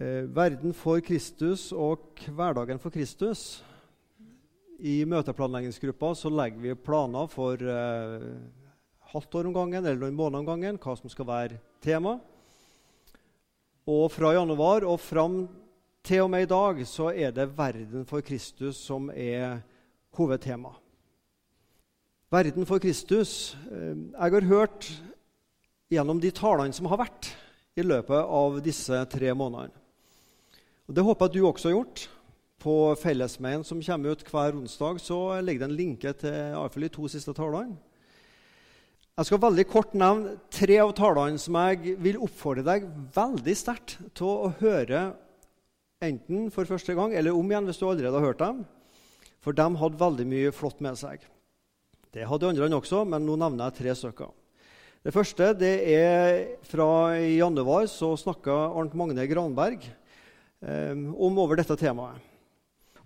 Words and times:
Eh, 0.00 0.24
verden 0.32 0.72
for 0.72 0.96
Kristus 1.04 1.66
og 1.76 2.22
hverdagen 2.32 2.78
for 2.80 2.88
Kristus. 2.88 3.60
I 4.80 5.02
møteplanleggingsgruppa 5.04 6.14
så 6.16 6.30
legger 6.32 6.62
vi 6.62 6.72
planer 6.72 7.26
for 7.28 7.60
eh, 7.60 8.22
halvt 9.12 9.36
år 9.36 9.48
om 9.50 9.56
gangen 9.58 9.84
eller 9.84 10.00
noen 10.00 10.16
måneder 10.16 10.40
om 10.40 10.46
gangen 10.48 10.78
hva 10.80 10.94
som 10.96 11.12
skal 11.12 11.28
være 11.28 11.58
tema. 11.84 12.14
Og 13.84 14.06
fra 14.14 14.30
januar 14.38 14.86
og 14.88 15.02
fram 15.04 15.42
til 16.00 16.24
og 16.24 16.32
med 16.32 16.46
i 16.46 16.48
dag 16.48 16.80
så 16.88 17.10
er 17.12 17.36
det 17.36 17.50
verden 17.58 18.08
for 18.08 18.24
Kristus 18.24 18.80
som 18.80 19.12
er 19.12 19.60
hovedtema. 20.16 20.72
Verden 22.32 22.64
for 22.64 22.80
Kristus. 22.80 23.52
Eh, 23.68 24.00
jeg 24.16 24.32
har 24.38 24.48
hørt 24.48 24.88
gjennom 25.92 26.24
de 26.24 26.32
talene 26.32 26.72
som 26.72 26.88
har 26.88 27.04
vært 27.04 27.34
i 27.76 27.84
løpet 27.84 28.24
av 28.40 28.62
disse 28.64 29.04
tre 29.12 29.36
månedene. 29.36 29.76
Og 30.90 30.96
Det 30.96 31.04
håper 31.06 31.28
jeg 31.28 31.38
du 31.38 31.46
også 31.46 31.68
har 31.68 31.76
gjort. 31.76 32.00
På 32.58 32.72
Fellesmeien 32.98 33.62
som 33.62 33.78
kommer 33.78 34.10
ut 34.10 34.24
hver 34.26 34.56
onsdag, 34.58 34.98
så 34.98 35.38
ligger 35.38 35.62
det 35.62 35.68
en 35.68 35.76
linke 35.78 36.12
til 36.18 36.34
iallfall 36.34 36.82
de 36.82 36.88
to 36.90 37.06
siste 37.08 37.30
talene. 37.32 37.76
Jeg 39.14 39.28
skal 39.28 39.40
veldig 39.44 39.64
kort 39.70 39.94
nevne 39.94 40.32
tre 40.50 40.80
av 40.82 40.90
talene 40.98 41.38
som 41.38 41.54
jeg 41.60 41.94
vil 42.02 42.18
oppfordre 42.18 42.66
deg 42.66 42.88
veldig 43.14 43.54
sterkt 43.54 43.94
til 44.18 44.26
å 44.32 44.50
høre 44.58 45.04
enten 46.02 46.50
for 46.50 46.66
første 46.66 46.98
gang 46.98 47.14
eller 47.14 47.38
om 47.38 47.46
igjen 47.46 47.70
hvis 47.70 47.78
du 47.78 47.86
allerede 47.86 48.18
har 48.18 48.26
hørt 48.26 48.42
dem. 48.42 48.64
For 49.46 49.54
de 49.54 49.68
hadde 49.84 50.02
veldig 50.02 50.26
mye 50.34 50.50
flott 50.50 50.82
med 50.82 50.98
seg. 50.98 51.22
Det 52.10 52.26
hadde 52.26 52.50
andre 52.50 52.66
også, 52.80 53.04
men 53.06 53.22
nå 53.28 53.38
nevner 53.38 53.70
jeg 53.70 53.78
tre 53.78 53.96
stykker. 54.02 54.34
Det 55.06 55.14
første 55.14 55.54
det 55.54 55.74
er 55.94 56.44
fra 56.66 57.14
i 57.14 57.38
januar 57.38 57.86
så 57.86 58.10
snakka 58.18 58.58
Arnt 58.74 58.98
Magne 58.98 59.30
Granberg 59.30 59.86
om 60.60 61.38
over 61.40 61.56
dette 61.56 61.76
temaet. 61.80 62.20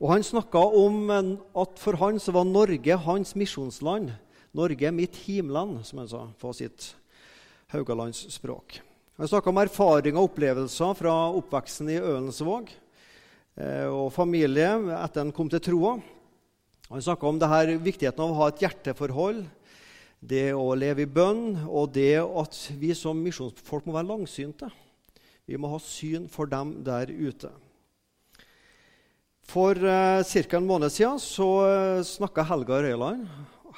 Og 0.00 0.10
Han 0.10 0.24
snakka 0.26 0.58
om 0.58 1.10
at 1.10 1.78
for 1.78 1.96
han 2.00 2.18
så 2.18 2.34
var 2.34 2.44
Norge 2.44 2.96
hans 3.06 3.34
misjonsland. 3.38 4.10
Norge 4.54 4.90
mitt 4.90 5.16
himland, 5.26 5.84
som 5.86 5.98
han 6.02 6.08
sa 6.10 6.24
på 6.38 6.52
sitt 6.52 6.94
haugalandsspråk. 7.74 8.80
Han 9.16 9.30
snakka 9.30 9.50
om 9.50 9.60
erfaringer 9.62 10.18
og 10.18 10.32
opplevelser 10.32 10.94
fra 10.98 11.14
oppveksten 11.38 11.90
i 11.94 12.00
Ølensvåg 12.02 12.70
eh, 12.70 13.86
og 13.86 14.12
familie 14.14 14.72
etter 14.98 15.22
han 15.22 15.34
kom 15.34 15.50
til 15.50 15.62
troa. 15.62 15.92
Han 16.90 17.02
snakka 17.02 17.28
om 17.28 17.38
det 17.38 17.50
her, 17.50 17.70
viktigheten 17.78 18.22
av 18.24 18.32
å 18.32 18.38
ha 18.40 18.48
et 18.50 18.64
hjerteforhold, 18.64 19.44
det 20.18 20.48
å 20.54 20.66
leve 20.78 21.04
i 21.04 21.10
bønn, 21.10 21.64
og 21.66 21.94
det 21.94 22.18
at 22.22 22.58
vi 22.78 22.90
som 22.98 23.18
misjonsfolk 23.22 23.86
må 23.86 23.94
være 23.96 24.10
langsynte. 24.10 24.70
Vi 25.44 25.58
må 25.60 25.68
ha 25.74 25.80
syn 25.82 26.24
for 26.32 26.48
dem 26.48 26.78
der 26.86 27.10
ute. 27.12 27.50
For 29.44 29.76
eh, 29.76 30.24
ca. 30.24 30.56
en 30.56 30.68
måned 30.68 30.92
siden 30.92 31.20
så 31.20 31.48
eh, 31.68 32.04
snakka 32.06 32.46
Helga 32.48 32.80
Røyland 32.80 33.26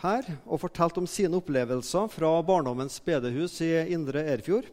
her 0.02 0.28
og 0.44 0.60
fortalte 0.62 1.02
om 1.02 1.08
sine 1.10 1.40
opplevelser 1.40 2.06
fra 2.12 2.30
barndommens 2.46 3.00
bedehus 3.02 3.58
i 3.66 3.72
Indre 3.96 4.22
Erfjord. 4.36 4.68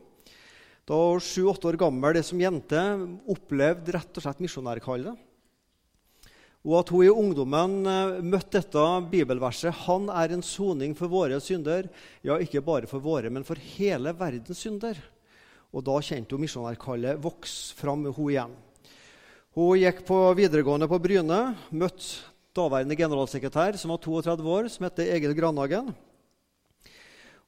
Da 0.86 0.98
hun 1.00 1.24
sju-åtte 1.24 1.72
år 1.72 1.80
gammel 1.80 2.20
som 2.22 2.42
jente 2.44 2.82
opplevde 3.32 3.96
rett 3.96 4.20
og 4.20 4.26
slett 4.26 4.44
misjonærkallet. 4.44 5.16
Og 6.64 6.76
at 6.80 6.92
hun 6.94 7.04
i 7.04 7.12
ungdommen 7.12 7.88
uh, 7.88 8.20
møtte 8.24 8.60
dette 8.60 8.84
bibelverset 9.12 9.76
'Han 9.84 10.08
er 10.12 10.32
en 10.32 10.44
soning 10.44 10.94
for 10.96 11.12
våre 11.12 11.40
synder'. 11.44 11.90
Ja, 12.24 12.38
ikke 12.40 12.64
bare 12.64 12.88
for 12.88 13.04
våre, 13.04 13.30
men 13.30 13.44
for 13.44 13.56
hele 13.56 14.14
verdens 14.16 14.60
synder. 14.64 15.00
Og 15.74 15.82
da 15.82 15.98
kjente 16.06 16.36
hun 16.36 16.44
misjonærkallet 16.46 17.22
vokse 17.22 17.74
fram 17.74 18.06
med 18.06 18.14
henne 18.14 18.34
igjen. 18.36 18.56
Hun 19.54 19.78
gikk 19.78 20.04
på 20.06 20.18
videregående 20.38 20.90
på 20.90 21.02
Bryne, 21.02 21.42
møtte 21.74 22.30
daværende 22.54 22.98
generalsekretær 22.98 23.78
som 23.82 23.94
var 23.94 24.02
32 24.02 24.50
år, 24.50 24.70
som 24.70 24.86
heter 24.86 25.10
Egil 25.16 25.34
Granhagen, 25.38 25.92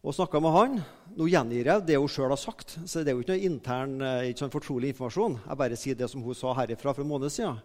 og 0.06 0.14
snakka 0.14 0.42
med 0.42 0.54
han. 0.54 0.76
Nå 1.18 1.26
gjengir 1.30 1.70
jeg 1.70 1.86
det 1.86 1.98
hun 1.98 2.10
sjøl 2.10 2.30
har 2.30 2.42
sagt, 2.42 2.76
så 2.86 3.02
det 3.02 3.10
er 3.10 3.18
jo 3.18 3.24
ikke 3.24 3.34
noe 3.34 3.48
intern, 3.48 3.96
eh, 4.02 4.28
ikke 4.30 4.44
sånn 4.44 4.54
fortrolig 4.54 4.92
informasjon. 4.94 5.40
Jeg 5.48 5.62
bare 5.62 5.80
sier 5.82 5.98
det 5.98 6.10
som 6.12 6.22
hun 6.22 6.38
sa 6.38 6.54
herifra 6.54 6.94
for 6.94 7.02
en 7.02 7.10
måned 7.10 7.34
siden. 7.34 7.58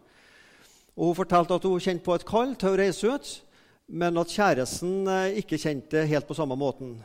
Og 0.96 1.10
Hun 1.10 1.20
fortalte 1.20 1.54
at 1.54 1.64
hun 1.68 1.80
kjente 1.80 2.04
på 2.04 2.14
et 2.16 2.24
kall 2.24 2.56
til 2.56 2.72
å 2.72 2.78
reise 2.80 3.12
ut, 3.12 3.28
men 3.88 4.16
at 4.16 4.32
kjæresten 4.32 5.08
eh, 5.08 5.40
ikke 5.40 5.60
kjente 5.60 6.00
det 6.00 6.08
helt 6.08 6.28
på 6.28 6.36
samme 6.36 6.56
måten. 6.56 6.96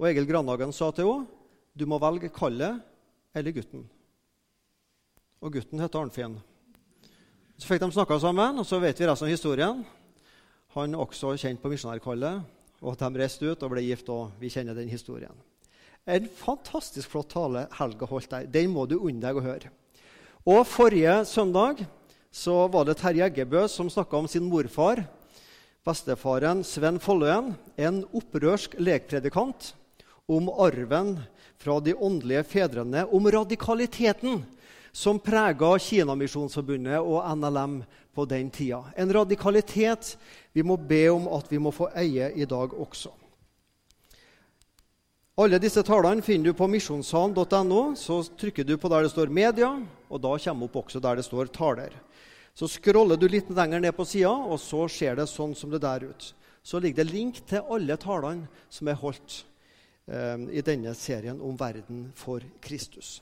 Og 0.00 0.08
Egil 0.08 0.28
Granhagen 0.28 0.72
sa 0.72 0.90
til 0.90 1.08
henne 1.08 1.41
du 1.72 1.86
må 1.88 1.98
velge 2.02 2.30
kallet 2.32 2.80
eller 3.34 3.54
gutten. 3.56 3.84
Og 5.42 5.54
gutten 5.56 5.80
heter 5.82 6.02
Arnfinn. 6.02 6.36
Så 7.56 7.68
fikk 7.68 7.82
de 7.82 7.92
snakka 7.94 8.18
sammen, 8.22 8.58
og 8.60 8.66
så 8.66 8.80
vet 8.82 8.98
vi 8.98 9.06
resten 9.08 9.28
av 9.28 9.32
historien. 9.32 9.80
Han 10.76 10.94
er 10.94 11.02
også 11.04 11.34
kjent 11.40 11.60
på 11.62 11.70
misjonærkallet, 11.72 12.42
og 12.82 12.98
de 12.98 13.10
reiste 13.20 13.46
ut 13.46 13.64
og 13.64 13.72
ble 13.74 13.84
gift. 13.86 14.08
og 14.10 14.36
Vi 14.40 14.50
kjenner 14.52 14.76
den 14.76 14.90
historien. 14.90 15.34
En 16.02 16.26
fantastisk 16.26 17.12
flott 17.12 17.30
tale 17.30 17.68
Helga 17.78 18.08
holdt 18.10 18.32
der. 18.32 18.46
Den 18.50 18.72
må 18.74 18.86
du 18.90 18.96
unne 18.98 19.22
deg 19.22 19.38
å 19.38 19.44
høre. 19.44 19.70
Og 20.42 20.64
Forrige 20.66 21.20
søndag 21.30 21.84
så 22.32 22.64
var 22.72 22.88
det 22.88 22.96
Terje 22.98 23.28
Eggebø 23.28 23.68
som 23.70 23.90
snakka 23.92 24.18
om 24.18 24.26
sin 24.26 24.48
morfar, 24.50 25.04
bestefaren 25.86 26.64
Sven 26.66 26.98
Folløen, 27.02 27.52
en 27.78 28.02
opprørsk 28.10 28.74
lekpredikant, 28.82 29.74
om 30.26 30.48
arven 30.50 31.18
fra 31.62 31.78
de 31.80 31.94
åndelige 31.94 32.42
fedrene 32.44 33.04
om 33.06 33.30
radikaliteten 33.30 34.42
som 34.92 35.20
prega 35.22 35.70
Kinamisjonsforbundet 35.78 37.00
og 37.00 37.24
NLM 37.38 37.80
på 38.14 38.26
den 38.28 38.50
tida. 38.52 38.82
En 38.96 39.12
radikalitet 39.12 40.16
vi 40.52 40.64
må 40.66 40.76
be 40.76 41.06
om 41.12 41.28
at 41.32 41.48
vi 41.48 41.60
må 41.62 41.72
få 41.72 41.88
eie 41.96 42.32
i 42.34 42.48
dag 42.48 42.74
også. 42.74 43.12
Alle 45.40 45.56
disse 45.62 45.80
talene 45.86 46.20
finner 46.20 46.50
du 46.50 46.58
på 46.58 46.68
misjonssalen.no. 46.68 47.94
Så 47.96 48.20
trykker 48.36 48.66
du 48.68 48.76
på 48.76 48.90
der 48.92 49.06
det 49.06 49.14
står 49.14 49.32
'media', 49.32 49.86
og 50.10 50.20
da 50.20 50.36
kommer 50.36 50.68
opp 50.68 50.76
også 50.76 51.00
der 51.00 51.16
det 51.16 51.24
står 51.24 51.46
'taler'. 51.46 51.96
Så 52.54 52.68
scroller 52.68 53.16
du 53.16 53.28
litt 53.28 53.48
lenger 53.48 53.80
ned 53.80 53.96
på 53.96 54.04
sida, 54.04 54.28
og 54.28 54.60
så 54.60 54.88
ser 54.88 55.16
det 55.16 55.28
sånn 55.28 55.56
som 55.56 55.70
det 55.70 55.80
der 55.80 56.04
ut. 56.04 56.34
Så 56.62 56.78
ligger 56.78 57.04
det 57.04 57.12
link 57.12 57.46
til 57.46 57.64
alle 57.70 57.96
talene 57.96 58.46
som 58.68 58.88
er 58.88 58.94
holdt 58.94 59.44
i 60.02 60.62
denne 60.66 60.96
serien 60.98 61.38
om 61.38 61.54
verden 61.54 62.08
for 62.18 62.42
Kristus. 62.60 63.20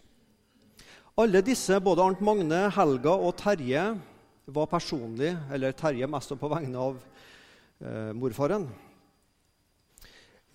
Alle 1.21 1.43
disse, 1.45 1.77
både 1.85 2.01
Arnt 2.01 2.23
Magne, 2.25 2.63
Helga 2.73 3.13
og 3.13 3.35
Terje, 3.37 3.83
var 4.51 4.69
personlig, 4.71 5.35
eller 5.53 5.75
Terje 5.77 6.07
mest 6.09 6.33
på 6.39 6.51
vegne 6.51 6.81
av 6.81 6.97
eh, 6.97 8.13
morfaren. 8.17 8.65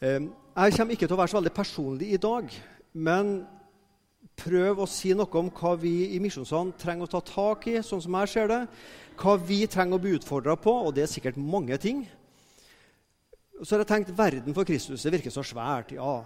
Eh, 0.02 0.26
jeg 0.26 0.78
kommer 0.78 0.96
ikke 0.96 1.06
til 1.06 1.16
å 1.16 1.20
være 1.20 1.34
så 1.34 1.38
veldig 1.38 1.54
personlig 1.56 2.10
i 2.16 2.22
dag, 2.24 2.50
men 2.94 3.36
prøv 4.40 4.82
å 4.84 4.90
si 4.90 5.14
noe 5.16 5.40
om 5.40 5.52
hva 5.54 5.76
vi 5.80 6.16
i 6.16 6.22
Misjonssalen 6.24 6.74
trenger 6.80 7.08
å 7.08 7.14
ta 7.14 7.22
tak 7.28 7.70
i, 7.72 7.78
sånn 7.86 8.04
som 8.04 8.18
jeg 8.22 8.34
ser 8.34 8.52
det. 8.52 8.62
Hva 9.22 9.38
vi 9.40 9.62
trenger 9.72 10.00
å 10.00 10.04
bli 10.04 10.16
utfordra 10.18 10.58
på, 10.60 10.74
og 10.88 10.96
det 10.96 11.06
er 11.06 11.12
sikkert 11.12 11.40
mange 11.40 11.78
ting. 11.84 12.04
Så 13.64 13.76
har 13.76 13.86
jeg 13.86 13.92
tenkt 13.94 14.18
verden 14.18 14.56
for 14.56 14.68
Kristus. 14.68 15.04
Det 15.04 15.14
virker 15.14 15.32
så 15.32 15.44
svært. 15.44 15.96
ja. 15.96 16.24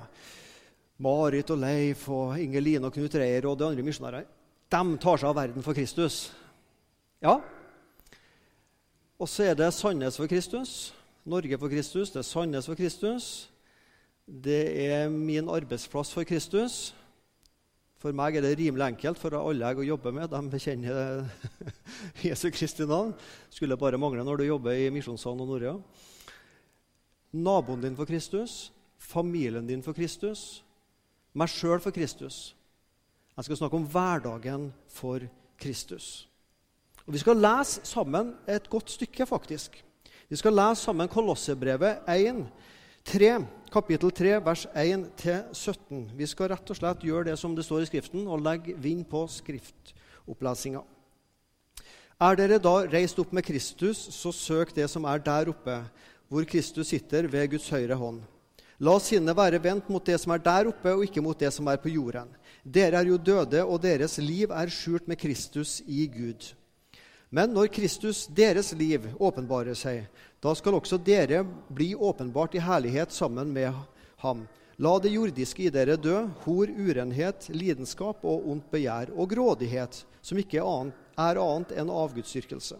Marit 0.99 1.49
og 1.53 1.61
Leif 1.61 2.09
og 2.11 2.39
Inger 2.39 2.83
og 2.83 2.93
Knut 2.93 3.15
Reier 3.15 3.45
og 3.47 3.57
de 3.57 3.65
andre 3.69 3.83
misjonærene 3.83 4.25
de 4.69 4.97
tar 5.01 5.17
seg 5.17 5.29
av 5.31 5.37
verden 5.37 5.63
for 5.65 5.73
Kristus. 5.73 6.29
Ja. 7.23 7.39
Og 9.17 9.27
så 9.27 9.49
er 9.49 9.55
det 9.57 9.71
Sandnes 9.73 10.19
for 10.19 10.29
Kristus, 10.29 10.93
Norge 11.25 11.57
for 11.57 11.71
Kristus, 11.71 12.11
det 12.13 12.21
er 12.21 12.27
Sandnes 12.27 12.69
for 12.69 12.77
Kristus. 12.77 13.49
Det 14.29 14.61
er 14.85 15.09
min 15.09 15.49
arbeidsplass 15.49 16.13
for 16.13 16.27
Kristus. 16.27 16.93
For 17.99 18.13
meg 18.15 18.37
er 18.37 18.45
det 18.45 18.59
rimelig 18.59 18.85
enkelt, 18.93 19.17
for 19.19 19.33
alle 19.39 19.71
jeg 19.73 19.89
jobber 19.89 20.13
med, 20.15 20.29
de 20.29 20.59
kjenner 20.61 21.25
Jesu 22.27 22.49
Kristi 22.53 22.85
navn. 22.85 23.15
Skulle 23.49 23.77
bare 23.77 23.97
mangle 23.97 24.23
når 24.23 24.37
du 24.37 24.45
jobber 24.51 24.77
i 24.77 24.91
Misjonssalen 24.93 25.41
og 25.43 25.49
Norea 25.49 25.73
naboen 27.31 27.81
din 27.81 27.95
for 27.97 28.09
Kristus, 28.09 28.71
familien 28.97 29.67
din 29.67 29.83
for 29.83 29.93
Kristus, 29.93 30.63
meg 31.33 31.51
sjøl 31.51 31.79
for 31.83 31.93
Kristus. 31.95 32.55
Jeg 33.37 33.47
skal 33.47 33.59
snakke 33.61 33.77
om 33.79 33.85
hverdagen 33.87 34.71
for 34.91 35.23
Kristus. 35.59 36.27
Og 37.05 37.13
Vi 37.13 37.21
skal 37.21 37.39
lese 37.41 37.81
sammen 37.87 38.33
et 38.47 38.69
godt 38.69 38.91
stykke, 38.91 39.25
faktisk. 39.25 39.83
Vi 40.29 40.35
skal 40.35 40.53
lese 40.53 40.83
sammen 40.83 41.07
Kolossebrevet 41.07 42.03
1, 42.07 42.43
3, 43.05 43.31
kapittel 43.71 44.11
3, 44.11 44.35
vers 44.45 44.65
1-17. 44.75 46.03
Vi 46.17 46.27
skal 46.29 46.51
rett 46.51 46.69
og 46.69 46.77
slett 46.77 47.05
gjøre 47.05 47.31
det 47.31 47.39
som 47.39 47.55
det 47.55 47.65
står 47.65 47.85
i 47.85 47.89
Skriften, 47.89 48.27
og 48.27 48.43
legge 48.45 48.75
vind 48.77 49.07
på 49.09 49.23
skriftopplesinga. 49.27 50.83
Er 52.19 52.35
dere 52.35 52.59
da 52.59 52.75
reist 52.91 53.19
opp 53.21 53.31
med 53.31 53.45
Kristus, 53.47 53.97
så 54.11 54.33
søk 54.35 54.75
det 54.75 54.89
som 54.91 55.05
er 55.07 55.21
der 55.23 55.49
oppe, 55.53 55.79
hvor 56.29 56.45
Kristus 56.45 56.91
sitter 56.93 57.27
ved 57.27 57.49
Guds 57.55 57.69
høyre 57.73 57.97
hånd. 57.97 58.21
La 58.79 58.93
sinnet 59.03 59.35
være 59.35 59.59
vendt 59.59 59.89
mot 59.91 60.05
det 60.05 60.15
som 60.21 60.31
er 60.31 60.43
der 60.43 60.69
oppe, 60.69 60.93
og 60.93 61.03
ikke 61.03 61.23
mot 61.23 61.39
det 61.39 61.49
som 61.51 61.67
er 61.67 61.81
på 61.81 61.91
jorden. 61.91 62.29
Dere 62.63 63.01
er 63.01 63.09
jo 63.09 63.17
døde, 63.17 63.63
og 63.65 63.81
deres 63.83 64.17
liv 64.23 64.53
er 64.55 64.71
skjult 64.71 65.09
med 65.09 65.19
Kristus 65.19 65.79
i 65.87 66.05
Gud. 66.07 66.53
Men 67.29 67.51
når 67.53 67.67
Kristus, 67.73 68.23
deres 68.25 68.71
liv, 68.73 69.03
åpenbarer 69.19 69.75
seg, 69.77 70.07
da 70.41 70.53
skal 70.55 70.77
også 70.79 70.97
dere 71.01 71.43
bli 71.69 71.91
åpenbart 71.93 72.55
i 72.55 72.63
herlighet 72.63 73.11
sammen 73.13 73.51
med 73.53 73.75
ham. 74.23 74.45
La 74.79 74.95
det 75.03 75.11
jordiske 75.11 75.65
i 75.67 75.73
dere 75.75 75.97
dø, 75.99 76.23
hor, 76.45 76.71
urenhet, 76.71 77.49
lidenskap 77.51 78.23
og 78.23 78.47
ondt 78.47 78.71
begjær, 78.71 79.11
og 79.11 79.33
grådighet, 79.33 80.05
som 80.23 80.39
ikke 80.39 80.61
er 80.61 80.71
annet, 80.71 81.03
er 81.19 81.41
annet 81.43 81.75
enn 81.75 81.91
avgudsdyrkelse. 81.91 82.79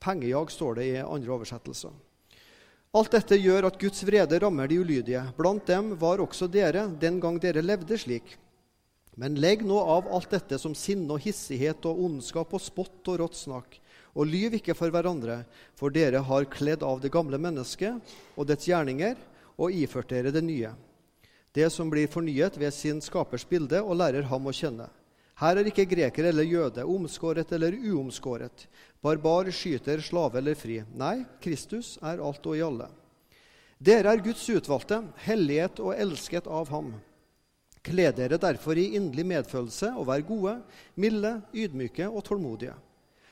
Pengejag 0.00 0.52
står 0.52 0.76
det 0.76 0.86
i 0.90 1.00
andre 1.00 1.32
oversettelser. 1.38 1.96
Alt 2.90 3.12
dette 3.14 3.36
gjør 3.38 3.68
at 3.68 3.76
Guds 3.78 4.02
vrede 4.02 4.38
rammer 4.42 4.66
de 4.66 4.80
ulydige. 4.82 5.20
Blant 5.36 5.62
dem 5.68 5.92
var 5.98 6.18
også 6.18 6.48
dere 6.50 6.88
den 6.98 7.20
gang 7.22 7.36
dere 7.38 7.62
levde 7.62 7.94
slik. 7.94 8.32
Men 9.14 9.36
legg 9.38 9.62
nå 9.62 9.78
av 9.78 10.08
alt 10.10 10.32
dette 10.34 10.58
som 10.58 10.74
sinne 10.74 11.14
og 11.14 11.22
hissighet 11.22 11.86
og 11.86 12.00
ondskap 12.02 12.50
og 12.56 12.62
spott 12.64 13.10
og 13.12 13.20
rått 13.22 13.38
snakk, 13.38 13.78
og 14.18 14.26
lyv 14.26 14.56
ikke 14.58 14.74
for 14.74 14.90
hverandre, 14.90 15.44
for 15.78 15.94
dere 15.94 16.22
har 16.26 16.50
kledd 16.50 16.82
av 16.82 16.98
det 17.02 17.12
gamle 17.14 17.38
mennesket 17.38 18.14
og 18.34 18.48
dets 18.50 18.66
gjerninger, 18.66 19.14
og 19.60 19.76
iført 19.76 20.10
dere 20.10 20.32
det 20.34 20.42
nye, 20.42 20.72
det 21.54 21.68
som 21.70 21.90
blir 21.92 22.10
fornyet 22.10 22.56
ved 22.58 22.74
sin 22.74 22.98
skapers 23.04 23.44
bilde, 23.46 23.82
og 23.82 23.98
lærer 24.00 24.26
ham 24.30 24.50
å 24.50 24.54
kjenne. 24.56 24.88
Her 25.40 25.56
er 25.56 25.68
ikke 25.70 25.88
greker 25.88 26.26
eller 26.28 26.44
jøde, 26.44 26.84
omskåret 26.84 27.52
eller 27.56 27.72
uomskåret, 27.72 28.66
barbar, 29.00 29.48
skyter, 29.48 30.02
slave 30.04 30.36
eller 30.36 30.58
fri. 30.58 30.82
Nei, 30.92 31.22
Kristus 31.40 31.94
er 32.04 32.20
alt 32.20 32.44
og 32.44 32.58
i 32.58 32.64
alle. 32.64 32.90
Dere 33.80 34.12
er 34.12 34.20
Guds 34.20 34.42
utvalgte, 34.52 34.98
hellighet 35.24 35.80
og 35.80 35.94
elsket 35.96 36.44
av 36.44 36.68
ham. 36.68 36.92
Kle 37.80 38.10
dere 38.12 38.36
derfor 38.36 38.76
i 38.76 38.90
inderlig 38.98 39.24
medfølelse 39.30 39.94
og 39.96 40.10
vær 40.10 40.26
gode, 40.28 40.58
milde, 41.00 41.38
ydmyke 41.56 42.10
og 42.10 42.20
tålmodige. 42.26 42.74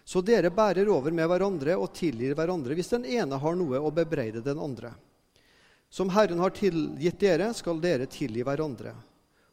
Så 0.09 0.23
dere 0.25 0.49
bærer 0.49 0.89
over 0.89 1.13
med 1.13 1.29
hverandre 1.29 1.77
og 1.77 1.93
tilgir 1.93 2.33
hverandre 2.33 2.73
hvis 2.79 2.89
den 2.95 3.05
ene 3.05 3.37
har 3.37 3.61
noe 3.61 3.83
å 3.85 3.93
bebreide 3.93 4.41
den 4.41 4.57
andre. 4.65 4.95
Som 5.93 6.09
Herren 6.17 6.41
har 6.41 6.57
tilgitt 6.57 7.21
dere, 7.21 7.53
skal 7.53 7.85
dere 7.85 8.09
tilgi 8.09 8.41
hverandre. 8.49 8.95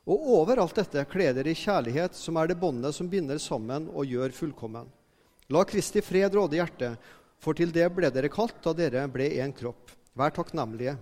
Og 0.05 0.27
over 0.37 0.61
alt 0.61 0.77
dette 0.77 1.01
kle 1.09 1.31
dere 1.33 1.49
i 1.49 1.57
kjærlighet, 1.57 2.13
som 2.13 2.37
er 2.37 2.51
det 2.51 2.59
båndet 2.61 2.93
som 2.93 3.09
binder 3.09 3.39
sammen 3.41 3.87
og 3.89 4.05
gjør 4.05 4.35
fullkommen. 4.37 4.85
La 5.49 5.63
Kristi 5.65 6.01
fred 6.05 6.33
råde 6.33 6.59
hjertet, 6.59 6.97
for 7.41 7.57
til 7.57 7.73
det 7.73 7.87
ble 7.93 8.09
dere 8.13 8.29
kalt 8.33 8.57
da 8.63 8.73
dere 8.77 9.05
ble 9.09 9.31
én 9.41 9.53
kropp. 9.53 9.93
Vær 10.17 10.33
takknemlige. 10.33 10.95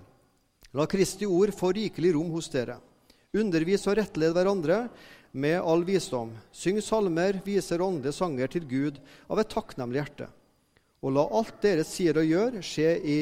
La 0.73 0.88
Kristi 0.89 1.27
ord 1.27 1.51
få 1.55 1.73
rikelig 1.75 2.13
rom 2.15 2.31
hos 2.33 2.47
dere. 2.51 2.79
Undervis 3.35 3.88
og 3.91 3.97
rettled 4.00 4.35
hverandre 4.35 4.79
med 5.33 5.59
all 5.59 5.83
visdom. 5.88 6.31
Syng 6.55 6.79
salmer, 6.81 7.41
viser 7.45 7.83
åndelige 7.83 8.15
sanger 8.15 8.51
til 8.55 8.67
Gud 8.69 9.01
av 9.27 9.41
et 9.41 9.51
takknemlig 9.51 10.00
hjerte. 10.00 10.29
Og 11.03 11.11
la 11.17 11.25
alt 11.39 11.59
dere 11.63 11.83
sier 11.88 12.21
og 12.21 12.29
gjør, 12.29 12.61
skje 12.63 12.94
i, 13.03 13.17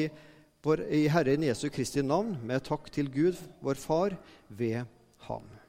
vår, 0.62 0.84
i 0.94 1.08
Herren 1.10 1.48
Jesu 1.48 1.66
Kristi 1.74 2.04
navn, 2.06 2.36
med 2.46 2.62
takk 2.68 2.86
til 2.94 3.10
Gud, 3.10 3.40
vår 3.64 3.82
Far, 3.82 4.14
ved 4.46 4.86
Ham. 5.26 5.61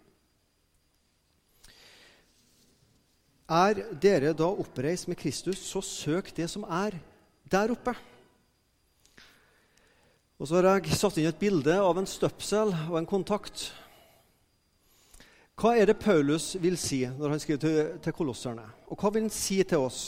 Er 3.50 3.82
dere 4.00 4.32
da 4.32 4.48
oppreist 4.48 5.10
med 5.12 5.20
Kristus, 5.20 5.60
så 5.60 5.82
søk 5.84 6.32
det 6.36 6.48
som 6.52 6.64
er 6.64 6.96
der 7.52 7.74
oppe. 7.74 7.94
Og 10.40 10.48
så 10.48 10.60
har 10.60 10.80
jeg 10.80 10.96
satt 10.98 11.20
inn 11.20 11.30
et 11.30 11.40
bilde 11.40 11.76
av 11.76 11.98
en 12.00 12.08
støpsel 12.08 12.72
og 12.90 12.98
en 13.00 13.08
kontakt. 13.08 13.70
Hva 15.60 15.76
er 15.78 15.92
det 15.92 16.00
Paulus 16.02 16.54
vil 16.60 16.78
si 16.80 17.04
når 17.06 17.36
han 17.36 17.42
skriver 17.44 17.62
til, 17.62 17.80
til 18.04 18.16
kolosserne? 18.16 18.66
Og 18.90 18.98
hva 18.98 19.12
vil 19.14 19.28
han 19.28 19.34
si 19.34 19.60
til 19.68 19.86
oss? 19.86 20.02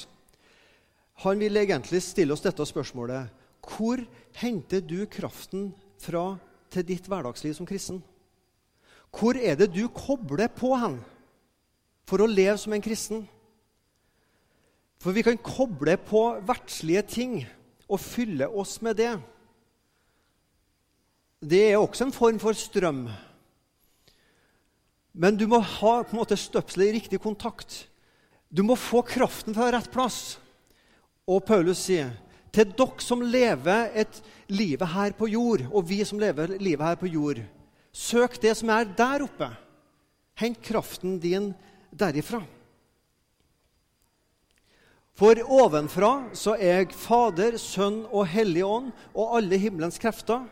Han 1.24 1.40
vil 1.40 1.60
egentlig 1.60 2.02
stille 2.04 2.34
oss 2.36 2.44
dette 2.44 2.66
spørsmålet. 2.68 3.30
Hvor 3.66 4.02
henter 4.42 4.82
du 4.84 5.06
kraften 5.12 5.70
fra 6.02 6.36
til 6.74 6.88
ditt 6.88 7.08
hverdagsliv 7.08 7.54
som 7.56 7.68
kristen? 7.68 8.02
Hvor 9.16 9.38
er 9.38 9.56
det 9.60 9.70
du 9.76 9.86
kobler 9.94 10.50
på 10.52 10.74
hen 10.76 10.98
for 12.06 12.22
å 12.22 12.30
leve 12.30 12.58
som 12.62 12.74
en 12.76 12.84
kristen? 12.84 13.24
For 15.02 15.14
vi 15.14 15.24
kan 15.26 15.38
koble 15.38 15.98
på 16.02 16.22
verdslige 16.46 17.06
ting 17.10 17.38
og 17.86 18.02
fylle 18.02 18.48
oss 18.50 18.80
med 18.86 18.98
det. 18.98 19.14
Det 21.46 21.62
er 21.70 21.78
også 21.78 22.08
en 22.08 22.16
form 22.16 22.40
for 22.42 22.58
strøm. 22.58 23.06
Men 25.16 25.38
du 25.38 25.46
må 25.48 25.60
ha 25.62 25.94
på 26.04 26.16
en 26.16 26.22
måte 26.22 26.38
støpselet 26.40 26.90
i 26.90 26.96
riktig 26.98 27.20
kontakt. 27.24 27.86
Du 28.50 28.64
må 28.66 28.76
få 28.80 29.04
kraften 29.06 29.56
fra 29.56 29.70
rett 29.74 29.92
plass. 29.94 30.38
Og 31.26 31.44
Paulus 31.46 31.86
sier 31.86 32.14
til 32.56 32.72
dere 32.72 33.04
som 33.04 33.24
lever 33.24 33.92
et 34.00 34.22
livet 34.48 34.88
her 34.94 35.16
på 35.18 35.28
jord, 35.28 35.66
og 35.72 35.88
vi 35.90 36.00
som 36.08 36.22
lever 36.22 36.56
livet 36.56 36.86
her 36.88 37.00
på 37.00 37.10
jord, 37.12 37.42
søk 37.92 38.38
det 38.42 38.54
som 38.56 38.72
er 38.72 38.88
der 38.96 39.26
oppe. 39.26 39.50
Hent 40.40 40.62
kraften 40.64 41.18
din 41.20 41.50
derifra. 41.96 42.42
For 45.16 45.40
ovenfra 45.48 46.12
så 46.36 46.58
er 46.60 46.90
Fader, 46.92 47.56
Sønn 47.62 48.04
og 48.12 48.28
Hellig 48.28 48.66
Ånd 48.68 48.92
og 49.14 49.38
alle 49.40 49.60
himmelens 49.62 50.00
krefter 50.02 50.44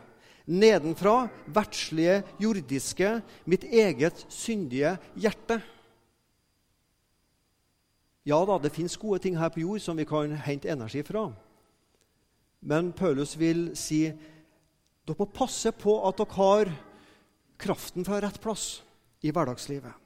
Nedenfra 0.44 1.30
verdslige, 1.48 2.18
jordiske, 2.36 3.22
mitt 3.48 3.64
eget 3.64 4.26
syndige 4.28 4.90
hjerte. 5.16 5.56
Ja 8.28 8.42
da, 8.44 8.58
det 8.60 8.72
fins 8.72 8.96
gode 9.00 9.22
ting 9.24 9.38
her 9.40 9.48
på 9.52 9.62
jord 9.64 9.80
som 9.80 9.96
vi 9.96 10.04
kan 10.08 10.36
hente 10.44 10.68
energi 10.68 11.00
fra. 11.04 11.30
Men 12.60 12.92
Paulus 12.96 13.38
vil 13.40 13.70
si 13.76 14.04
dere 15.04 15.20
må 15.20 15.28
passe 15.32 15.72
på 15.76 15.96
at 16.08 16.20
dere 16.20 16.36
har 16.36 16.72
kraften 17.60 18.04
fra 18.04 18.20
rett 18.24 18.40
plass 18.40 18.82
i 19.24 19.32
hverdagslivet. 19.32 20.03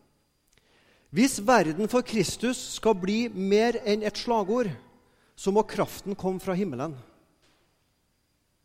Hvis 1.09 1.39
verden 1.41 1.89
for 1.89 2.05
Kristus 2.05 2.59
skal 2.77 2.97
bli 3.01 3.29
mer 3.33 3.79
enn 3.89 4.05
et 4.05 4.19
slagord, 4.21 4.69
så 5.39 5.53
må 5.55 5.65
kraften 5.65 6.17
komme 6.19 6.43
fra 6.43 6.57
himmelen 6.59 6.97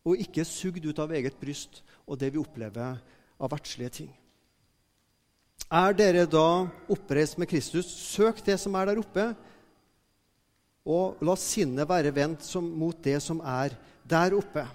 og 0.04 0.20
ikke 0.20 0.44
sugd 0.44 0.84
ut 0.84 0.98
av 1.00 1.14
eget 1.16 1.36
bryst 1.40 1.80
og 2.04 2.18
det 2.20 2.28
vi 2.34 2.40
opplever 2.42 2.98
av 3.40 3.50
verdslige 3.50 3.94
ting. 4.00 4.10
Er 5.72 5.96
dere 5.96 6.26
da 6.28 6.66
oppreist 6.92 7.38
med 7.40 7.48
Kristus, 7.48 7.88
søk 7.88 8.42
det 8.44 8.58
som 8.60 8.76
er 8.76 8.90
der 8.90 9.00
oppe, 9.00 9.30
og 10.84 11.22
la 11.24 11.34
sinnet 11.40 11.88
være 11.88 12.12
vendt 12.12 12.44
mot 12.60 12.98
det 13.00 13.16
som 13.24 13.40
er 13.40 13.72
der 14.04 14.36
oppe. 14.36 14.66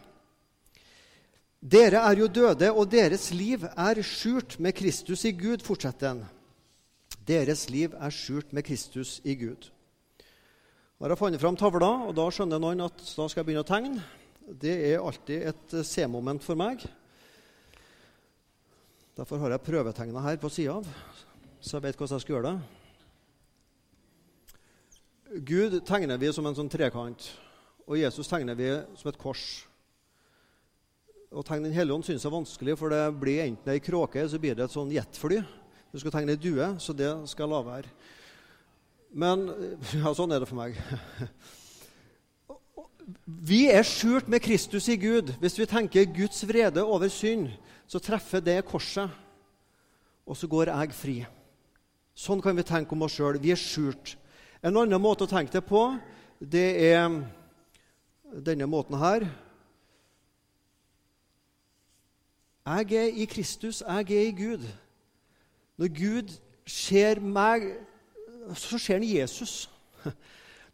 Dere 1.62 2.02
er 2.02 2.24
jo 2.24 2.28
døde, 2.32 2.72
og 2.72 2.90
deres 2.90 3.30
liv 3.36 3.68
er 3.70 4.02
skjult 4.02 4.58
med 4.58 4.74
Kristus 4.74 5.28
i 5.30 5.36
Gud, 5.38 5.62
fortsetter 5.62 6.16
den. 6.16 6.26
Deres 7.30 7.68
liv 7.70 7.94
er 7.94 8.14
skjult 8.14 8.54
med 8.58 8.66
Kristus 8.66 9.20
i 9.22 9.36
Gud. 9.38 9.70
Da 10.98 11.06
har 11.06 11.14
jeg 11.14 11.22
funnet 11.22 11.42
fram 11.42 11.58
tavla, 11.60 11.92
og 12.10 12.16
da 12.18 12.26
skjønner 12.34 12.60
noen 12.60 12.82
at 12.88 12.98
da 12.98 13.28
skal 13.30 13.44
jeg 13.44 13.52
begynne 13.52 13.64
å 13.64 13.70
tegne 13.70 14.02
det 14.50 14.74
er 14.90 15.04
alltid 15.04 15.44
et 15.52 15.74
eh, 15.78 15.86
C-moment 15.86 16.44
for 16.44 16.58
meg. 16.58 16.82
Derfor 19.18 19.42
har 19.44 19.54
jeg 19.54 19.66
prøvetegna 19.66 20.24
her 20.24 20.40
på 20.42 20.50
sida 20.54 20.80
av, 20.80 20.88
så 21.60 21.78
jeg 21.78 21.86
vet 21.86 22.00
hvordan 22.00 22.18
jeg 22.18 22.24
skal 22.26 22.36
gjøre 22.36 22.52
det. 22.54 22.60
Gud 25.46 25.76
tegner 25.86 26.18
vi 26.18 26.32
som 26.34 26.48
en 26.50 26.58
sånn 26.58 26.72
trekant, 26.72 27.28
og 27.86 28.00
Jesus 28.00 28.30
tegner 28.32 28.58
vi 28.58 28.72
som 28.98 29.12
et 29.12 29.22
kors. 29.22 29.44
Å 31.30 31.46
tegne 31.46 31.70
Den 31.70 31.78
hellige 31.78 32.00
ånd 32.00 32.08
syns 32.08 32.24
jeg 32.24 32.32
er 32.32 32.40
vanskelig, 32.40 32.78
for 32.80 32.90
det 32.90 33.04
blir 33.22 33.44
enten 33.44 33.70
ei 33.76 33.84
kråke 33.84 34.24
så 34.26 34.40
blir 34.42 34.58
det 34.58 34.66
et 34.66 34.74
sånn 34.74 34.96
jetfly. 34.96 35.44
Du 35.90 35.98
skal 35.98 36.14
tegne 36.14 36.36
ei 36.36 36.38
due, 36.38 36.66
så 36.78 36.94
det 36.94 37.10
skal 37.32 37.48
jeg 37.48 37.52
la 37.54 37.62
være. 37.66 37.94
Men 39.10 39.48
ja, 39.98 40.12
sånn 40.14 40.36
er 40.36 40.44
det 40.44 40.50
for 40.50 40.60
meg. 40.60 40.78
Vi 43.50 43.64
er 43.74 43.82
skjult 43.88 44.28
med 44.30 44.44
Kristus 44.46 44.86
i 44.94 44.98
Gud. 45.02 45.32
Hvis 45.42 45.58
vi 45.58 45.66
tenker 45.66 46.12
Guds 46.14 46.44
vrede 46.46 46.84
over 46.86 47.10
synd, 47.10 47.48
så 47.90 47.98
treffer 47.98 48.44
det 48.46 48.60
korset, 48.70 49.10
og 50.30 50.38
så 50.38 50.46
går 50.46 50.70
jeg 50.70 50.94
fri. 50.94 51.16
Sånn 52.14 52.42
kan 52.44 52.54
vi 52.54 52.68
tenke 52.68 52.94
om 52.94 53.08
oss 53.08 53.16
sjøl. 53.18 53.40
Vi 53.42 53.50
er 53.50 53.58
skjult. 53.58 54.14
En 54.62 54.78
annen 54.78 55.02
måte 55.02 55.26
å 55.26 55.32
tenke 55.32 55.56
det 55.56 55.64
på, 55.66 55.82
det 56.38 56.68
er 56.92 57.18
denne 58.46 58.70
måten 58.70 59.00
her. 59.02 59.26
Jeg 62.70 62.94
er 62.94 63.18
i 63.24 63.26
Kristus, 63.26 63.82
jeg 63.82 64.14
er 64.14 64.28
i 64.28 64.38
Gud. 64.38 64.70
Når 65.80 65.88
Gud 65.96 66.34
ser 66.68 67.22
meg, 67.24 67.64
så 68.56 68.78
ser 68.78 69.00
han 69.00 69.08
Jesus. 69.08 69.70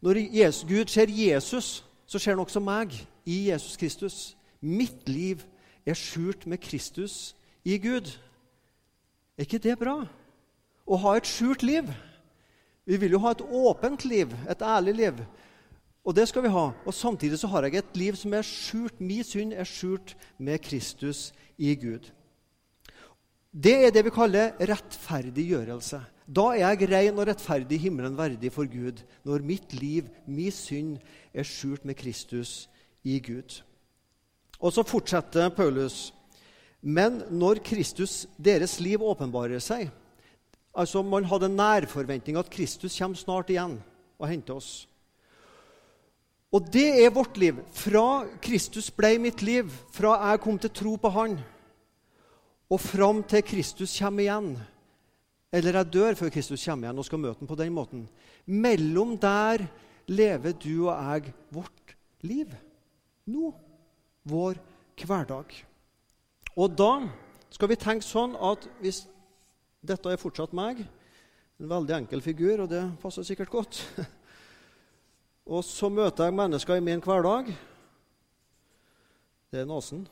Når 0.02 0.18
Jesus, 0.34 0.64
Gud 0.68 0.90
ser 0.90 1.10
Jesus, 1.10 1.84
så 2.06 2.18
skjer 2.18 2.34
han 2.34 2.42
også 2.42 2.60
meg 2.60 2.94
i 3.26 3.44
Jesus 3.50 3.76
Kristus. 3.78 4.16
Mitt 4.60 5.06
liv 5.08 5.44
er 5.86 5.94
skjult 5.94 6.46
med 6.50 6.58
Kristus 6.58 7.36
i 7.64 7.78
Gud. 7.78 8.10
Er 9.38 9.46
ikke 9.46 9.62
det 9.62 9.78
bra? 9.78 10.00
Å 10.86 10.98
ha 11.02 11.14
et 11.16 11.30
skjult 11.30 11.62
liv. 11.62 11.86
Vi 12.86 12.98
vil 12.98 13.14
jo 13.14 13.22
ha 13.22 13.34
et 13.34 13.46
åpent 13.46 14.04
liv, 14.10 14.34
et 14.50 14.62
ærlig 14.62 14.94
liv. 15.04 15.22
Og 16.06 16.14
det 16.18 16.26
skal 16.28 16.42
vi 16.42 16.54
ha. 16.54 16.70
Og 16.86 16.94
samtidig 16.94 17.38
så 17.38 17.50
har 17.50 17.66
jeg 17.66 17.78
et 17.78 17.96
liv 17.98 18.18
som 18.18 18.34
er 18.34 18.46
skjult. 18.46 18.98
Min 19.00 19.26
synd 19.26 19.54
er 19.54 19.66
skjult 19.66 20.16
med 20.38 20.58
Kristus 20.66 21.32
i 21.58 21.74
Gud. 21.78 22.10
Det 23.52 23.74
er 23.86 23.92
det 23.94 24.04
vi 24.06 24.12
kaller 24.14 24.56
rettferdiggjørelse. 24.60 26.00
Da 26.26 26.48
er 26.56 26.74
jeg 26.74 26.88
ren 26.90 27.20
og 27.20 27.28
rettferdig 27.28 27.78
himmelen 27.84 28.16
verdig 28.18 28.50
for 28.52 28.66
Gud, 28.66 29.04
når 29.24 29.44
mitt 29.46 29.74
liv, 29.78 30.08
min 30.26 30.52
synd, 30.52 30.96
er 31.32 31.46
skjult 31.46 31.84
med 31.86 31.94
Kristus 31.96 32.66
i 33.06 33.20
Gud. 33.22 33.60
Og 34.58 34.72
så 34.72 34.82
fortsetter 34.82 35.52
Paulus. 35.54 36.12
Men 36.82 37.22
når 37.30 37.62
Kristus, 37.64 38.26
deres 38.38 38.80
liv, 38.80 39.02
åpenbarer 39.02 39.62
seg 39.62 39.90
Altså, 40.76 41.00
Man 41.02 41.24
hadde 41.24 41.46
en 41.46 41.56
nærforventning 41.56 42.36
at 42.36 42.50
Kristus 42.52 42.98
kommer 42.98 43.16
snart 43.16 43.48
igjen 43.48 43.78
og 44.18 44.28
henter 44.28 44.58
oss. 44.58 44.88
Og 46.52 46.66
det 46.72 47.04
er 47.04 47.14
vårt 47.14 47.36
liv. 47.40 47.56
Fra 47.72 48.26
Kristus 48.42 48.90
ble 48.90 49.16
mitt 49.18 49.40
liv, 49.42 49.70
fra 49.92 50.18
jeg 50.30 50.42
kom 50.44 50.58
til 50.58 50.70
tro 50.70 50.94
på 51.00 51.08
Han, 51.16 51.38
og 52.70 52.80
fram 52.82 53.22
til 53.28 53.44
Kristus 53.46 53.94
kommer 53.98 54.24
igjen, 54.24 54.54
eller 55.54 55.78
jeg 55.80 55.92
dør 55.94 56.18
før 56.18 56.32
Kristus 56.34 56.64
kommer 56.66 56.88
igjen 56.88 57.00
og 57.00 57.06
skal 57.06 57.22
møte 57.22 57.40
ham 57.40 57.50
på 57.50 57.58
den 57.58 57.74
måten 57.74 58.06
Mellom 58.46 59.14
der 59.18 59.64
lever 60.06 60.54
du 60.54 60.86
og 60.86 60.94
jeg 60.94 61.32
vårt 61.50 61.94
liv. 62.22 62.52
Nå. 63.26 63.50
Vår 64.26 64.58
hverdag. 65.02 65.50
Og 66.56 66.76
da 66.78 66.92
skal 67.50 67.70
vi 67.70 67.78
tenke 67.78 68.06
sånn 68.06 68.36
at 68.38 68.66
hvis 68.82 69.04
dette 69.86 70.10
er 70.10 70.20
fortsatt 70.20 70.54
meg, 70.56 70.84
en 71.56 71.70
veldig 71.70 71.94
enkel 72.02 72.22
figur, 72.22 72.64
og 72.64 72.70
det 72.70 72.82
passer 73.02 73.26
sikkert 73.26 73.52
godt 73.52 73.80
Og 75.46 75.62
så 75.62 75.86
møter 75.86 76.26
jeg 76.26 76.34
mennesker 76.34 76.74
i 76.74 76.82
min 76.82 77.02
hverdag. 77.02 77.52
Det 79.54 79.60
er 79.62 79.68
nesen. 79.70 80.02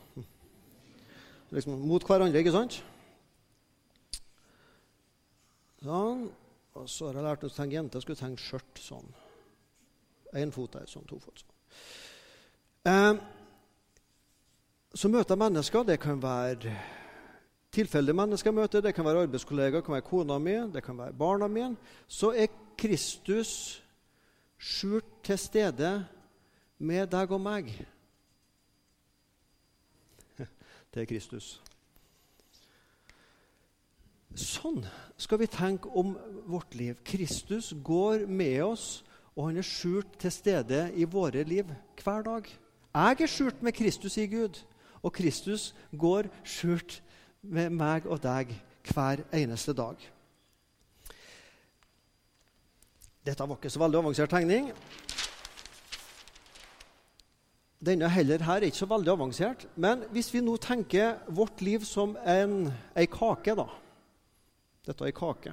Liksom 1.55 1.85
mot 1.87 2.03
hverandre, 2.07 2.41
ikke 2.43 2.55
sant? 2.55 2.81
Sånn. 5.85 6.27
Og 6.75 6.89
så 6.91 7.07
har 7.07 7.21
jeg 7.21 7.27
lært 7.29 7.45
tenke 7.55 7.79
jente 7.79 8.01
skulle 8.03 8.19
tenke 8.19 8.43
skjørt 8.43 8.81
sånn. 8.83 9.07
Én 10.35 10.51
fot 10.51 10.73
der, 10.75 10.89
sånn, 10.91 11.07
to 11.07 11.21
fot 11.23 11.39
sånn. 11.39 11.53
Eh, 12.91 13.23
så 14.95 15.11
møter 15.11 15.37
jeg 15.37 15.43
mennesker. 15.45 15.87
Det 15.87 16.01
kan 16.03 16.19
være 16.23 16.75
tilfeldige 17.75 18.17
mennesker 18.19 18.51
jeg 18.51 18.59
møter, 18.59 18.83
det 18.83 18.95
kan 18.95 19.07
være 19.07 19.25
arbeidskollegaer, 19.27 19.81
det 19.81 19.87
kan 19.87 19.97
være 19.97 20.07
kona 20.07 20.39
mi, 20.39 20.59
det 20.75 20.83
kan 20.85 20.99
være 20.99 21.17
barna 21.19 21.49
mine. 21.51 21.77
Så 22.07 22.33
er 22.35 22.53
Kristus 22.79 23.81
skjult 24.59 25.07
til 25.27 25.39
stede 25.39 25.95
med 26.79 27.11
deg 27.11 27.35
og 27.35 27.43
meg. 27.43 27.71
Er 30.95 31.07
Kristus. 31.11 31.57
Sånn 34.39 34.85
skal 35.19 35.41
vi 35.41 35.49
tenke 35.51 35.91
om 35.91 36.13
vårt 36.47 36.75
liv. 36.79 37.01
Kristus 37.07 37.73
går 37.83 38.29
med 38.31 38.61
oss, 38.63 39.03
og 39.35 39.49
han 39.49 39.59
er 39.59 39.67
skjult 39.67 40.15
til 40.23 40.31
stede 40.31 40.85
i 40.95 41.07
våre 41.11 41.43
liv 41.47 41.71
hver 41.99 42.23
dag. 42.27 42.47
Jeg 42.95 43.27
er 43.27 43.31
skjult 43.31 43.63
med 43.67 43.75
Kristus 43.75 44.19
i 44.23 44.29
Gud, 44.31 44.61
og 45.03 45.15
Kristus 45.19 45.73
går 45.91 46.31
skjult 46.47 47.01
med 47.43 47.75
meg 47.75 48.07
og 48.07 48.23
deg 48.23 48.55
hver 48.87 49.25
eneste 49.35 49.75
dag. 49.75 49.99
Dette 53.25 53.49
var 53.49 53.59
ikke 53.59 53.73
så 53.73 53.83
veldig 53.83 53.99
avansert 53.99 54.31
tegning. 54.31 54.71
Denne 57.85 58.09
heller 58.09 58.45
her 58.47 58.63
er 58.63 58.71
ikke 58.71 58.81
så 58.81 58.89
veldig 58.89 59.13
avansert. 59.13 59.67
Men 59.77 60.07
hvis 60.15 60.31
vi 60.33 60.41
nå 60.41 60.57
tenker 60.63 61.19
vårt 61.29 61.61
liv 61.61 61.85
som 61.85 62.17
en, 62.25 62.73
ei 62.97 63.07
kake, 63.11 63.57
da 63.59 63.69
Dette 64.85 65.05
er 65.05 65.09
ei 65.09 65.17
kake. 65.17 65.53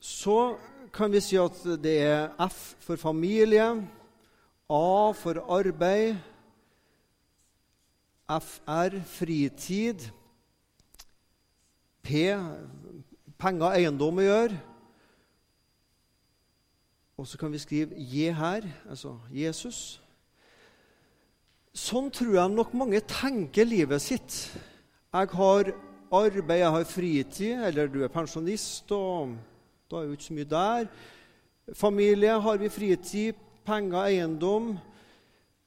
Så 0.00 0.56
kan 0.92 1.12
vi 1.12 1.20
si 1.24 1.36
at 1.40 1.58
det 1.80 1.96
er 2.04 2.48
F 2.48 2.74
for 2.84 3.00
familie, 3.00 3.66
A 4.68 5.12
for 5.12 5.40
arbeid, 5.52 6.16
FR 8.28 9.00
fritid, 9.04 10.06
P 12.02 12.24
penger, 13.38 13.74
eiendom 13.76 14.20
å 14.20 14.24
gjøre. 14.24 14.60
Og 17.14 17.26
så 17.30 17.38
kan 17.38 17.52
vi 17.52 17.58
skrive 17.62 17.94
Je 17.94 18.32
her, 18.34 18.64
altså 18.90 19.14
Jesus. 19.30 20.00
Sånn 21.74 22.10
tror 22.14 22.34
jeg 22.34 22.54
nok 22.54 22.74
mange 22.74 22.98
tenker 23.06 23.66
livet 23.66 24.02
sitt. 24.02 24.34
Jeg 25.14 25.30
har 25.30 25.70
arbeid, 26.14 26.58
jeg 26.58 26.74
har 26.74 26.86
fritid, 26.90 27.62
eller 27.68 27.90
du 27.90 28.00
er 28.02 28.10
pensjonist, 28.10 28.90
og 28.94 29.36
da 29.90 30.00
er 30.00 30.08
jo 30.08 30.18
ikke 30.18 30.26
så 30.26 30.36
mye 30.40 30.50
der. 30.50 30.90
Familie 31.78 32.34
har 32.46 32.58
vi 32.58 32.70
fritid, 32.70 33.38
penger, 33.66 34.10
eiendom. 34.10 34.72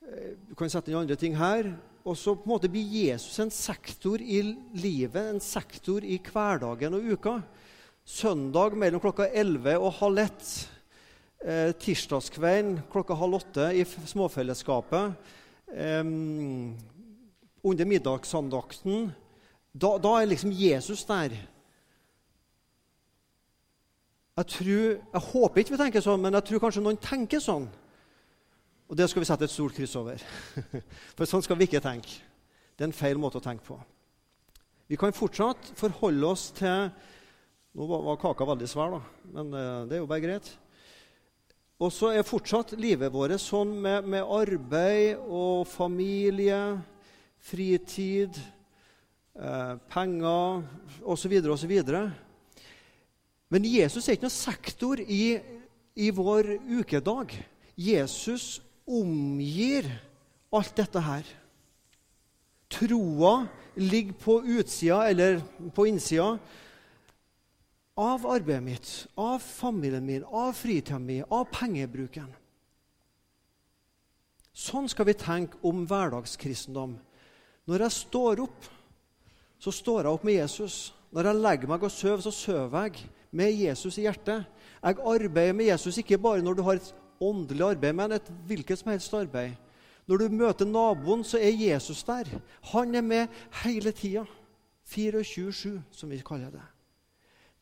Eh, 0.04 0.36
du 0.50 0.56
kan 0.56 0.72
sette 0.72 0.92
inn 0.92 1.00
andre 1.00 1.16
ting 1.20 1.36
her. 1.39 1.72
Og 2.08 2.16
så 2.16 2.36
på 2.36 2.48
en 2.48 2.54
måte 2.54 2.72
blir 2.72 2.88
Jesus 2.88 3.39
en 3.44 3.51
sektor 3.51 4.20
i 4.20 4.44
livet, 4.80 5.32
en 5.32 5.44
sektor 5.44 6.04
i 6.04 6.20
hverdagen 6.24 6.96
og 6.96 7.08
uka. 7.16 7.39
Søndag 8.08 8.75
mellom 8.80 9.04
klokka 9.04 9.27
11 9.32 9.80
og 9.80 9.96
halv 10.00 10.27
ett. 10.27 10.51
Eh, 11.46 11.72
tirsdagskvelden 11.77 12.79
klokka 12.89 13.13
halv 13.13 13.38
åtte 13.38 13.70
i 13.77 13.84
småfellesskapet. 13.86 15.13
Eh, 15.70 16.03
under 17.63 17.86
middagsandakten. 17.86 19.12
Da, 19.74 19.98
da, 20.01 20.15
er 20.17 20.32
liksom 20.32 20.51
Jesus 20.51 21.06
der. 21.06 21.36
Jeg, 24.38 24.46
tror, 24.46 24.98
jeg 25.13 25.25
håper 25.32 25.62
ikke 25.62 25.74
vi 25.75 25.82
tenker 25.82 26.06
sånn, 26.06 26.22
men 26.22 26.38
jeg 26.38 26.46
tror 26.50 26.63
kanskje 26.65 26.84
noen 26.86 27.00
tenker 27.01 27.41
sånn. 27.41 27.67
Og 28.88 28.98
det 28.98 29.10
skal 29.10 29.22
vi 29.22 29.29
sette 29.29 29.46
et 29.46 29.53
stort 29.53 29.75
kryss 29.75 29.98
over. 30.00 30.22
For 31.17 31.29
sånn 31.29 31.44
skal 31.46 31.60
vi 31.60 31.67
ikke 31.67 31.84
tenke. 31.84 32.22
Det 32.77 32.86
er 32.86 32.89
en 32.89 32.96
feil 32.96 33.20
måte 33.22 33.41
å 33.41 33.44
tenke 33.44 33.65
på. 33.65 33.77
Vi 34.88 34.98
kan 34.98 35.13
fortsatt 35.13 35.74
forholde 35.77 36.29
oss 36.29 36.50
til 36.56 36.89
Nå 37.77 37.86
var 37.86 38.15
kaka 38.17 38.46
veldig 38.48 38.65
svær, 38.72 38.96
da, 38.96 39.00
men 39.36 39.51
eh, 39.53 39.82
det 39.86 39.98
er 39.98 40.00
jo 40.00 40.08
bare 40.10 40.24
greit. 40.24 40.48
Og 41.77 41.91
så 41.93 42.10
er 42.10 42.25
fortsatt 42.25 42.72
livet 42.81 43.13
vårt 43.13 43.38
sånn 43.38 43.75
med, 43.77 44.07
med 44.10 44.25
arbeid 44.25 45.19
og 45.29 45.67
familie, 45.69 46.79
fritid, 47.38 48.39
eh, 49.38 49.75
penger 49.86 50.63
osv. 51.05 51.36
osv. 51.53 51.75
Men 53.53 53.69
Jesus 53.69 54.07
er 54.07 54.17
ikke 54.17 54.25
noen 54.25 54.34
sektor 54.39 55.03
i, 55.05 55.38
i 55.93 56.10
vår 56.10 56.55
ukedag. 56.81 57.38
Jesus 57.77 58.57
omgir 58.89 59.86
alt 60.50 60.74
dette 60.81 61.05
her. 61.05 61.29
Troa 62.74 63.43
ligger 63.77 64.17
på 64.17 64.41
utsida 64.57 65.03
eller 65.12 65.43
på 65.77 65.86
innsida 65.93 66.39
av 67.98 68.27
arbeidet 68.30 68.63
mitt, 68.63 68.89
av 69.18 69.39
familien 69.42 70.06
min, 70.06 70.24
av 70.24 70.54
fritida 70.54 71.00
mi, 71.01 71.22
av 71.24 71.48
pengebruken. 71.50 72.30
Sånn 74.58 74.89
skal 74.89 75.10
vi 75.10 75.18
tenke 75.18 75.58
om 75.66 75.84
hverdagskristendom. 75.89 76.96
Når 77.68 77.84
jeg 77.86 77.96
står 77.98 78.44
opp, 78.46 78.70
så 79.62 79.74
står 79.74 80.06
jeg 80.06 80.13
opp 80.13 80.25
med 80.25 80.38
Jesus. 80.38 80.77
Når 81.13 81.30
jeg 81.30 81.42
legger 81.42 81.72
meg 81.72 81.86
og 81.86 81.94
sover, 81.94 82.24
så 82.25 82.34
sover 82.34 82.88
jeg 82.88 83.10
med 83.38 83.54
Jesus 83.54 83.98
i 83.98 84.06
hjertet. 84.06 84.46
Jeg 84.77 85.01
arbeider 85.01 85.58
med 85.58 85.72
Jesus 85.72 85.98
ikke 85.98 86.22
bare 86.22 86.46
når 86.46 86.58
du 86.58 86.63
har 86.66 86.80
et 86.80 86.94
åndelig 87.22 87.66
arbeid, 87.66 87.98
men 87.98 88.18
et 88.18 88.34
hvilket 88.50 88.82
som 88.82 88.94
helst 88.94 89.18
arbeid. 89.18 89.58
Når 90.08 90.22
du 90.22 90.38
møter 90.39 90.70
naboen, 90.70 91.25
så 91.25 91.42
er 91.42 91.51
Jesus 91.51 92.06
der. 92.08 92.30
Han 92.72 92.96
er 92.96 93.04
med 93.04 93.42
hele 93.63 93.92
tida. 93.92 94.24
24-7, 94.88 95.82
som 95.92 96.10
vi 96.10 96.22
kaller 96.24 96.54
det. 96.54 96.63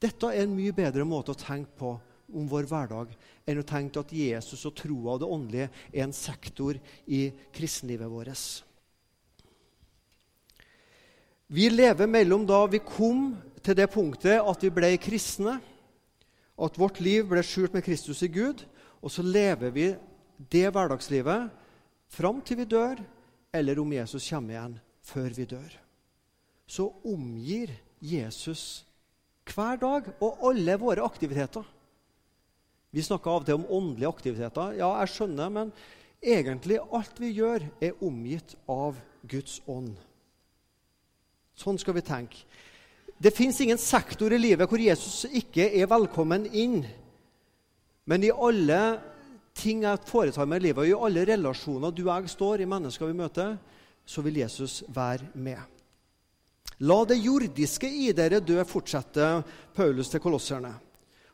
Dette 0.01 0.31
er 0.31 0.43
en 0.43 0.55
mye 0.55 0.75
bedre 0.75 1.05
måte 1.07 1.33
å 1.33 1.39
tenke 1.39 1.71
på 1.79 1.95
om 2.35 2.47
vår 2.49 2.67
hverdag 2.69 3.11
enn 3.45 3.61
å 3.61 3.67
tenke 3.67 4.01
at 4.01 4.13
Jesus 4.13 4.65
og 4.67 4.75
troa 4.77 5.15
og 5.15 5.21
det 5.21 5.29
åndelige 5.29 5.67
er 5.91 6.05
en 6.05 6.15
sektor 6.15 6.79
i 7.05 7.27
kristenlivet 7.55 8.09
vårt. 8.09 8.45
Vi 11.47 11.69
lever 11.69 12.09
mellom 12.09 12.45
da 12.49 12.63
vi 12.65 12.81
kom 12.81 13.35
til 13.65 13.77
det 13.77 13.87
punktet 13.93 14.41
at 14.41 14.63
vi 14.65 14.71
ble 14.73 14.95
kristne, 15.01 15.59
at 16.55 16.79
vårt 16.79 17.01
liv 17.03 17.27
ble 17.29 17.43
skjult 17.45 17.75
med 17.75 17.85
Kristus 17.85 18.23
i 18.25 18.31
Gud, 18.31 18.63
og 19.03 19.11
så 19.11 19.21
lever 19.21 19.73
vi 19.75 19.87
det 20.49 20.65
hverdagslivet 20.73 21.51
fram 22.11 22.41
til 22.41 22.61
vi 22.61 22.67
dør, 22.69 23.01
eller 23.53 23.79
om 23.79 23.93
Jesus 23.93 24.25
kommer 24.29 24.55
igjen 24.55 24.77
før 25.05 25.35
vi 25.37 25.45
dør, 25.45 25.71
så 26.65 26.87
omgir 27.05 27.75
Jesus 28.01 28.85
hver 29.53 29.79
dag 29.81 30.09
og 30.23 30.45
alle 30.49 30.77
våre 30.81 31.05
aktiviteter. 31.05 31.63
Vi 32.95 33.03
snakker 33.03 33.31
av 33.31 33.43
og 33.43 33.47
til 33.47 33.57
om 33.59 33.67
åndelige 33.77 34.09
aktiviteter. 34.09 34.77
Ja, 34.79 34.93
jeg 35.01 35.11
skjønner, 35.11 35.51
men 35.51 35.73
egentlig 36.23 36.79
alt 36.95 37.19
vi 37.19 37.33
gjør, 37.35 37.65
er 37.83 38.03
omgitt 38.05 38.55
av 38.71 38.97
Guds 39.27 39.59
ånd. 39.67 39.97
Sånn 41.55 41.79
skal 41.79 41.97
vi 41.97 42.05
tenke. 42.05 42.45
Det 43.19 43.31
fins 43.35 43.61
ingen 43.63 43.79
sektor 43.79 44.33
i 44.35 44.39
livet 44.39 44.67
hvor 44.67 44.81
Jesus 44.81 45.23
ikke 45.27 45.69
er 45.69 45.87
velkommen 45.91 46.47
inn. 46.51 46.81
Men 48.05 48.23
i 48.23 48.31
alle 48.31 48.79
ting 49.55 49.85
jeg 49.85 50.07
foretar 50.07 50.47
meg 50.49 50.59
i 50.59 50.67
livet, 50.67 50.83
og 50.83 50.89
i 50.89 51.07
alle 51.07 51.23
relasjoner 51.31 51.95
du 51.95 52.03
og 52.05 52.11
jeg 52.17 52.35
står 52.35 52.63
i, 52.63 52.69
mennesker 52.69 53.11
vi 53.11 53.17
møter, 53.21 53.55
så 54.05 54.23
vil 54.25 54.43
Jesus 54.43 54.83
være 54.93 55.31
med. 55.33 55.74
La 56.83 56.97
det 57.07 57.21
jordiske 57.23 57.87
i 57.87 58.09
dere 58.15 58.41
dø, 58.43 58.57
fortsetter 58.67 59.43
Paulus 59.75 60.09
til 60.11 60.19
kolosserne. 60.23 60.73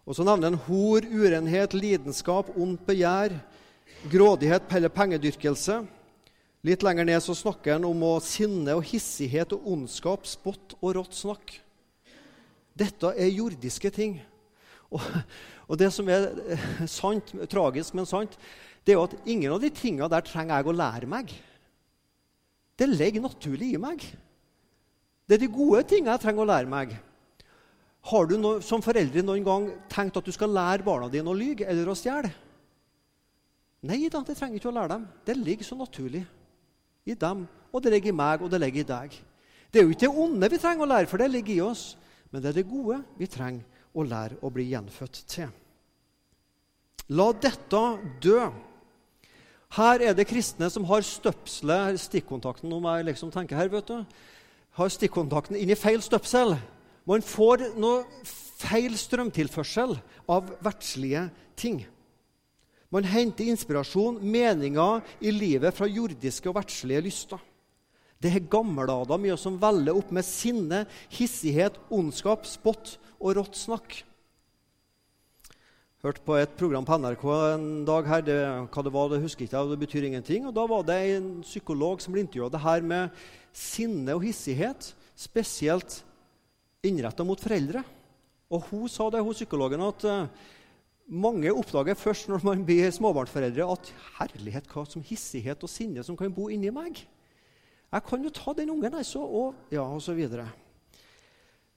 Og 0.05 0.15
Så 0.15 0.25
nevner 0.25 0.51
han 0.51 0.62
hor, 0.67 1.05
urenhet, 1.05 1.74
lidenskap, 1.74 2.51
ondt 2.57 2.83
begjær, 2.86 3.33
grådighet 4.12 4.69
eller 4.75 4.93
pengedyrkelse. 4.93 5.81
Litt 6.65 6.83
lenger 6.86 7.07
ned 7.07 7.21
så 7.25 7.33
snakker 7.38 7.77
han 7.77 7.86
om 7.89 8.03
å 8.05 8.15
sinne 8.21 8.75
og 8.77 8.86
hissighet 8.86 9.53
og 9.55 9.65
ondskap, 9.74 10.27
spott 10.29 10.75
og 10.81 10.95
rått 10.98 11.17
snakk. 11.17 11.55
Dette 12.77 13.13
er 13.17 13.33
jordiske 13.33 13.89
ting. 13.93 14.19
Og, 14.93 15.01
og 15.69 15.79
det 15.81 15.89
som 15.93 16.10
er 16.10 16.29
sant, 16.89 17.33
tragisk, 17.50 17.95
men 17.98 18.10
sant, 18.10 18.38
det 18.86 18.93
er 18.93 19.00
jo 19.00 19.07
at 19.07 19.17
ingen 19.29 19.53
av 19.53 19.62
de 19.62 19.69
tingene 19.74 20.10
der 20.10 20.25
trenger 20.25 20.60
jeg 20.60 20.69
å 20.69 20.77
lære 20.77 21.10
meg. 21.10 21.33
Det 22.77 22.89
ligger 22.89 23.25
naturlig 23.25 23.74
i 23.75 23.81
meg. 23.81 24.05
Det 25.31 25.38
er 25.38 25.45
de 25.45 25.55
gode 25.55 25.79
tingene 25.88 26.11
jeg 26.11 26.19
trenger 26.25 26.43
å 26.43 26.50
lære 26.50 26.67
meg. 26.67 26.89
Har 28.11 28.25
du 28.27 28.33
no, 28.35 28.57
som 28.59 28.81
foreldre 28.83 29.21
noen 29.23 29.45
gang 29.45 29.67
tenkt 29.88 30.17
at 30.19 30.25
du 30.27 30.33
skal 30.35 30.51
lære 30.51 30.83
barna 30.83 31.07
dine 31.07 31.31
å 31.31 31.35
lyge 31.38 31.63
eller 31.71 31.88
å 31.88 31.95
stjele? 31.95 32.33
Nei 33.88 34.09
da, 34.11 34.19
det 34.27 34.35
trenger 34.35 34.59
ikke 34.59 34.67
å 34.73 34.75
lære 34.75 34.91
dem. 34.91 35.05
Det 35.23 35.35
ligger 35.39 35.69
så 35.69 35.77
naturlig 35.79 36.25
i 37.07 37.15
dem. 37.15 37.45
Og 37.71 37.79
det 37.79 37.93
ligger 37.93 38.11
i 38.11 38.17
meg, 38.17 38.43
og 38.43 38.51
det 38.51 38.59
ligger 38.59 38.83
i 38.83 38.89
deg. 38.89 39.15
Det 39.71 39.79
er 39.79 39.88
jo 39.88 39.93
ikke 39.95 40.03
det 40.03 40.25
onde 40.25 40.50
vi 40.51 40.59
trenger 40.65 40.83
å 40.83 40.89
lære, 40.91 41.09
for 41.13 41.23
det 41.23 41.29
ligger 41.31 41.53
i 41.53 41.63
oss. 41.63 41.85
Men 42.27 42.43
det 42.43 42.51
er 42.51 42.59
det 42.59 42.67
gode 42.73 43.00
vi 43.15 43.29
trenger 43.31 43.88
å 43.95 44.05
lære 44.07 44.41
å 44.43 44.51
bli 44.51 44.67
gjenfødt 44.73 45.21
til. 45.31 45.55
La 47.15 47.29
dette 47.47 47.85
dø. 48.27 48.51
Her 49.79 50.03
er 50.09 50.19
det 50.19 50.27
kristne 50.27 50.67
som 50.75 50.83
har 50.91 51.07
støpselet, 51.07 52.03
stikkontakten 52.03 52.75
om 52.75 52.91
jeg 52.91 53.07
liksom 53.13 53.31
tenker 53.31 53.55
her, 53.55 53.71
vet 53.71 53.88
du, 53.88 54.03
har 54.77 54.91
stikkontakten 54.91 55.57
inn 55.59 55.71
i 55.71 55.79
feil 55.79 56.01
støpsel. 56.03 56.55
Man 57.07 57.23
får 57.25 57.71
noe 57.81 58.03
feil 58.61 58.95
strømtilførsel 58.99 59.97
av 60.31 60.51
verdslige 60.63 61.27
ting. 61.59 61.81
Man 62.91 63.07
henter 63.07 63.47
inspirasjon, 63.47 64.19
meninger 64.19 64.99
i 65.23 65.31
livet 65.31 65.75
fra 65.75 65.87
jordiske 65.87 66.49
og 66.51 66.57
verdslige 66.59 67.03
lyster. 67.05 67.39
Det 68.21 68.29
er 68.35 68.49
gammeldader 68.51 69.17
mye 69.17 69.37
som 69.39 69.57
veller 69.61 69.97
opp 69.97 70.11
med 70.13 70.27
sinne, 70.27 70.83
hissighet, 71.09 71.79
ondskap, 71.89 72.45
spott 72.45 72.97
og 73.17 73.37
rått 73.39 73.57
snakk. 73.57 74.01
Hørte 76.01 76.24
på 76.25 76.34
et 76.34 76.53
program 76.58 76.81
på 76.81 76.96
NRK 76.98 77.24
en 77.29 77.65
dag 77.86 78.08
her, 78.10 78.22
det, 78.25 78.36
hva 78.74 78.81
det 78.81 78.91
var, 78.93 79.10
det 79.12 79.20
husker 79.22 79.46
ikke 79.46 79.53
jeg, 79.53 79.70
det 79.70 79.81
betyr 79.84 80.05
ingenting. 80.08 80.48
og 80.50 80.53
Da 80.55 80.63
var 80.65 80.86
det 80.88 80.96
en 81.13 81.25
psykolog 81.46 82.00
som 82.01 82.15
ble 82.15 82.24
intervjua. 82.24 82.48
Det 82.50 82.62
her 82.63 82.86
med 82.89 83.20
sinne 83.53 84.15
og 84.17 84.24
hissighet, 84.25 84.88
spesielt 85.13 86.00
innretta 86.81 87.22
mot 87.22 87.38
foreldre. 87.38 87.84
Og 88.50 88.65
hun 88.72 88.89
sa 88.89 89.12
det, 89.13 89.22
hun 89.22 89.38
psykologen, 89.38 89.84
at 89.86 90.05
uh, 90.10 90.48
mange 91.05 91.53
oppdager 91.53 91.93
først 91.93 92.31
når 92.31 92.48
man 92.48 92.63
blir 92.65 92.89
småbarnsforeldre, 92.96 93.68
at 93.70 93.92
herlighet, 94.16 94.72
hva 94.74 94.87
som 94.90 95.03
hissighet 95.05 95.61
og 95.61 95.70
sinne 95.70 96.01
som 96.07 96.18
kan 96.18 96.33
bo 96.33 96.48
inni 96.50 96.72
meg. 96.74 97.03
Jeg 97.92 98.07
kan 98.07 98.25
jo 98.25 98.31
ta 98.33 98.55
den 98.57 98.74
ungen, 98.74 98.98
altså, 98.98 99.22
og 99.22 99.70
ja, 99.70 99.85
og 99.85 100.01
så 100.01 100.18
videre. 100.18 100.48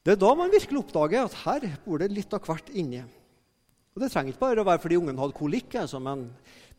Det 0.01 0.17
er 0.17 0.25
da 0.25 0.33
man 0.33 0.49
virkelig 0.55 0.81
oppdager 0.81 1.29
at 1.29 1.37
her 1.43 1.69
bor 1.85 2.01
det 2.01 2.09
litt 2.09 2.33
av 2.33 2.41
hvert 2.49 2.73
inni. 2.73 3.03
Og 3.95 4.03
Det 4.03 4.11
trenger 4.11 4.35
ikke 4.35 4.43
bare 4.43 4.63
å 4.63 4.67
være 4.67 4.83
fordi 4.83 4.99
ungen 4.99 5.19
hadde 5.23 5.39
kolikk, 5.39 5.75
altså, 5.79 6.01
men 6.03 6.27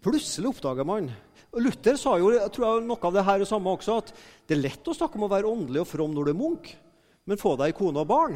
plutselig 0.03 0.51
oppdager 0.51 0.87
man 0.87 1.09
og 1.55 1.63
Luther 1.63 1.95
sa 1.95 2.17
jo 2.19 2.33
jeg 2.33 2.51
tror 2.51 2.65
jeg, 2.67 2.83
noe 2.83 3.07
av 3.07 3.13
det 3.15 3.23
her 3.23 3.39
er 3.39 3.47
samme 3.47 3.71
også, 3.71 4.01
at 4.01 4.09
det 4.43 4.57
er 4.57 4.65
lett 4.65 4.89
å 4.91 4.95
snakke 4.95 5.15
om 5.15 5.23
å 5.23 5.31
være 5.31 5.47
åndelig 5.47 5.85
og 5.85 5.87
from 5.87 6.11
når 6.11 6.27
du 6.27 6.31
er 6.33 6.39
munk, 6.41 6.67
men 7.23 7.39
få 7.39 7.53
deg 7.61 7.77
kone 7.77 8.03
og 8.03 8.09
barn, 8.09 8.35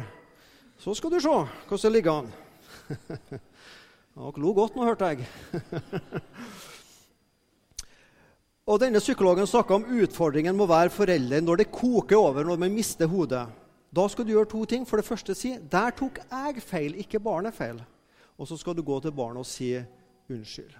så 0.80 0.94
skal 0.96 1.12
du 1.12 1.18
se 1.20 1.34
hvordan 1.34 1.82
det 1.84 1.92
ligger 1.98 2.22
an. 2.22 2.30
Dere 4.20 4.42
lo 4.42 4.54
godt 4.56 4.74
nå, 4.76 4.86
hørte 4.88 5.10
jeg. 5.12 5.28
og 8.70 8.80
denne 8.80 9.04
Psykologen 9.04 9.48
snakka 9.48 9.76
om 9.76 9.86
utfordringen 10.00 10.56
med 10.56 10.64
å 10.64 10.72
være 10.72 10.96
forelder 10.96 11.44
når 11.44 11.60
det 11.60 11.70
koker 11.76 12.16
over, 12.16 12.48
når 12.48 12.64
man 12.64 12.72
mister 12.72 13.10
hodet. 13.12 13.44
Da 13.92 14.08
skal 14.08 14.24
du 14.24 14.32
gjøre 14.32 14.48
to 14.48 14.64
ting. 14.64 14.88
For 14.88 14.96
det 14.96 15.06
første 15.06 15.34
si 15.36 15.58
'Der 15.58 15.92
tok 15.92 16.22
jeg 16.24 16.62
feil, 16.62 16.96
ikke 17.04 17.20
barnet 17.20 17.54
feil'. 17.54 17.84
Og 18.40 18.48
så 18.48 18.56
skal 18.56 18.76
du 18.76 18.82
gå 18.82 18.96
til 19.04 19.12
barnet 19.12 19.44
og 19.44 19.46
si 19.46 19.74
'unnskyld'. 20.30 20.78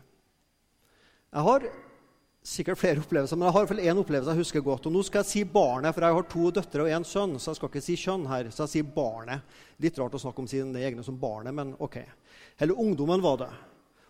Jeg 1.33 1.43
har 1.43 1.63
sikkert 2.43 2.79
flere 2.79 2.99
opplevelser, 2.99 3.37
men 3.37 3.47
jeg 3.47 3.53
har 3.53 3.61
i 3.61 3.65
hvert 3.67 3.75
fall 3.75 3.87
én 3.87 4.01
opplevelse 4.01 4.33
jeg 4.33 4.41
husker 4.41 4.61
godt. 4.65 4.87
Og 4.87 4.93
nå 4.93 5.03
skal 5.03 5.19
jeg 5.19 5.27
si 5.27 5.45
barnet, 5.45 5.95
for 5.95 6.01
jeg 6.05 6.15
har 6.15 6.23
to 6.23 6.51
døtre 6.51 6.83
og 6.83 6.89
én 6.89 7.05
sønn, 7.05 7.39
så 7.39 7.51
jeg 7.51 7.57
skal 7.57 7.69
ikke 7.69 7.85
si 7.85 7.97
kjønn 8.01 8.27
her. 8.27 8.51
Så 8.51 8.65
jeg 8.65 8.69
sier 8.69 8.95
barnet. 8.95 9.41
Litt 9.79 9.99
rart 9.99 10.17
å 10.17 10.19
snakke 10.23 10.41
om 10.41 10.49
sine 10.49 10.81
egne 10.81 11.05
som 11.05 11.19
barnet, 11.21 11.55
men 11.55 11.75
ok. 11.79 12.01
Eller 12.59 12.75
ungdommen 12.75 13.23
var 13.23 13.37
det. 13.37 13.51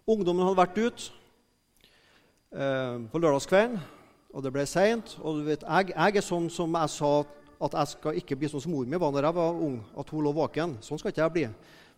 Ungdommen 0.06 0.46
hadde 0.46 0.62
vært 0.62 0.78
ute 0.78 1.10
eh, 2.54 2.96
på 3.10 3.18
lørdagskvelden, 3.18 3.80
og 4.32 4.42
det 4.42 4.52
ble 4.54 4.66
seint. 4.66 5.18
Og 5.20 5.42
du 5.42 5.44
vet, 5.50 5.66
jeg, 5.66 5.92
jeg, 5.96 6.16
er 6.16 6.24
sånn 6.24 6.48
som 6.50 6.78
jeg 6.78 6.94
sa 6.94 7.12
at 7.60 7.76
jeg 7.76 7.92
skal 7.92 8.16
ikke 8.16 8.38
bli 8.38 8.48
sånn 8.48 8.62
som 8.62 8.72
mor 8.72 8.86
mi 8.86 8.96
var 8.96 9.12
da 9.12 9.26
jeg 9.26 9.36
var 9.36 9.58
ung, 9.66 9.82
at 9.98 10.14
hun 10.14 10.24
lå 10.24 10.32
våken. 10.32 10.78
Sånn 10.80 11.02
skal 11.02 11.12
ikke 11.12 11.26
jeg 11.26 11.34
bli. 11.34 11.46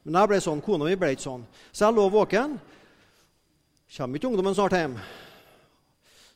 Men 0.03 0.19
jeg 0.19 0.31
ble 0.33 0.39
sånn, 0.43 0.63
kona 0.65 0.89
mi 0.89 0.99
ble 0.99 1.13
ikke 1.15 1.29
sånn. 1.29 1.45
Så 1.71 1.87
jeg 1.87 1.95
lå 1.95 2.09
våken. 2.11 2.57
Kommer 3.93 4.19
ikke 4.19 4.31
ungdommen 4.31 4.57
snart 4.57 4.75
hjem? 4.75 4.97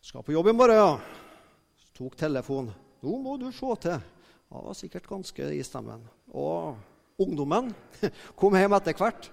Skal 0.06 0.22
på 0.22 0.34
jobb 0.36 0.52
i 0.52 0.54
morgen, 0.54 0.78
ja. 0.78 1.86
Tok 1.96 2.14
telefonen. 2.20 2.74
Nå 3.02 3.16
må 3.22 3.34
du 3.40 3.48
se 3.54 3.72
til. 3.82 4.04
Det 4.46 4.60
var 4.68 4.76
sikkert 4.78 5.08
ganske 5.10 5.48
i 5.50 5.62
stemmen. 5.66 6.04
Og 6.30 6.76
ungdommen 7.18 7.72
kom 8.38 8.54
hjem 8.54 8.76
etter 8.78 8.94
hvert. 8.98 9.30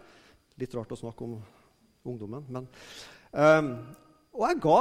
Litt 0.58 0.74
rart 0.74 0.96
å 0.96 0.98
snakke 0.98 1.28
om 1.28 1.38
ungdommen, 2.06 2.46
men 2.50 2.65
um, 3.32 3.69
Og 4.34 4.43
jeg 4.50 4.60
ga, 4.63 4.78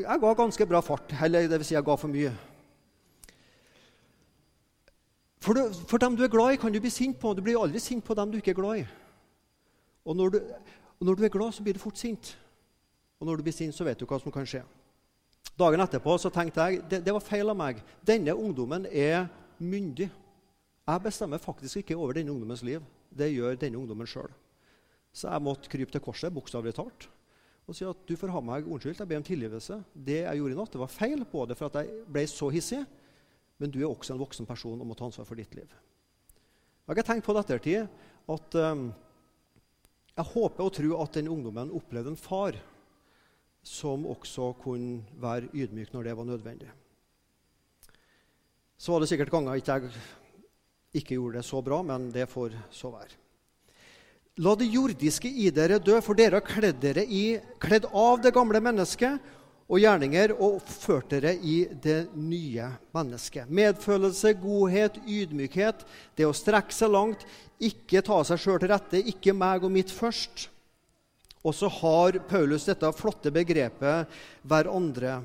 jeg 0.00 0.20
ga, 0.22 0.32
ganske 0.36 0.66
bra 0.68 0.80
fart. 0.84 1.12
Eller 1.24 1.44
det 1.44 1.60
vil 1.60 1.68
si, 1.68 1.76
jeg 1.76 1.84
ga 1.84 1.96
for 2.00 2.08
mye. 2.08 2.32
For, 5.40 5.54
du, 5.54 5.74
for, 5.86 6.02
dem 6.02 6.16
du 6.18 6.24
er 6.26 6.32
glad 6.32 6.54
i, 6.54 6.60
kan 6.60 6.72
du 6.74 6.80
bli 6.82 6.90
sint 6.90 7.18
på. 7.20 7.32
Du 7.34 7.42
blir 7.46 7.60
aldri 7.60 7.80
sint 7.82 8.04
på 8.04 8.16
dem 8.18 8.32
du 8.32 8.40
ikke 8.40 8.56
er 8.56 8.58
glad 8.58 8.82
i. 8.82 8.86
Og 10.08 10.16
når 10.18 10.34
du, 10.34 10.38
og 10.98 11.06
når 11.06 11.18
du 11.18 11.24
er 11.24 11.32
glad, 11.32 11.54
så 11.54 11.62
blir 11.62 11.76
du 11.76 11.82
fort 11.82 11.98
sint. 11.98 12.32
Og 13.20 13.26
når 13.26 13.38
du 13.38 13.46
blir 13.46 13.54
sint, 13.54 13.74
så 13.74 13.86
vet 13.86 13.98
du 13.98 14.06
hva 14.08 14.18
som 14.22 14.34
kan 14.34 14.46
skje. 14.48 14.64
Dagen 15.58 15.82
etterpå 15.82 16.14
så 16.22 16.30
tenkte 16.30 16.64
jeg 16.66 16.82
det, 16.90 17.02
det 17.06 17.14
var 17.14 17.24
feil 17.24 17.50
av 17.50 17.58
meg. 17.58 17.80
Denne 18.06 18.34
ungdommen 18.34 18.86
er 18.90 19.26
myndig. 19.58 20.08
Jeg 20.88 21.04
bestemmer 21.04 21.42
faktisk 21.42 21.82
ikke 21.82 21.96
over 21.98 22.14
denne 22.16 22.32
ungdommens 22.32 22.62
liv. 22.66 22.82
Det 23.10 23.30
gjør 23.32 23.58
denne 23.58 23.78
ungdommen 23.80 24.08
sjøl. 24.08 24.30
Så 25.12 25.30
jeg 25.30 25.42
måtte 25.42 25.70
krype 25.70 25.92
til 25.92 26.02
korset, 26.04 26.32
bokstavelig 26.34 26.76
talt, 26.76 27.08
og 27.68 27.76
si 27.76 27.84
at 27.84 28.00
du 28.06 28.14
får 28.16 28.30
ha 28.32 28.42
meg 28.44 28.68
unnskyldt. 28.68 29.00
Jeg 29.02 29.10
ber 29.10 29.20
om 29.20 29.26
tilgivelse. 29.26 29.80
Det 29.92 30.20
jeg 30.22 30.40
gjorde 30.40 30.54
i 30.54 30.58
natt, 30.58 30.72
det 30.72 30.80
var 30.80 30.92
feil, 30.92 31.24
både 31.28 31.56
for 31.58 31.68
at 31.68 31.82
jeg 31.82 32.04
ble 32.08 32.24
så 32.30 32.48
hissig, 32.54 32.80
men 33.58 33.72
du 33.74 33.80
er 33.82 33.90
også 33.90 34.14
en 34.14 34.22
voksen 34.22 34.46
person 34.48 34.80
og 34.80 34.86
må 34.86 34.96
ta 34.98 35.06
ansvar 35.08 35.26
for 35.28 35.38
ditt 35.38 35.54
liv. 35.58 35.68
Jeg 36.88 36.96
har 36.96 37.04
tenkt 37.04 37.26
på 37.26 37.34
det 37.36 37.44
ettertid 37.44 37.88
at 38.32 38.58
um, 38.64 38.88
jeg 40.16 40.30
håper 40.32 40.64
og 40.64 40.74
tror 40.74 41.02
at 41.04 41.18
den 41.18 41.30
ungdommen 41.30 41.74
opplevde 41.76 42.14
en 42.14 42.20
far 42.20 42.56
som 43.66 44.06
også 44.08 44.52
kunne 44.62 45.02
være 45.20 45.50
ydmyk 45.52 45.92
når 45.92 46.08
det 46.08 46.16
var 46.16 46.28
nødvendig. 46.28 46.70
Så 48.78 48.94
var 48.94 49.02
det 49.02 49.10
sikkert 49.10 49.34
ganger 49.34 49.58
ikke 49.58 49.74
jeg 49.74 49.90
ikke 51.02 51.18
gjorde 51.18 51.40
det 51.40 51.44
så 51.44 51.60
bra, 51.62 51.82
men 51.82 52.08
det 52.14 52.28
får 52.30 52.54
så 52.72 52.90
være. 52.94 53.16
La 54.38 54.54
det 54.54 54.70
jordiske 54.70 55.28
i 55.28 55.50
dere 55.50 55.80
dø, 55.82 55.98
for 56.00 56.14
dere 56.14 56.38
har 56.38 56.46
kledd 57.58 57.88
av 57.90 58.22
det 58.22 58.32
gamle 58.34 58.60
mennesket 58.62 59.18
og 59.68 59.82
gjerninger 59.82 60.32
og 60.40 60.62
ført 60.64 61.10
dere 61.12 61.34
i 61.36 61.58
det 61.68 62.08
nye 62.16 62.70
mennesket. 62.96 63.50
Medfølelse, 63.52 64.32
godhet, 64.40 64.96
ydmykhet, 65.04 65.84
det 66.16 66.24
å 66.24 66.36
strekke 66.36 66.72
seg 66.72 66.92
langt, 66.94 67.26
ikke 67.60 68.00
ta 68.06 68.22
seg 68.24 68.40
sjøl 68.40 68.62
til 68.62 68.72
rette, 68.72 69.02
ikke 69.12 69.36
meg 69.36 69.66
og 69.66 69.74
mitt 69.74 69.92
først. 69.92 70.48
Og 71.44 71.54
så 71.54 71.68
har 71.80 72.20
Paulus 72.30 72.64
dette 72.66 72.92
flotte 72.96 73.30
begrepet 73.30 74.08
'hverandre'. 74.42 75.22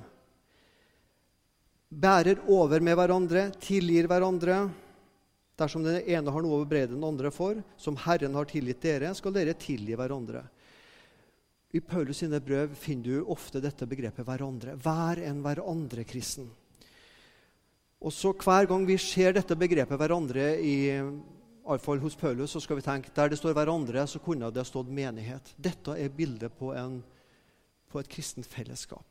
bærer 1.93 2.39
over 2.47 2.79
med 2.79 2.95
hverandre, 2.97 3.51
tilgir 3.61 4.07
hverandre. 4.07 4.69
Dersom 5.55 5.83
den 5.83 6.01
ene 6.09 6.31
har 6.31 6.41
noe 6.41 6.57
å 6.57 6.65
bebreide 6.65 6.95
den 6.95 7.03
andre 7.03 7.29
for, 7.29 7.61
som 7.77 7.95
Herren 7.95 8.33
har 8.33 8.45
tilgitt 8.45 8.81
dere, 8.81 9.13
skal 9.13 9.31
dere 9.31 9.53
tilgi 9.53 9.93
hverandre. 9.93 10.41
I 11.73 11.81
Paulus 11.81 12.19
sine 12.21 12.37
brev 12.39 12.75
finner 12.77 13.03
du 13.03 13.29
ofte 13.33 13.57
dette 13.61 13.87
begrepet 13.89 14.25
'hverandre'. 14.25 14.75
Hver 14.77 15.23
en 15.25 15.41
hverandre-kristen. 15.41 16.49
Og 18.01 18.13
så 18.13 18.33
Hver 18.33 18.67
gang 18.67 18.85
vi 18.85 18.97
ser 18.97 19.33
dette 19.33 19.55
begrepet 19.55 19.97
'hverandre' 19.97 20.61
i 20.61 20.75
iallfall 21.65 21.99
hos 21.99 22.15
Paulus, 22.15 22.51
så 22.51 22.59
skal 22.59 22.75
vi 22.75 22.85
tenke 22.85 23.09
der 23.15 23.29
det 23.29 23.37
står 23.37 23.53
'hverandre', 23.53 24.05
så 24.07 24.19
kunne 24.19 24.51
det 24.51 24.67
stått 24.67 24.87
'menighet'. 24.87 25.55
Dette 25.57 25.97
er 25.97 26.09
bildet 26.09 26.53
på, 26.53 26.73
en, 26.73 27.03
på 27.89 27.99
et 27.99 28.09
kristent 28.09 28.45
fellesskap. 28.45 29.05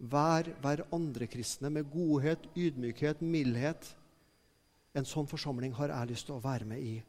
Vær 0.00 0.44
hverandre-kristne 0.62 1.70
med 1.70 1.90
godhet, 1.90 2.38
ydmykhet, 2.56 3.20
mildhet. 3.20 3.96
En 4.94 5.04
sånn 5.04 5.26
forsamling 5.26 5.74
har 5.74 5.88
jeg 5.88 6.08
lyst 6.08 6.26
til 6.26 6.36
å 6.36 6.40
være 6.40 6.64
med 6.64 6.80
i, 6.80 7.02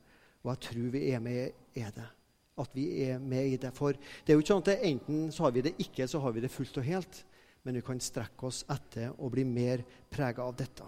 og 0.43 0.51
jeg 0.51 0.59
tror 0.59 0.91
vi 0.91 1.11
er 1.11 1.19
med 1.19 1.53
i 1.75 1.79
er 1.79 1.91
det 1.95 2.16
at 2.57 2.75
vi 2.75 2.87
er 3.07 3.19
med 3.21 3.53
i 3.53 3.57
det. 3.61 3.71
For 3.75 3.95
det 3.95 4.33
er 4.33 4.37
jo 4.37 4.43
ikke 4.43 4.53
sånn 4.55 4.65
at 4.65 4.85
enten 4.89 5.27
så 5.33 5.45
har 5.45 5.55
vi 5.55 5.65
det 5.67 5.75
ikke, 5.81 6.07
så 6.09 6.21
har 6.23 6.35
vi 6.35 6.43
det 6.43 6.53
fullt 6.53 6.79
og 6.81 6.87
helt. 6.87 7.23
Men 7.65 7.77
vi 7.77 7.83
kan 7.85 7.99
strekke 8.01 8.47
oss 8.47 8.63
etter 8.71 9.11
og 9.17 9.33
bli 9.33 9.43
mer 9.47 9.83
prega 10.13 10.45
av 10.45 10.55
dette. 10.57 10.85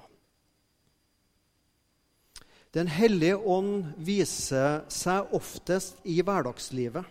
Den 2.75 2.89
hellige 2.93 3.39
ånd 3.49 3.95
viser 4.05 4.83
seg 4.93 5.33
oftest 5.33 5.97
i 6.05 6.19
hverdagslivet. 6.21 7.07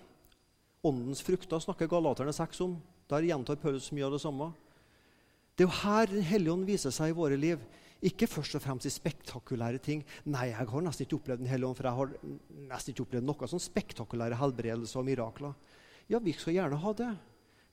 Åndens 0.87 1.25
frukter 1.27 1.59
snakker 1.59 1.90
Galaterne 1.90 2.33
6 2.35 2.62
om. 2.62 2.77
Der 3.11 3.27
gjentar 3.27 3.59
Paulus 3.59 3.90
mye 3.90 4.07
av 4.07 4.14
det 4.14 4.23
samme. 4.23 4.53
Det 5.59 5.64
er 5.64 5.68
jo 5.68 5.81
her 5.81 6.07
Den 6.07 6.23
hellige 6.23 6.55
ånd 6.55 6.68
viser 6.68 6.94
seg 6.94 7.11
i 7.11 7.18
våre 7.18 7.37
liv. 7.37 7.59
Ikke 8.07 8.29
først 8.31 8.55
og 8.55 8.63
fremst 8.63 8.87
i 8.87 8.93
spektakulære 8.95 9.81
ting. 9.83 10.05
Nei, 10.31 10.53
jeg 10.53 10.69
har 10.71 10.83
nesten 10.87 11.05
ikke 11.05 11.19
opplevd 11.19 11.43
Den 11.43 11.51
hellige 11.51 11.69
ånd, 11.69 11.77
for 11.79 11.89
jeg 11.89 11.99
har 11.99 12.13
nesten 12.71 12.95
ikke 12.95 13.07
opplevd 13.09 13.27
noe 13.27 13.49
sånn 13.51 13.63
spektakulære 13.63 14.39
helbredelser 14.39 15.01
og 15.01 15.07
mirakler. 15.09 15.57
Ja, 16.09 16.21
vi 16.23 16.33
skal 16.33 16.55
gjerne 16.55 16.79
ha 16.79 16.93
det, 16.95 17.11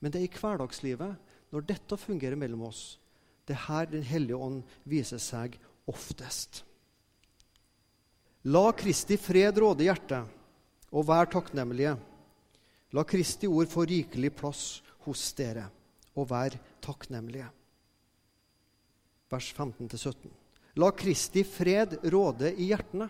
men 0.02 0.12
det 0.12 0.22
er 0.22 0.26
i 0.26 0.40
hverdagslivet, 0.40 1.34
når 1.54 1.68
dette 1.70 1.98
fungerer 2.02 2.40
mellom 2.40 2.66
oss, 2.68 2.98
det 3.46 3.54
er 3.54 3.68
her 3.68 3.86
Den 3.86 4.04
hellige 4.04 4.40
ånd 4.42 4.64
viser 4.90 5.22
seg 5.22 5.60
oftest. 5.86 6.64
La 8.50 8.72
Kristi 8.74 9.18
fred 9.22 9.62
råde 9.62 9.86
hjertet, 9.86 10.26
og 10.90 11.06
vær 11.06 11.30
takknemlige. 11.30 11.94
La 12.98 13.06
Kristi 13.06 13.48
ord 13.48 13.70
få 13.70 13.86
rikelig 13.86 14.34
plass 14.34 14.64
hos 15.06 15.28
dere, 15.38 15.68
og 16.18 16.30
vær 16.34 16.58
takknemlige 16.82 17.52
vers 19.32 19.52
15-17. 19.54 20.32
La 20.76 20.92
Kristi 20.92 21.46
fred 21.48 21.98
råde 22.12 22.52
i 22.54 22.70
hjertene. 22.72 23.08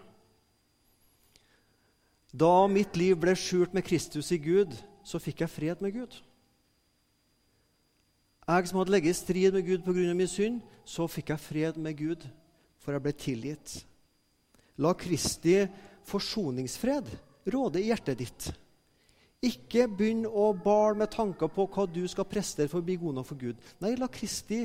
Da 2.36 2.67
mitt 2.67 2.97
liv 2.99 3.15
ble 3.19 3.34
skjult 3.39 3.73
med 3.73 3.86
Kristus 3.88 4.32
i 4.36 4.39
Gud, 4.41 4.73
så 5.06 5.21
fikk 5.21 5.45
jeg 5.45 5.54
fred 5.54 5.84
med 5.84 5.95
Gud. 5.95 6.17
Jeg 8.45 8.69
som 8.69 8.78
hadde 8.78 8.93
ligget 8.93 9.15
i 9.15 9.17
strid 9.17 9.56
med 9.56 9.65
Gud 9.65 9.86
pga. 9.86 10.13
min 10.13 10.28
synd, 10.28 10.62
så 10.86 11.08
fikk 11.08 11.30
jeg 11.30 11.39
fred 11.39 11.78
med 11.78 11.97
Gud, 11.97 12.28
for 12.78 12.93
jeg 12.93 13.01
ble 13.01 13.13
tilgitt. 13.13 13.86
La 14.78 14.93
Kristi 14.93 15.63
forsoningsfred 16.06 17.10
råde 17.49 17.82
i 17.82 17.89
hjertet 17.89 18.19
ditt. 18.19 18.51
Ikke 19.45 19.88
begynn 19.88 20.25
å 20.25 20.51
bale 20.54 20.97
med 20.99 21.12
tanker 21.13 21.49
på 21.49 21.65
hva 21.69 21.86
du 21.89 22.04
skal 22.08 22.28
prestere 22.30 22.69
for 22.69 22.82
å 22.82 22.86
bli 22.86 22.97
god 23.01 23.17
nok 23.17 23.30
for 23.30 23.39
Gud. 23.39 23.58
Nei, 23.82 23.95
la 23.97 24.10
Kristi 24.12 24.63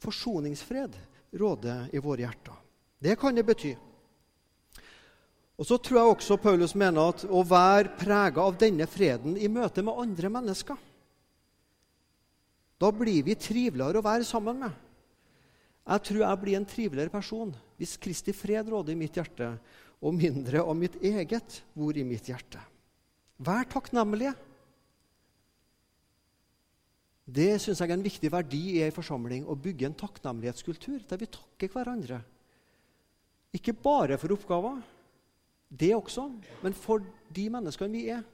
forsoningsfred 0.00 0.96
råde 1.40 1.76
i 1.92 2.02
våre 2.02 2.24
hjerter. 2.24 2.56
Det 3.00 3.16
kan 3.20 3.36
det 3.36 3.46
bety. 3.46 3.74
Og 5.60 5.66
så 5.68 5.76
tror 5.76 5.98
jeg 5.98 6.12
også 6.14 6.38
Paulus 6.40 6.72
mener 6.78 7.12
at 7.12 7.26
å 7.28 7.42
være 7.44 7.92
prega 8.00 8.44
av 8.44 8.56
denne 8.60 8.86
freden 8.88 9.36
i 9.36 9.48
møte 9.52 9.84
med 9.84 9.98
andre 10.06 10.30
mennesker 10.32 10.86
Da 12.80 12.88
blir 12.96 13.26
vi 13.26 13.34
triveligere 13.36 14.00
å 14.00 14.04
være 14.06 14.24
sammen 14.24 14.62
med. 14.62 14.72
Jeg 15.84 16.04
tror 16.06 16.22
jeg 16.22 16.40
blir 16.40 16.56
en 16.56 16.68
triveligere 16.68 17.12
person 17.12 17.52
hvis 17.76 17.98
Kristi 18.00 18.32
fred 18.36 18.68
råder 18.72 18.94
i 18.94 19.00
mitt 19.00 19.16
hjerte, 19.16 19.50
og 20.00 20.16
mindre 20.16 20.62
av 20.64 20.76
mitt 20.76 20.96
eget 21.04 21.60
bor 21.76 21.96
i 21.96 22.04
mitt 22.08 22.28
hjerte. 22.28 22.60
Vær 23.40 23.68
takknemlige. 23.68 24.32
Det 27.30 27.60
syns 27.62 27.78
jeg 27.78 27.90
er 27.90 27.94
en 27.94 28.02
viktig 28.02 28.30
verdi 28.32 28.60
i 28.74 28.80
ei 28.82 28.92
forsamling, 28.94 29.44
å 29.46 29.54
bygge 29.54 29.86
en 29.86 29.98
takknemlighetskultur 29.98 31.04
der 31.06 31.20
vi 31.20 31.28
takker 31.30 31.70
hverandre. 31.70 32.18
Ikke 33.54 33.74
bare 33.74 34.18
for 34.18 34.34
oppgaver, 34.34 34.80
det 35.70 35.92
også, 35.94 36.26
men 36.64 36.74
for 36.74 37.04
de 37.30 37.46
menneskene 37.52 37.94
vi 37.94 38.08
er. 38.10 38.24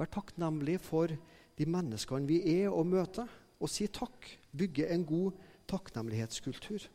Vær 0.00 0.10
takknemlig 0.10 0.80
for 0.82 1.12
de 1.58 1.68
menneskene 1.68 2.26
vi 2.26 2.40
er 2.56 2.72
og 2.72 2.88
møter, 2.90 3.28
og 3.62 3.70
si 3.70 3.86
takk. 3.86 4.26
Bygge 4.50 4.88
en 4.90 5.04
god 5.06 5.38
takknemlighetskultur. 5.70 6.88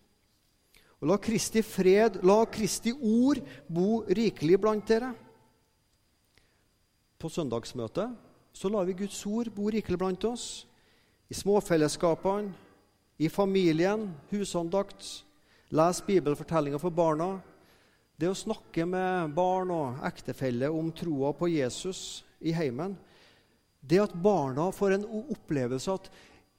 Og 1.00 1.08
La 1.08 1.15
Kristi 1.22 1.62
fred, 1.63 2.20
la 2.26 2.41
Kristi 2.52 2.91
ord 2.91 3.39
bo 3.70 4.02
rikelig 4.04 4.60
blant 4.60 4.88
dere. 4.89 5.13
På 7.17 7.32
søndagsmøtet 7.32 8.58
så 8.58 8.70
lar 8.74 8.86
vi 8.89 8.98
Guds 8.98 9.20
ord 9.30 9.54
bo 9.54 9.70
rikelig 9.72 10.00
blant 10.02 10.26
oss 10.28 10.65
i 11.28 11.36
småfellesskapene, 11.36 12.54
i 13.18 13.30
familien, 13.30 14.06
husandakt, 14.30 15.06
les 15.74 16.02
bibelfortellinger 16.06 16.80
for 16.82 16.94
barna. 16.94 17.38
Det 18.18 18.30
å 18.30 18.38
snakke 18.38 18.86
med 18.88 19.34
barn 19.38 19.72
og 19.74 20.02
ektefelle 20.08 20.70
om 20.74 20.92
troa 20.96 21.34
på 21.38 21.50
Jesus 21.52 22.24
i 22.40 22.54
heimen. 22.56 22.96
Det 23.82 24.00
at 24.04 24.13
barna 24.13 24.70
får 24.74 24.98
en 24.98 25.08
opplevelse 25.34 25.94
at 25.94 26.10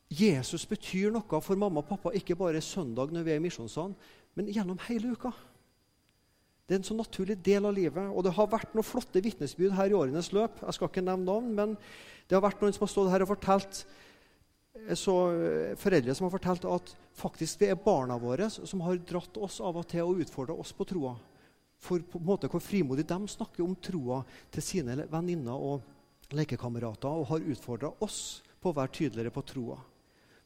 Jesus 0.09 0.65
betyr 0.67 1.13
noe 1.13 1.41
for 1.45 1.61
mamma 1.61 1.83
og 1.83 1.89
pappa, 1.91 2.15
ikke 2.17 2.37
bare 2.39 2.63
søndag 2.65 3.13
når 3.13 3.27
vi 3.27 3.35
er 3.35 3.41
i 3.41 3.45
misjonssalen, 3.45 3.97
men 4.39 4.51
gjennom 4.51 4.79
hele 4.87 5.13
uka. 5.13 5.33
Det 6.69 6.77
er 6.77 6.81
en 6.83 6.87
så 6.89 6.97
naturlig 6.97 7.39
del 7.45 7.65
av 7.65 7.73
livet. 7.77 8.11
Og 8.13 8.25
det 8.25 8.35
har 8.37 8.49
vært 8.53 8.75
noen 8.77 8.85
flotte 8.85 9.23
vitnesbyrd 9.25 9.73
her 9.77 9.89
i 9.89 9.97
årenes 9.97 10.29
løp. 10.37 10.61
Jeg 10.61 10.77
skal 10.77 10.91
ikke 10.91 11.05
nevne 11.05 11.25
navn, 11.25 11.55
men 11.57 11.77
det 12.29 12.37
har 12.37 12.45
vært 12.45 12.61
noen 12.61 12.75
som 12.77 12.85
har 12.85 12.93
stått 12.93 13.13
her 13.13 13.25
og 13.25 13.31
fortalt 13.31 13.87
så 14.97 15.15
eh, 15.33 15.75
foreldre 15.79 16.15
som 16.15 16.27
har 16.27 16.35
fortalt 16.35 16.67
at 16.69 16.93
faktisk 17.19 17.61
det 17.63 17.73
er 17.73 17.81
barna 17.83 18.19
våre 18.21 18.49
som 18.51 18.83
har 18.87 19.01
dratt 19.09 19.37
oss 19.43 19.61
av 19.65 19.81
og 19.81 19.87
til 19.91 20.07
og 20.07 20.23
utfordra 20.25 20.57
oss 20.57 20.73
på 20.77 20.87
troa. 20.89 21.15
For 21.79 22.03
på 22.03 22.19
en 22.19 22.27
måte 22.27 22.51
hvor 22.51 22.63
frimodig 22.63 23.07
de 23.07 23.19
snakker 23.31 23.63
om 23.65 23.77
troa 23.83 24.23
til 24.55 24.65
sine 24.65 25.05
venninner 25.11 25.55
og 25.55 26.35
lekekamerater 26.35 27.09
og 27.09 27.29
har 27.31 27.51
utfordra 27.55 27.93
oss 28.05 28.41
på 28.59 28.73
å 28.73 28.77
være 28.77 28.95
tydeligere 28.99 29.35
på 29.35 29.45
troa. 29.47 29.79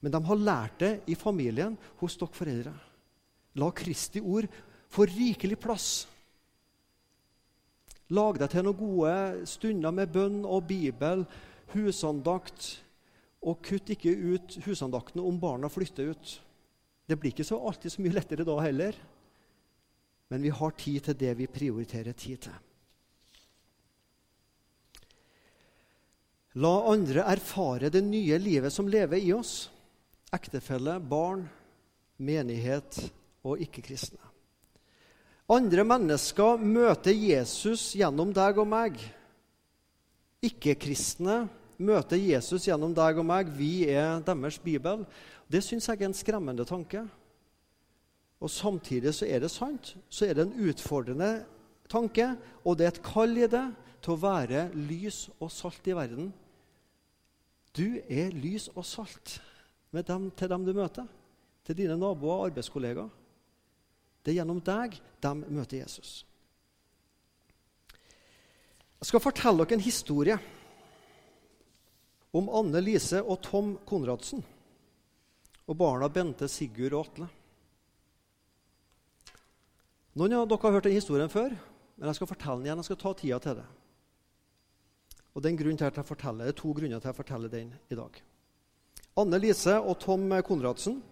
Men 0.02 0.12
de 0.12 0.20
har 0.26 0.42
lært 0.42 0.80
det 0.82 0.92
i 1.06 1.16
familien 1.18 1.76
hos 2.00 2.18
dere 2.18 2.36
foreldre. 2.36 2.74
La 3.60 3.68
Kristi 3.76 4.20
ord 4.20 4.48
få 4.92 5.06
rikelig 5.08 5.58
plass. 5.60 5.88
Lag 8.12 8.36
deg 8.40 8.50
til 8.52 8.66
noen 8.66 8.76
gode 8.76 9.46
stunder 9.48 9.94
med 9.94 10.10
bønn 10.12 10.42
og 10.44 10.66
bibel, 10.68 11.22
husandakt, 11.72 12.82
og 13.42 13.62
kutt 13.66 13.90
ikke 13.90 14.12
ut 14.12 14.58
husandaktene 14.66 15.24
om 15.26 15.38
barna 15.42 15.70
flytter 15.72 16.12
ut. 16.14 16.34
Det 17.08 17.18
blir 17.18 17.34
ikke 17.34 17.46
så 17.46 17.58
alltid 17.58 17.92
så 17.92 18.02
mye 18.02 18.14
lettere 18.14 18.46
da 18.46 18.58
heller. 18.62 18.98
Men 20.30 20.44
vi 20.44 20.52
har 20.54 20.76
tid 20.78 21.08
til 21.08 21.18
det 21.18 21.32
vi 21.40 21.50
prioriterer 21.50 22.14
tid 22.16 22.46
til. 22.46 22.54
La 26.62 26.72
andre 26.92 27.24
erfare 27.32 27.88
det 27.92 28.02
nye 28.04 28.36
livet 28.38 28.72
som 28.72 28.88
lever 28.88 29.24
i 29.24 29.32
oss. 29.32 29.70
Ektefelle, 30.32 30.98
barn, 31.00 31.46
menighet 32.20 32.98
og 33.44 33.60
ikke-kristne. 33.64 34.20
Andre 35.52 35.84
mennesker 35.84 36.60
møter 36.60 37.16
Jesus 37.16 37.90
gjennom 37.98 38.30
deg 38.36 38.60
og 38.60 38.68
meg. 38.68 39.00
Ikke-kristne 40.44 41.42
møter 41.82 42.20
Jesus 42.20 42.68
gjennom 42.68 42.94
deg 42.96 43.18
og 43.20 43.26
meg. 43.26 43.50
Vi 43.56 43.88
er 43.90 44.22
deres 44.24 44.58
bibel. 44.62 45.04
Det 45.50 45.62
syns 45.64 45.88
jeg 45.88 46.00
er 46.00 46.08
en 46.08 46.16
skremmende 46.16 46.66
tanke. 46.68 47.04
Og 48.42 48.50
Samtidig 48.50 49.14
så 49.14 49.28
er 49.28 49.42
det 49.44 49.50
sant. 49.50 49.94
Så 50.10 50.26
er 50.26 50.38
det 50.38 50.46
en 50.46 50.68
utfordrende 50.68 51.44
tanke, 51.90 52.32
og 52.64 52.78
det 52.78 52.86
er 52.86 52.94
et 52.94 53.02
kall 53.04 53.36
i 53.38 53.46
det 53.50 53.66
til 54.02 54.14
å 54.14 54.22
være 54.22 54.66
lys 54.74 55.28
og 55.38 55.50
salt 55.52 55.86
i 55.86 55.94
verden. 55.96 56.32
Du 57.76 58.00
er 58.08 58.34
lys 58.34 58.68
og 58.74 58.84
salt 58.84 59.38
dem, 59.92 60.30
til 60.36 60.48
dem 60.48 60.64
du 60.64 60.72
møter, 60.76 61.06
til 61.64 61.76
dine 61.76 61.96
naboer 61.96 62.34
og 62.34 62.46
arbeidskollegaer. 62.50 63.10
Det 64.22 64.32
er 64.32 64.40
gjennom 64.40 64.60
deg 64.62 64.98
de 65.22 65.32
møter 65.42 65.82
Jesus. 65.82 66.22
Jeg 69.02 69.10
skal 69.10 69.22
fortelle 69.22 69.64
dere 69.64 69.78
en 69.78 69.82
historie 69.82 70.36
om 72.32 72.48
Anne 72.48 72.80
Lise 72.80 73.20
og 73.22 73.42
Tom 73.44 73.74
Konradsen 73.88 74.42
og 75.68 75.76
barna 75.78 76.08
Bente, 76.10 76.48
Sigurd 76.50 76.96
og 76.96 77.06
Atle. 77.06 77.28
Noen 80.18 80.34
av 80.36 80.48
dere 80.48 80.66
har 80.66 80.74
hørt 80.76 80.88
den 80.88 80.96
historien 80.96 81.30
før, 81.32 81.54
men 81.96 82.10
jeg 82.10 82.18
skal 82.18 82.28
fortelle 82.28 82.58
den 82.58 82.66
igjen. 82.66 82.82
Jeg 82.82 82.88
skal 82.90 83.00
ta 83.00 83.12
tida 83.16 83.38
til 83.40 83.56
det. 83.60 83.68
Og 85.32 85.44
den 85.44 85.56
til 85.56 85.84
at 85.84 85.96
jeg 85.96 86.04
forteller, 86.04 86.44
Det 86.44 86.52
er 86.52 86.60
to 86.60 86.72
grunner 86.72 87.00
til 87.00 87.08
at 87.08 87.12
jeg 87.12 87.14
forteller 87.14 87.48
den 87.48 87.74
i 87.88 87.94
dag. 87.94 88.22
Anne 89.16 89.38
Lise 89.38 89.80
og 89.80 89.98
Tom 90.00 90.42
Konradsen 90.42 91.02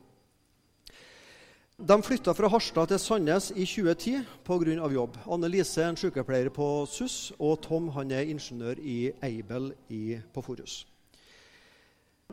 de 1.80 2.02
flytta 2.02 2.35
fra 2.37 2.48
Harstad 2.48 2.90
til 2.90 2.98
Sandnes 2.98 3.50
i 3.56 3.64
2010 3.64 4.18
pga. 4.44 4.88
jobb. 4.92 5.16
Anne 5.26 5.48
Lise 5.48 5.80
er 5.83 5.88
en 5.88 5.96
sykepleier 5.96 6.50
på 6.50 6.85
SUS, 6.87 7.33
og 7.38 7.62
Tom 7.62 7.88
han 7.88 8.11
er 8.11 8.28
ingeniør 8.28 8.76
i 8.78 9.12
Eibel 9.22 9.72
på 10.35 10.42
Forus. 10.42 10.89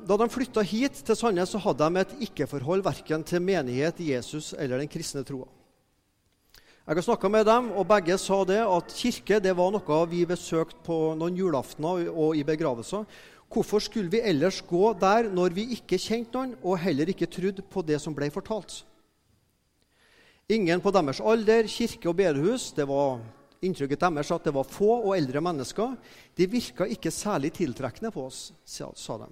Da 0.06 0.18
de 0.20 0.28
flytta 0.30 0.62
hit 0.62 1.00
til 1.08 1.18
Sandnes, 1.18 1.50
så 1.50 1.62
hadde 1.64 1.88
de 1.88 2.02
et 2.02 2.18
ikke-forhold 2.28 2.84
verken 2.86 3.24
til 3.26 3.42
menighet, 3.42 4.00
Jesus 4.00 4.54
eller 4.58 4.82
den 4.82 4.92
kristne 4.92 5.24
troa. 5.26 5.48
Jeg 6.88 6.96
har 6.96 7.04
snakka 7.04 7.28
med 7.28 7.44
dem, 7.44 7.72
og 7.76 7.88
begge 7.90 8.16
sa 8.16 8.38
det 8.48 8.62
at 8.64 8.94
kirke 8.96 9.42
det 9.44 9.52
var 9.58 9.74
noe 9.76 9.96
vi 10.08 10.22
besøkte 10.24 10.80
på 10.86 11.18
noen 11.20 11.36
julaftener 11.36 12.06
og 12.14 12.38
i 12.40 12.46
begravelser. 12.48 13.04
Hvorfor 13.52 13.84
skulle 13.84 14.12
vi 14.12 14.22
ellers 14.24 14.62
gå 14.64 14.94
der 15.00 15.28
når 15.28 15.56
vi 15.56 15.66
ikke 15.76 16.00
kjente 16.00 16.38
noen, 16.38 16.54
og 16.64 16.80
heller 16.80 17.12
ikke 17.12 17.28
trodde 17.28 17.64
på 17.64 17.84
det 17.84 18.00
som 18.00 18.16
ble 18.16 18.30
fortalt? 18.32 18.86
Ingen 20.48 20.80
på 20.80 20.94
deres 20.96 21.20
alder, 21.20 21.68
kirke 21.68 22.08
og 22.08 22.16
bedehus. 22.22 22.70
Det 22.72 22.88
var 22.88 23.20
inntrykket 23.60 24.06
deres 24.06 24.32
at 24.32 24.48
det 24.48 24.56
var 24.56 24.70
få 24.72 24.94
og 25.02 25.12
eldre 25.18 25.44
mennesker. 25.44 25.98
De 26.40 26.48
virka 26.48 26.88
ikke 26.88 27.12
særlig 27.12 27.52
tiltrekkende 27.60 28.14
på 28.16 28.30
oss, 28.30 28.54
sa 28.64 29.20
de. 29.20 29.28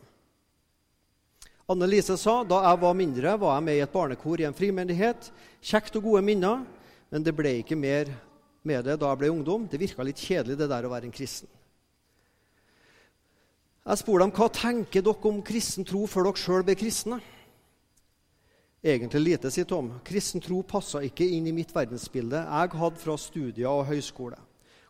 Anne 1.65 1.87
Lise 1.89 2.13
sa 2.21 2.43
da 2.45 2.59
jeg 2.61 2.77
var 2.77 2.93
mindre, 2.93 3.31
var 3.41 3.55
jeg 3.57 3.65
med 3.65 3.79
i 3.79 3.81
et 3.81 3.93
barnekor 3.93 4.41
i 4.41 4.45
en 4.45 4.53
frimenighet. 4.53 5.31
Kjekt 5.65 5.95
og 5.97 6.03
gode 6.05 6.21
minner. 6.21 6.61
Men 7.09 7.25
det 7.25 7.33
ble 7.33 7.55
ikke 7.61 7.77
mer 7.79 8.11
med 8.65 8.85
det 8.85 8.99
da 9.01 9.09
jeg 9.09 9.21
ble 9.21 9.31
ungdom. 9.33 9.65
Det 9.69 9.79
virka 9.81 10.05
litt 10.05 10.21
kjedelig, 10.21 10.59
det 10.59 10.67
der 10.69 10.85
å 10.85 10.91
være 10.93 11.09
en 11.09 11.15
kristen. 11.15 11.49
Jeg 13.85 14.01
spurte 14.01 14.25
dem 14.25 14.33
hva 14.33 14.49
tenker 14.53 15.05
dere 15.05 15.29
om 15.29 15.41
kristen 15.45 15.85
tro 15.85 16.03
før 16.09 16.29
dere 16.29 16.41
sjøl 16.41 16.65
ble 16.65 16.77
kristne. 16.77 17.17
Egentlig 18.85 19.23
lite, 19.23 19.49
sier 19.49 19.65
Tom. 19.65 19.89
Kristen 20.05 20.41
tro 20.45 20.59
passa 20.65 21.01
ikke 21.01 21.25
inn 21.25 21.49
i 21.49 21.53
mitt 21.53 21.73
verdensbilde 21.73 22.43
jeg 22.45 22.77
hadde 22.77 23.01
fra 23.01 23.17
studier 23.17 23.71
og 23.71 23.87
høyskole. 23.89 24.37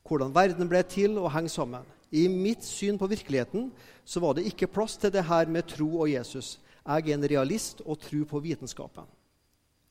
Hvordan 0.04 0.36
verden 0.36 0.68
ble 0.68 0.84
til 0.92 1.16
og 1.22 1.32
henger 1.32 1.56
sammen. 1.56 1.88
I 2.12 2.28
mitt 2.32 2.68
syn 2.68 3.00
på 3.00 3.08
virkeligheten 3.12 3.70
så 4.06 4.20
var 4.24 4.36
det 4.36 4.46
ikke 4.52 4.72
plass 4.72 5.00
til 5.00 5.12
det 5.16 5.24
her 5.28 5.48
med 5.52 5.72
tro 5.72 5.88
og 6.04 6.12
Jesus. 6.12 6.58
Jeg 6.86 7.10
er 7.10 7.18
en 7.18 7.30
realist 7.30 7.82
og 7.82 7.98
tror 7.98 8.26
på 8.30 8.42
vitenskapen. 8.44 9.08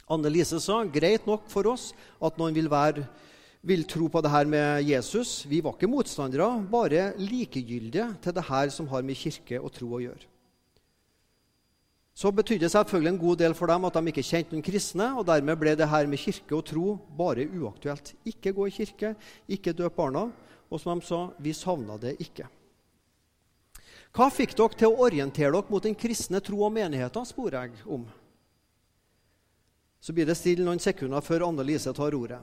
Anne 0.06 0.30
Lise 0.30 0.60
sa 0.60 0.82
greit 0.84 1.24
nok 1.26 1.48
for 1.50 1.66
oss 1.72 1.88
at 2.22 2.36
noen 2.38 2.54
vil, 2.54 2.68
være, 2.70 3.06
vil 3.64 3.82
tro 3.88 4.06
på 4.12 4.20
det 4.22 4.30
her 4.30 4.46
med 4.46 4.84
Jesus. 4.86 5.42
Vi 5.48 5.62
var 5.64 5.74
ikke 5.74 5.90
motstandere, 5.90 6.60
bare 6.70 7.08
likegyldige 7.18 8.12
til 8.22 8.36
det 8.36 8.46
her 8.46 8.70
som 8.70 8.88
har 8.92 9.02
med 9.02 9.18
kirke 9.18 9.58
og 9.58 9.72
tro 9.74 9.90
å 9.96 10.02
gjøre. 10.04 10.28
Så 12.14 12.30
betydde 12.30 12.68
det 12.68 12.70
selvfølgelig 12.70 13.10
en 13.10 13.18
god 13.18 13.38
del 13.40 13.54
for 13.58 13.66
dem 13.66 13.88
at 13.88 13.96
de 13.96 14.10
ikke 14.12 14.22
kjente 14.22 14.54
noen 14.54 14.62
kristne, 14.62 15.08
og 15.18 15.26
dermed 15.26 15.58
ble 15.58 15.72
det 15.74 15.88
her 15.90 16.06
med 16.06 16.20
kirke 16.22 16.54
og 16.54 16.62
tro 16.68 16.92
bare 17.18 17.48
uaktuelt. 17.48 18.12
Ikke 18.22 18.52
gå 18.54 18.68
i 18.70 18.74
kirke, 18.76 19.16
ikke 19.50 19.74
døp 19.74 19.96
barna. 19.98 20.28
Og 20.70 20.78
som 20.78 21.00
de 21.00 21.06
sa, 21.06 21.24
vi 21.42 21.56
savna 21.56 21.98
det 21.98 22.14
ikke. 22.22 22.46
Hva 24.14 24.28
fikk 24.30 24.52
dere 24.54 24.78
til 24.78 24.92
å 24.92 25.06
orientere 25.08 25.50
dere 25.56 25.72
mot 25.72 25.82
den 25.82 25.96
kristne 25.98 26.38
tro 26.44 26.60
og 26.62 26.70
menigheten, 26.74 27.26
spør 27.26 27.56
jeg 27.58 27.72
om. 27.90 28.04
Så 29.98 30.14
blir 30.14 30.28
det 30.28 30.36
stille 30.38 30.62
noen 30.66 30.82
sekunder 30.82 31.24
før 31.24 31.48
Anne 31.48 31.64
Lise 31.66 31.90
tar 31.96 32.14
ordet. 32.14 32.38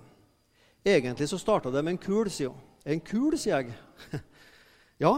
Egentlig 0.84 1.30
så 1.30 1.40
starta 1.40 1.72
det 1.72 1.84
med 1.86 1.96
en 1.96 2.02
kul, 2.02 2.28
sier 2.34 2.52
hun. 2.52 2.68
En 2.84 3.00
kul, 3.06 3.38
sier 3.38 3.62
jeg. 3.62 3.76
ja, 5.06 5.14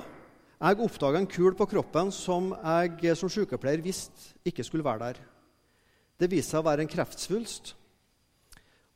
jeg 0.59 0.81
oppdaga 0.83 1.21
en 1.21 1.29
kul 1.31 1.55
på 1.57 1.69
kroppen 1.71 2.11
som 2.13 2.51
jeg 2.53 3.15
som 3.17 3.31
sykepleier 3.31 3.81
visste 3.81 4.35
ikke 4.45 4.65
skulle 4.67 4.85
være 4.85 5.07
der. 5.07 5.21
Det 6.19 6.29
viste 6.29 6.53
seg 6.53 6.61
å 6.61 6.67
være 6.67 6.85
en 6.85 6.91
kreftsvulst. 6.91 7.73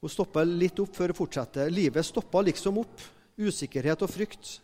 Hun 0.03 0.13
stoppa 0.13 0.43
litt 0.45 0.77
opp 0.83 0.93
før 0.93 1.15
hun 1.15 1.21
fortsetter. 1.23 1.71
Livet 1.73 2.05
stoppa 2.05 2.43
liksom 2.45 2.83
opp. 2.83 3.01
Usikkerhet 3.37 4.03
og 4.05 4.11
frykt. 4.11 4.57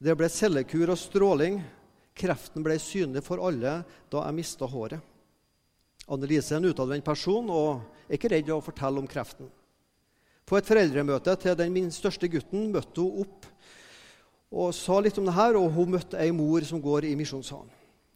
Det 0.00 0.16
ble 0.16 0.30
cellekur 0.32 0.94
og 0.94 1.00
stråling. 1.00 1.60
Kreften 2.16 2.64
ble 2.64 2.78
synlig 2.80 3.22
for 3.26 3.42
alle 3.44 3.82
da 4.12 4.24
jeg 4.24 4.36
mista 4.38 4.68
håret. 4.68 5.02
Annelise 6.06 6.54
er 6.54 6.62
en 6.62 6.70
utadvendt 6.70 7.04
person 7.04 7.48
og 7.50 8.06
er 8.06 8.16
ikke 8.16 8.30
redd 8.32 8.52
å 8.54 8.62
fortelle 8.62 9.02
om 9.02 9.08
kreften. 9.10 9.48
På 10.46 10.56
et 10.56 10.68
foreldremøte 10.68 11.34
til 11.42 11.56
den 11.58 11.74
min 11.74 11.90
største 11.90 12.30
gutten 12.30 12.70
møtte 12.70 13.02
hun 13.02 13.24
opp 13.24 13.48
og 14.56 14.70
sa 14.76 15.00
litt 15.02 15.16
om 15.18 15.26
det 15.26 15.34
her, 15.34 15.56
og 15.58 15.72
hun 15.74 15.90
møtte 15.96 16.20
ei 16.22 16.30
mor 16.32 16.62
som 16.64 16.80
går 16.80 17.08
i 17.08 17.16
misjonssalen. 17.18 17.72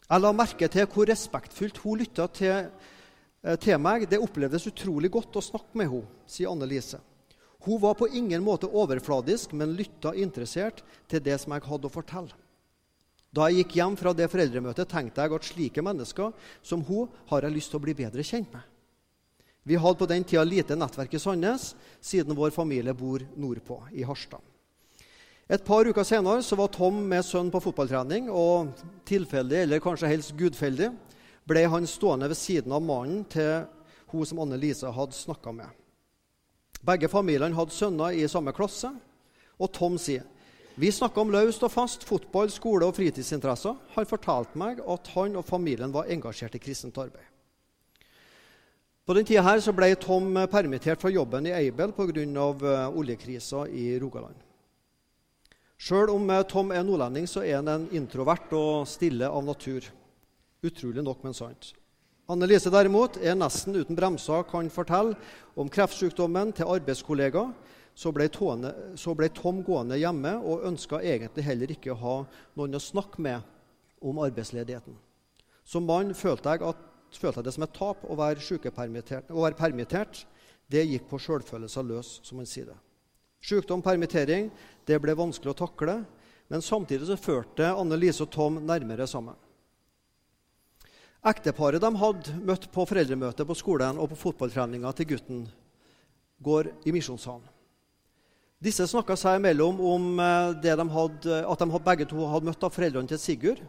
Jeg 0.07 0.23
la 0.23 0.31
merke 0.35 0.69
til 0.71 0.87
hvor 0.91 1.09
respektfullt 1.11 1.81
hun 1.83 1.99
lytta 2.01 2.29
til, 2.35 2.71
eh, 3.45 3.57
til, 3.57 3.79
meg. 3.79 4.09
Det 4.09 4.23
opplevdes 4.23 4.69
utrolig 4.71 5.11
godt 5.11 5.37
å 5.37 5.43
snakke 5.43 5.75
med 5.75 5.91
henne, 5.91 6.23
sier 6.27 6.51
Anne 6.51 6.67
Lise. 6.71 7.01
Hun 7.67 7.81
var 7.83 7.95
på 7.95 8.09
ingen 8.09 8.43
måte 8.43 8.71
overfladisk, 8.71 9.53
men 9.53 9.75
lytta 9.77 10.15
interessert 10.15 10.83
til 11.09 11.21
det 11.21 11.39
som 11.41 11.53
jeg 11.53 11.67
hadde 11.67 11.91
å 11.91 11.93
fortelle. 11.93 12.33
Da 13.31 13.47
jeg 13.47 13.63
gikk 13.63 13.77
hjem 13.79 13.97
fra 13.99 14.13
det 14.17 14.27
foreldremøtet, 14.31 14.91
tenkte 14.91 15.23
jeg 15.23 15.37
at 15.37 15.47
slike 15.47 15.85
mennesker 15.87 16.33
som 16.67 16.83
hun 16.87 17.11
har 17.31 17.47
jeg 17.47 17.55
lyst 17.55 17.71
til 17.71 17.79
å 17.79 17.85
bli 17.85 17.95
bedre 17.95 18.27
kjent 18.27 18.51
med. 18.51 18.65
Vi 19.63 19.77
hadde 19.79 20.01
på 20.01 20.09
den 20.09 20.25
tida 20.25 20.43
lite 20.43 20.75
nettverk 20.75 21.15
i 21.15 21.21
Sandnes, 21.21 21.75
siden 22.01 22.35
vår 22.35 22.51
familie 22.55 22.95
bor 22.97 23.23
nordpå, 23.39 23.83
i 23.93 24.03
Harstad. 24.09 24.41
Et 25.51 25.63
par 25.67 25.87
uker 25.87 26.07
senere 26.07 26.43
så 26.47 26.57
var 26.59 26.71
Tom 26.75 27.03
med 27.11 27.25
sønnen 27.27 27.53
på 27.55 27.61
fotballtrening, 27.63 28.31
og 28.31 28.73
tilfeldig, 29.07 29.65
eller 29.65 29.83
kanskje 29.83 30.11
helst 30.11 30.35
gudfeldig, 30.39 30.91
ble 31.47 31.65
han 31.71 31.87
stående 31.91 32.29
ved 32.31 32.39
siden 32.39 32.75
av 32.75 32.83
mannen 32.87 33.25
til 33.31 33.67
hun 34.11 34.27
som 34.27 34.43
Anne 34.43 34.59
Lise 34.59 34.91
hadde 34.95 35.15
snakka 35.19 35.55
med. 35.55 35.69
Begge 36.87 37.11
familiene 37.13 37.59
hadde 37.59 37.75
sønner 37.75 38.15
i 38.17 38.29
samme 38.31 38.55
klasse, 38.57 38.91
og 39.61 39.73
Tom 39.77 39.99
sier 40.01 40.25
vi 40.81 40.89
snakka 40.93 41.21
om 41.21 41.33
løst 41.33 41.61
og 41.67 41.73
fast, 41.75 42.07
fotball, 42.09 42.49
skole 42.49 42.87
og 42.89 42.95
fritidsinteresser. 42.97 43.75
Han 43.97 44.07
fortalte 44.09 44.57
meg 44.59 44.79
at 44.81 45.11
han 45.13 45.35
og 45.37 45.45
familien 45.45 45.93
var 45.93 46.09
engasjert 46.09 46.57
i 46.57 46.61
kristent 46.63 46.97
arbeid. 46.97 47.27
På 49.05 49.17
den 49.17 49.27
tida 49.29 49.43
her 49.45 49.61
så 49.61 49.75
ble 49.77 49.91
Tom 50.01 50.31
permittert 50.49 51.03
fra 51.03 51.11
jobben 51.13 51.49
i 51.51 51.53
Aibel 51.53 51.93
pga. 51.93 52.23
Eh, 52.23 52.97
oljekrisa 52.97 53.67
i 53.69 53.99
Rogaland. 54.01 54.39
Sjøl 55.81 56.13
om 56.15 56.31
eh, 56.31 56.45
Tom 56.49 56.73
er 56.73 56.85
nordlending, 56.87 57.27
så 57.29 57.43
er 57.43 57.59
han 57.59 57.69
en 57.69 57.89
introvert 57.93 58.53
og 58.57 58.89
stille 58.89 59.29
av 59.29 59.45
natur. 59.45 59.85
Utrolig 60.63 61.05
nok, 61.05 61.25
men 61.25 61.37
sant. 61.37 61.75
Anne 62.31 62.47
Lise 62.47 62.71
derimot 62.71 63.19
er 63.19 63.35
nesten 63.35 63.75
uten 63.77 63.99
bremser, 63.99 64.47
kan 64.49 64.71
fortelle 64.71 65.17
om 65.59 65.69
kreftsykdommen 65.69 66.55
til 66.57 66.71
arbeidskollegaer 66.71 67.51
så 68.01 68.13
ble, 68.17 68.31
tåne, 68.33 68.71
så 68.97 69.13
ble, 69.17 69.29
Tom 69.37 69.59
gående 69.67 69.99
hjemme 70.01 70.33
og 70.41 70.65
ønska 70.71 71.03
egentlig 71.05 71.45
heller 71.45 71.73
ikke 71.75 71.93
å 71.93 72.01
ha 72.01 72.15
noen 72.57 72.79
å 72.79 72.81
snakke 72.81 73.21
med 73.21 73.45
om 74.01 74.23
arbeidsledigheten. 74.25 74.95
Som 75.69 75.85
mann 75.89 76.15
følte 76.17 76.55
jeg, 76.55 76.65
at, 76.65 76.81
følte 77.13 77.43
jeg 77.43 77.49
det 77.51 77.55
som 77.59 77.67
et 77.67 77.75
tap 77.77 78.07
å 78.09 78.17
være, 78.17 78.41
å 78.41 79.45
være 79.45 79.59
permittert. 79.59 80.23
Det 80.71 80.87
gikk 80.87 81.11
på 81.11 81.21
sjølfølelsen 81.21 81.91
løs, 81.91 82.15
som 82.25 82.41
man 82.41 82.49
sier 82.49 82.71
det. 82.71 82.79
Sykdom, 83.45 83.85
permittering, 83.85 84.49
det 84.89 85.01
ble 85.03 85.19
vanskelig 85.19 85.53
å 85.53 85.61
takle. 85.61 86.01
Men 86.51 86.65
samtidig 86.65 87.11
så 87.11 87.21
førte 87.21 87.69
Anne 87.69 88.01
Lise 88.01 88.25
og 88.25 88.33
Tom 88.33 88.63
nærmere 88.65 89.05
sammen. 89.11 89.37
Ekteparet 91.21 91.85
de 91.85 91.95
hadde 92.01 92.41
møtt 92.49 92.71
på 92.73 92.89
foreldremøtet 92.89 93.45
på 93.45 93.61
skolen 93.61 94.01
og 94.01 94.15
på 94.15 94.23
fotballtreninga 94.25 94.97
til 94.97 95.13
gutten, 95.13 95.49
går 96.41 96.73
i 96.89 96.95
misjonssalen. 96.97 97.60
Disse 98.61 98.85
snakka 98.85 99.15
seg 99.17 99.39
imellom 99.39 99.79
om 99.81 100.19
eh, 100.21 100.51
de 100.61 100.85
hadde, 100.93 101.37
at 101.49 101.63
de 101.63 101.79
begge 101.81 102.07
to 102.11 102.27
hadde 102.29 102.45
møtt 102.51 102.67
av 102.67 102.75
foreldrene 102.75 103.09
til 103.09 103.21
Sigurd. 103.23 103.63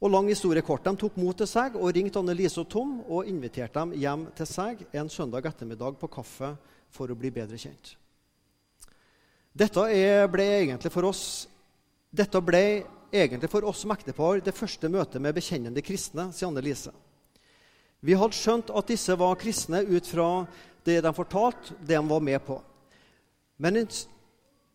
Og 0.00 0.12
lang 0.12 0.28
historie 0.28 0.60
kort, 0.64 0.84
De 0.84 0.92
tok 0.96 1.16
mot 1.16 1.36
til 1.36 1.48
seg 1.48 1.76
og 1.76 1.88
ringte 1.96 2.20
Anne-Lise 2.20 2.60
og 2.60 2.68
Tom 2.68 2.98
og 3.08 3.28
inviterte 3.28 3.80
dem 3.80 3.94
hjem 3.96 4.26
til 4.36 4.48
seg 4.48 4.84
en 4.92 5.08
søndag 5.12 5.48
ettermiddag 5.48 5.96
på 6.00 6.12
kaffe 6.12 6.52
for 6.92 7.08
å 7.08 7.16
bli 7.16 7.32
bedre 7.32 7.56
kjent. 7.60 7.94
Dette 9.56 9.88
ble 10.28 10.48
egentlig 10.60 10.92
for 10.92 11.08
oss, 11.08 11.24
dette 12.12 12.44
ble 12.44 12.64
egentlig 13.12 13.48
for 13.50 13.64
oss 13.72 13.82
som 13.86 13.92
ektepar 13.96 14.44
det 14.44 14.56
første 14.56 14.88
møtet 14.92 15.20
med 15.20 15.36
bekjennende 15.36 15.84
kristne, 15.84 16.28
sier 16.32 16.52
Anne-Lise. 16.52 16.92
Vi 18.04 18.16
hadde 18.16 18.36
skjønt 18.36 18.72
at 18.72 18.88
disse 18.92 19.16
var 19.16 19.40
kristne 19.40 19.80
ut 19.88 20.06
fra 20.08 20.44
det 20.84 21.00
de 21.04 21.12
fortalte, 21.16 21.76
det 21.80 21.96
de 21.96 22.04
var 22.04 22.20
med 22.24 22.44
på. 22.44 22.60
Men, 23.60 23.82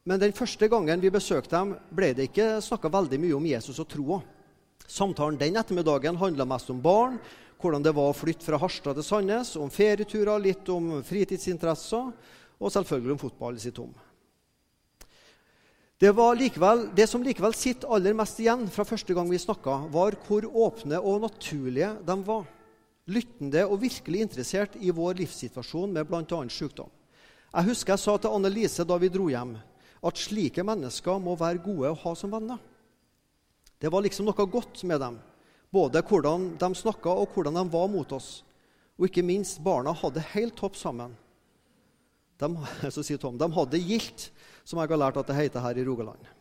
men, 0.05 0.21
den 0.21 0.35
første 0.37 0.69
gangen 0.69 1.01
vi 1.01 1.09
besøkte 1.13 1.55
dem, 1.57 1.73
ble 1.89 2.11
det 2.13 2.29
ikke 2.29 2.59
snakka 2.61 2.91
veldig 2.93 3.17
mye 3.23 3.37
om 3.37 3.47
Jesus 3.49 3.81
og 3.81 3.89
troa. 3.89 4.19
Samtalen 4.85 5.39
den 5.41 5.57
ettermiddagen 5.57 6.19
handla 6.21 6.45
mest 6.45 6.69
om 6.69 6.81
barn, 6.83 7.17
hvordan 7.57 7.81
det 7.81 7.95
var 7.97 8.11
å 8.11 8.17
flytte 8.17 8.45
fra 8.45 8.59
Harstad 8.61 8.99
til 8.99 9.07
Sandnes, 9.07 9.55
om 9.57 9.71
ferieturer, 9.73 10.37
litt 10.43 10.69
om 10.69 10.99
fritidsinteresser. 11.05 12.11
og 12.59 12.71
selvfølgelig 12.71 13.11
om 13.11 13.19
fotball, 13.19 13.57
sitt 13.59 13.75
Tom. 13.75 13.89
Det, 15.99 16.11
likevel, 16.11 16.89
det, 16.95 17.07
som 17.09 17.23
likevel 17.23 17.55
sitter 17.55 17.91
aller 17.91 18.13
mest 18.13 18.39
igjen 18.39 18.67
fra 18.71 18.85
første 18.85 19.13
gang 19.13 19.29
vi 19.31 19.39
snakka, 19.39 19.89
var 19.91 20.15
hvor 20.27 20.45
åpne 20.45 20.99
og 20.99 21.25
naturlige 21.25 21.95
de 22.05 22.15
var. 22.27 22.45
Lyttende 23.07 23.65
og 23.65 23.81
virkelig 23.81 24.21
interessert 24.21 24.77
i 24.79 24.91
vår 24.91 25.19
livssituasjon 25.21 25.91
med 25.91 26.07
bl.a. 26.07 26.39
sykdom. 26.49 26.91
Jeg 27.55 27.69
husker 27.69 27.93
jeg 27.93 28.03
sa 28.03 28.17
til 28.19 28.33
Anne 28.35 28.51
Lise 28.51 28.83
da 28.83 28.97
vi 28.99 29.07
dro 29.07 29.29
hjem, 29.31 29.53
at 30.05 30.19
slike 30.19 30.63
mennesker 30.67 31.21
må 31.23 31.37
være 31.39 31.63
gode 31.63 31.93
å 31.93 31.99
ha 32.01 32.11
som 32.19 32.33
venner. 32.33 32.59
Det 33.79 33.91
var 33.91 34.03
liksom 34.03 34.27
noe 34.27 34.47
godt 34.51 34.83
med 34.83 34.99
dem, 34.99 35.19
både 35.71 36.03
hvordan 36.03 36.49
de 36.59 36.69
snakka 36.75 37.13
og 37.15 37.31
hvordan 37.31 37.55
de 37.61 37.63
var 37.71 37.87
mot 37.91 38.11
oss. 38.15 38.43
Og 38.99 39.07
ikke 39.07 39.23
minst, 39.23 39.61
barna 39.63 39.95
hadde 39.95 40.23
helt 40.33 40.55
topp 40.59 40.75
sammen. 40.79 41.15
De, 42.39 42.49
så 42.93 43.03
sier 43.03 43.19
Tom, 43.21 43.39
de 43.39 43.47
hadde 43.55 43.79
gildt 43.79 44.29
som 44.67 44.81
jeg 44.81 44.91
har 44.91 44.99
lært 44.99 45.19
at 45.21 45.31
det 45.31 45.39
heter 45.39 45.63
her 45.63 45.79
i 45.79 45.87
Rogaland. 45.87 46.31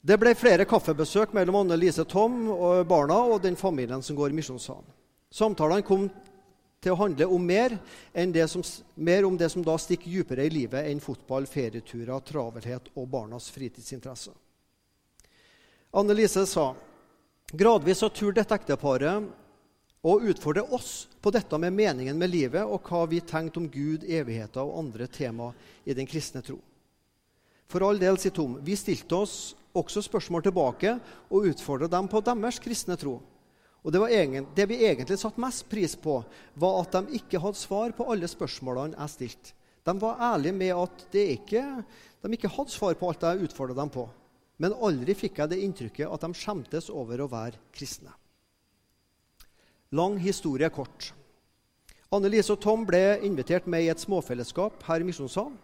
Det 0.00 0.16
ble 0.20 0.32
flere 0.36 0.64
kaffebesøk 0.68 1.32
mellom 1.36 1.58
Anne 1.60 1.76
Lise 1.80 2.04
Tom 2.08 2.46
og 2.52 2.84
barna 2.88 3.18
og 3.32 3.40
den 3.44 3.56
familien 3.56 4.04
som 4.04 4.16
går 4.16 4.32
i 4.32 4.36
misjonssalen. 4.36 4.88
Samtalene 5.32 5.84
kom 5.86 6.08
til 6.80 6.94
å 6.94 7.00
handle 7.02 7.26
om 7.28 7.42
mer, 7.44 7.76
som, 8.48 8.62
mer 8.94 9.26
om 9.28 9.36
det 9.36 9.50
som 9.52 9.64
da 9.64 9.76
stikker 9.78 10.10
dypere 10.10 10.46
i 10.48 10.52
livet 10.52 10.88
enn 10.88 11.02
fotball, 11.04 11.48
ferieturer, 11.48 12.22
travelhet 12.24 12.88
og 12.94 13.08
barnas 13.12 13.50
fritidsinteresser. 13.52 14.32
Anne 15.90 16.16
Lise 16.16 16.46
sa 16.46 16.70
gradvis 17.52 18.00
har 18.04 18.12
turt 18.14 18.38
dette 18.38 18.56
ekteparet 18.56 19.28
å 20.00 20.16
utfordre 20.24 20.62
oss 20.72 21.08
på 21.20 21.32
dette 21.34 21.58
med 21.60 21.76
meningen 21.76 22.16
med 22.16 22.32
livet 22.32 22.64
og 22.64 22.86
hva 22.88 23.04
vi 23.10 23.20
tenkte 23.20 23.60
om 23.60 23.68
Gud, 23.68 24.06
evigheter 24.08 24.64
og 24.64 24.78
andre 24.86 25.08
tema 25.12 25.50
i 25.84 25.96
den 25.96 26.08
kristne 26.08 26.40
tro. 26.46 26.56
For 27.70 27.84
all 27.86 28.00
del, 28.00 28.16
sier 28.18 28.32
Tom, 28.34 28.56
vi 28.64 28.74
stilte 28.78 29.18
oss 29.18 29.34
også 29.76 30.02
spørsmål 30.02 30.46
tilbake 30.46 30.96
og 31.28 31.50
utfordra 31.52 31.90
dem 31.90 32.08
på 32.10 32.22
deres 32.24 32.58
kristne 32.62 32.96
tro. 32.98 33.18
Og 33.80 33.94
det, 33.94 34.00
egen, 34.12 34.46
det, 34.56 34.66
vi 34.68 34.82
egentlig 34.84 35.16
satte 35.20 35.40
mest 35.40 35.64
pris 35.70 35.94
på, 35.96 36.18
var 36.60 36.82
at 36.82 36.96
de 36.98 37.16
ikke 37.20 37.40
hadde 37.40 37.60
svar 37.60 37.94
på 37.96 38.06
alle 38.12 38.28
spørsmålene 38.28 38.98
jeg 38.98 39.14
stilte. 39.14 39.54
De 39.88 39.94
var 39.96 40.20
ærlige 40.20 40.52
med 40.52 40.74
at 40.76 41.14
ikke, 41.16 41.62
de 42.20 42.36
ikke 42.36 42.50
hadde 42.52 42.74
svar 42.74 42.98
på 43.00 43.08
alt 43.08 43.24
jeg 43.24 43.46
utfordra 43.48 43.78
dem 43.78 43.92
på. 43.92 44.04
Men 44.60 44.76
aldri 44.76 45.16
fikk 45.16 45.40
jeg 45.40 45.52
det 45.54 45.62
inntrykket 45.64 46.12
at 46.12 46.26
de 46.26 46.36
skjemtes 46.36 46.90
over 46.92 47.24
å 47.24 47.30
være 47.32 47.56
kristne. 47.72 48.12
Lang 49.96 50.20
historie 50.20 50.68
kort. 50.70 51.14
Anne 52.12 52.28
Lise 52.28 52.52
og 52.52 52.60
Tom 52.60 52.84
ble 52.86 53.16
invitert 53.24 53.66
med 53.70 53.86
i 53.86 53.90
et 53.90 54.02
småfellesskap 54.02 54.84
her 54.86 55.00
i 55.00 55.08
Misjonssalen. 55.08 55.56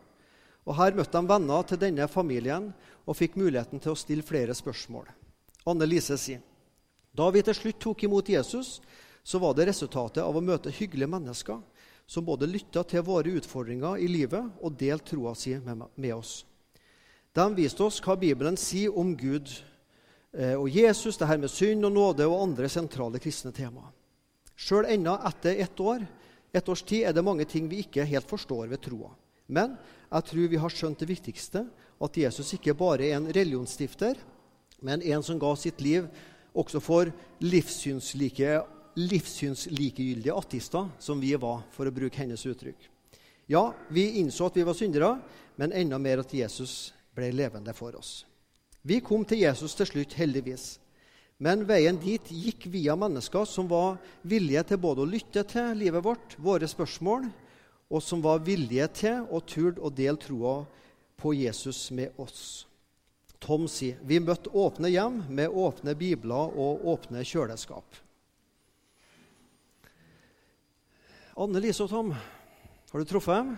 Og 0.67 0.75
Her 0.75 0.97
møtte 0.97 1.21
de 1.21 1.31
venner 1.31 1.69
til 1.69 1.79
denne 1.79 2.09
familien 2.11 2.73
og 3.05 3.19
fikk 3.19 3.37
muligheten 3.39 3.83
til 3.83 3.93
å 3.93 3.99
stille 3.99 4.25
flere 4.27 4.55
spørsmål. 4.57 5.05
Anne 5.69 5.87
Lise 5.87 6.17
sier 6.19 6.41
da 7.17 7.31
vi 7.33 7.43
til 7.45 7.57
slutt 7.57 7.81
tok 7.81 8.05
imot 8.05 8.29
Jesus, 8.29 8.81
så 9.27 9.41
var 9.43 9.57
det 9.57 9.67
resultatet 9.71 10.23
av 10.23 10.37
å 10.37 10.45
møte 10.45 10.71
hyggelige 10.71 11.11
mennesker 11.11 11.63
som 12.07 12.25
både 12.25 12.47
lytta 12.47 12.85
til 12.87 13.03
våre 13.03 13.33
utfordringer 13.41 13.99
i 13.99 14.07
livet 14.11 14.61
og 14.63 14.77
delte 14.79 15.11
troa 15.11 15.35
si 15.35 15.57
med, 15.59 16.13
oss. 16.15 16.45
De 17.35 17.47
viste 17.57 17.83
oss 17.83 17.99
hva 18.05 18.15
Bibelen 18.21 18.57
sier 18.61 18.95
om 18.95 19.11
Gud 19.19 19.51
eh, 20.33 20.55
og 20.55 20.71
Jesus, 20.71 21.19
det 21.19 21.27
her 21.27 21.41
med 21.43 21.51
synd 21.51 21.89
og 21.89 21.97
nåde 21.97 22.29
og 22.31 22.45
andre 22.45 22.71
sentrale 22.71 23.21
kristne 23.23 23.51
temaer. 23.57 23.91
Sjøl 24.57 24.87
ennå 24.89 25.19
etter 25.29 25.59
ett 25.61 25.81
år, 25.81 26.07
ett 26.53 26.69
års 26.69 26.85
tid 26.87 27.09
er 27.09 27.17
det 27.17 27.27
mange 27.27 27.45
ting 27.45 27.67
vi 27.69 27.83
ikke 27.83 28.07
helt 28.09 28.31
forstår 28.31 28.71
ved 28.71 28.81
troa. 28.87 29.11
Men 29.53 29.75
jeg 30.07 30.31
tror 30.31 30.49
vi 30.49 30.63
har 30.63 30.73
skjønt 30.73 31.03
det 31.03 31.11
viktigste, 31.11 31.67
at 31.97 32.17
Jesus 32.17 32.55
ikke 32.57 32.77
bare 32.79 33.11
er 33.11 33.19
en 33.19 33.29
religionsstifter, 33.29 34.17
men 34.85 35.03
en 35.03 35.23
som 35.25 35.39
ga 35.41 35.53
sitt 35.59 35.83
liv 35.85 36.07
også 36.57 36.81
for 36.83 37.11
livssynslike, 37.45 38.61
livssynslikegyldige 38.97 40.35
ateister, 40.35 40.89
som 40.99 41.21
vi 41.21 41.35
var, 41.41 41.63
for 41.75 41.89
å 41.89 41.95
bruke 41.95 42.23
hennes 42.23 42.45
uttrykk. 42.49 42.89
Ja, 43.47 43.71
vi 43.93 44.17
innså 44.23 44.49
at 44.49 44.57
vi 44.59 44.65
var 44.67 44.75
syndere, 44.75 45.13
men 45.57 45.75
enda 45.77 46.01
mer 46.03 46.25
at 46.25 46.35
Jesus 46.35 46.93
ble 47.15 47.31
levende 47.35 47.75
for 47.77 47.95
oss. 47.99 48.25
Vi 48.87 49.01
kom 49.05 49.25
til 49.27 49.45
Jesus 49.45 49.75
til 49.75 49.89
slutt, 49.89 50.17
heldigvis. 50.19 50.77
Men 51.43 51.67
veien 51.69 51.99
dit 52.01 52.31
gikk 52.33 52.69
via 52.73 52.95
mennesker 52.97 53.45
som 53.49 53.69
var 53.69 53.99
villige 54.25 54.63
til 54.71 54.81
både 54.81 55.05
å 55.05 55.11
lytte 55.11 55.43
til 55.49 55.75
livet 55.77 56.05
vårt, 56.05 56.37
våre 56.41 56.69
spørsmål, 56.71 57.27
og 57.93 58.03
som 58.03 58.23
var 58.25 58.45
villige 58.47 58.87
til 59.03 59.27
og 59.29 59.45
turde 59.47 59.83
å 59.85 59.93
dele 59.93 60.19
troa 60.19 60.57
på 61.21 61.35
Jesus 61.37 61.91
med 61.95 62.17
oss. 62.19 62.65
Tom 63.43 63.67
sier 63.69 63.99
vi 64.07 64.19
møtte 64.23 64.51
åpne 64.57 64.91
hjem 64.91 65.21
med 65.29 65.53
åpne 65.53 65.95
bibler 65.99 66.55
og 66.57 66.87
åpne 66.89 67.25
kjøleskap. 67.27 67.99
Anne 71.37 71.61
Lise 71.61 71.85
og 71.85 71.93
Tom, 71.93 72.15
har 72.17 73.03
du 73.03 73.09
truffet 73.09 73.37
dem? 73.37 73.57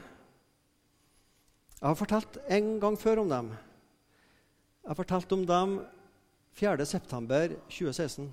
Jeg 1.79 1.87
har 1.87 1.99
fortalt 1.99 2.41
en 2.51 2.73
gang 2.83 2.99
før 2.99 3.23
om 3.23 3.31
dem. 3.31 3.53
Jeg 4.83 4.91
har 4.91 4.99
fortalt 4.99 5.33
om 5.37 5.45
dem 5.47 5.79
4.9.2016. 6.59 8.27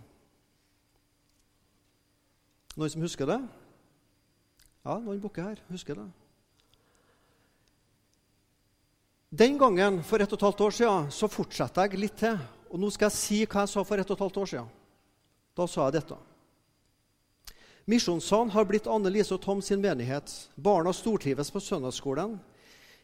Noen 2.76 2.92
som 2.92 3.06
husker 3.06 3.30
det? 3.30 3.38
Ja, 4.82 4.98
noen 4.98 5.22
bukker 5.22 5.52
her 5.52 5.62
husker 5.70 6.02
det. 6.02 6.08
Den 9.38 9.58
gangen, 9.58 9.98
for 10.04 10.22
ett 10.22 10.32
og 10.32 10.38
et 10.38 10.44
halvt 10.46 10.62
år 10.64 10.74
siden, 10.78 11.08
så 11.12 11.28
fortsatte 11.28 11.84
jeg 11.84 12.00
litt 12.00 12.14
til. 12.22 12.38
Og 12.72 12.80
nå 12.80 12.88
skal 12.94 13.10
jeg 13.10 13.16
si 13.18 13.40
hva 13.44 13.66
jeg 13.66 13.72
sa 13.74 13.84
for 13.84 14.00
ett 14.00 14.12
og 14.14 14.16
et 14.16 14.24
halvt 14.24 14.38
år 14.40 14.50
siden. 14.52 14.70
Da 15.58 15.66
sa 15.68 15.88
jeg 15.88 15.96
dette. 15.98 16.18
Misjonssalen 17.92 18.54
har 18.54 18.68
blitt 18.70 18.88
Anne 18.88 19.12
Lise 19.12 19.36
og 19.36 19.42
Tom 19.44 19.60
sin 19.66 19.82
menighet. 19.84 20.32
Barna 20.56 20.94
stortrives 20.96 21.52
på 21.52 21.60
søndagsskolen. 21.60 22.38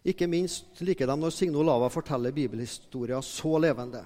Ikke 0.07 0.29
minst 0.29 0.79
liker 0.79 1.09
de 1.09 1.19
når 1.19 1.35
Signe 1.35 1.59
Olava 1.59 1.91
forteller 1.91 2.31
bibelhistorier 2.31 3.19
så 3.25 3.57
levende. 3.59 4.05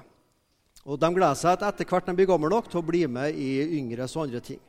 Og 0.82 0.98
De 0.98 1.14
gleder 1.14 1.38
seg 1.38 1.60
at 1.60 1.70
etter 1.70 1.86
hvert 1.92 2.10
de 2.10 2.18
blir 2.18 2.32
gamle 2.32 2.50
nok 2.50 2.72
til 2.72 2.82
å 2.82 2.88
bli 2.90 3.06
med 3.06 3.38
i 3.38 3.52
yngres 3.78 4.18
og 4.18 4.26
andre 4.26 4.42
ting. 4.42 4.64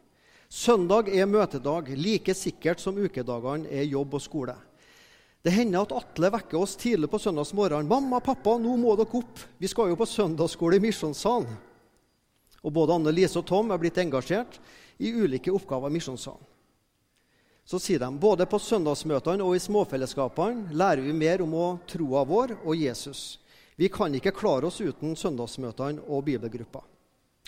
Søndag 0.52 1.08
er 1.08 1.24
møtedag, 1.24 1.88
like 1.96 2.36
sikkert 2.36 2.84
som 2.84 3.00
ukedagene 3.00 3.70
er 3.72 3.88
jobb 3.88 4.20
og 4.20 4.28
skole. 4.28 4.60
Det 5.46 5.52
hender 5.54 5.84
at 5.84 5.92
Atle 5.94 6.32
vekker 6.34 6.58
oss 6.58 6.72
tidlig 6.74 7.06
på 7.12 7.20
søndagsmorgenen. 7.22 7.86
'Mamma, 7.86 8.18
pappa, 8.18 8.56
nå 8.58 8.72
må 8.74 8.96
dere 8.98 9.14
opp. 9.14 9.44
Vi 9.62 9.68
skal 9.70 9.92
jo 9.92 9.98
på 10.00 10.08
søndagsskole 10.10 10.80
i 10.80 10.82
Misjonssalen.' 10.82 11.52
Og 12.66 12.72
både 12.74 12.96
Anne 12.96 13.12
Lise 13.14 13.38
og 13.38 13.46
Tom 13.46 13.70
er 13.70 13.78
blitt 13.78 14.00
engasjert 14.02 14.58
i 14.98 15.12
ulike 15.14 15.54
oppgaver 15.54 15.86
i 15.86 15.94
Misjonssalen. 15.94 16.42
Så 17.62 17.78
sier 17.78 18.02
de 18.02 18.10
både 18.18 18.42
på 18.50 18.58
søndagsmøtene 18.58 19.46
og 19.46 19.54
i 19.54 19.62
småfellesskapene 19.62 20.74
lærer 20.74 21.06
vi 21.06 21.14
mer 21.14 21.42
om 21.46 21.54
å 21.54 21.66
troa 21.86 22.24
vår 22.26 22.56
og 22.64 22.74
Jesus. 22.74 23.38
Vi 23.78 23.86
kan 23.86 24.14
ikke 24.18 24.34
klare 24.34 24.66
oss 24.66 24.80
uten 24.82 25.14
søndagsmøtene 25.14 26.02
og 26.08 26.24
bibelgruppa. 26.26 26.82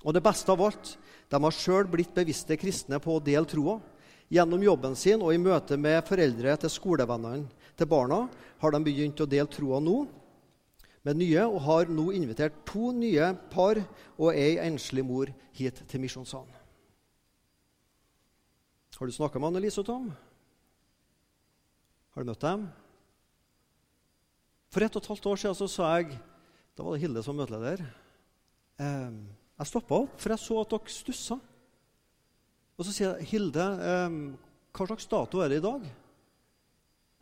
Og 0.06 0.14
det 0.14 0.22
beste 0.22 0.54
av 0.54 0.62
alt, 0.62 0.94
de 1.26 1.42
har 1.42 1.54
sjøl 1.54 1.90
blitt 1.90 2.14
bevisste 2.14 2.54
kristne 2.58 3.02
på 3.02 3.18
å 3.18 3.22
dele 3.22 3.46
troa. 3.46 3.80
Gjennom 4.28 4.62
jobben 4.62 4.96
sin 4.98 5.22
og 5.24 5.32
i 5.32 5.40
møte 5.40 5.78
med 5.80 6.02
foreldre 6.08 6.56
til 6.60 6.72
skolevennene 6.72 7.48
til 7.78 7.88
barna 7.88 8.26
har 8.60 8.74
de 8.74 8.80
begynt 8.84 9.20
å 9.22 9.28
dele 9.28 9.48
troa 9.48 9.80
nå 9.80 10.02
med 11.06 11.16
nye, 11.16 11.44
og 11.46 11.60
har 11.64 11.88
nå 11.88 12.10
invitert 12.12 12.56
to 12.68 12.90
nye 12.92 13.30
par 13.52 13.78
og 14.18 14.32
ei 14.34 14.58
enslig 14.60 15.04
mor 15.06 15.30
hit 15.56 15.78
til 15.88 16.02
Misjonssalen. 16.02 16.50
Har 18.98 19.06
du 19.06 19.14
snakka 19.14 19.38
med 19.38 19.52
Annelise 19.52 19.78
og 19.80 19.86
Tom? 19.86 20.08
Har 22.12 22.24
du 22.24 22.28
møtt 22.28 22.42
dem? 22.42 22.66
For 24.74 24.84
ett 24.84 24.96
og 24.98 25.04
et 25.04 25.10
halvt 25.14 25.28
år 25.30 25.40
siden 25.40 25.56
så 25.56 25.68
sa 25.70 25.92
jeg 25.96 26.18
Da 26.76 26.84
var 26.84 26.94
det 26.94 27.02
Hilde 27.02 27.22
som 27.22 27.38
møteleder. 27.38 27.80
Jeg 28.78 29.70
stoppa 29.70 30.02
opp, 30.04 30.18
for 30.18 30.30
jeg 30.30 30.42
så 30.42 30.58
at 30.62 30.74
dere 30.74 30.92
stussa. 30.94 31.38
Og 32.78 32.86
så 32.86 32.92
sier 32.94 33.16
jeg, 33.16 33.26
'Hilde, 33.26 33.64
eh, 33.82 34.18
hva 34.72 34.86
slags 34.86 35.06
dato 35.10 35.40
er 35.42 35.48
det 35.48 35.58
i 35.58 35.66
dag?' 35.66 35.88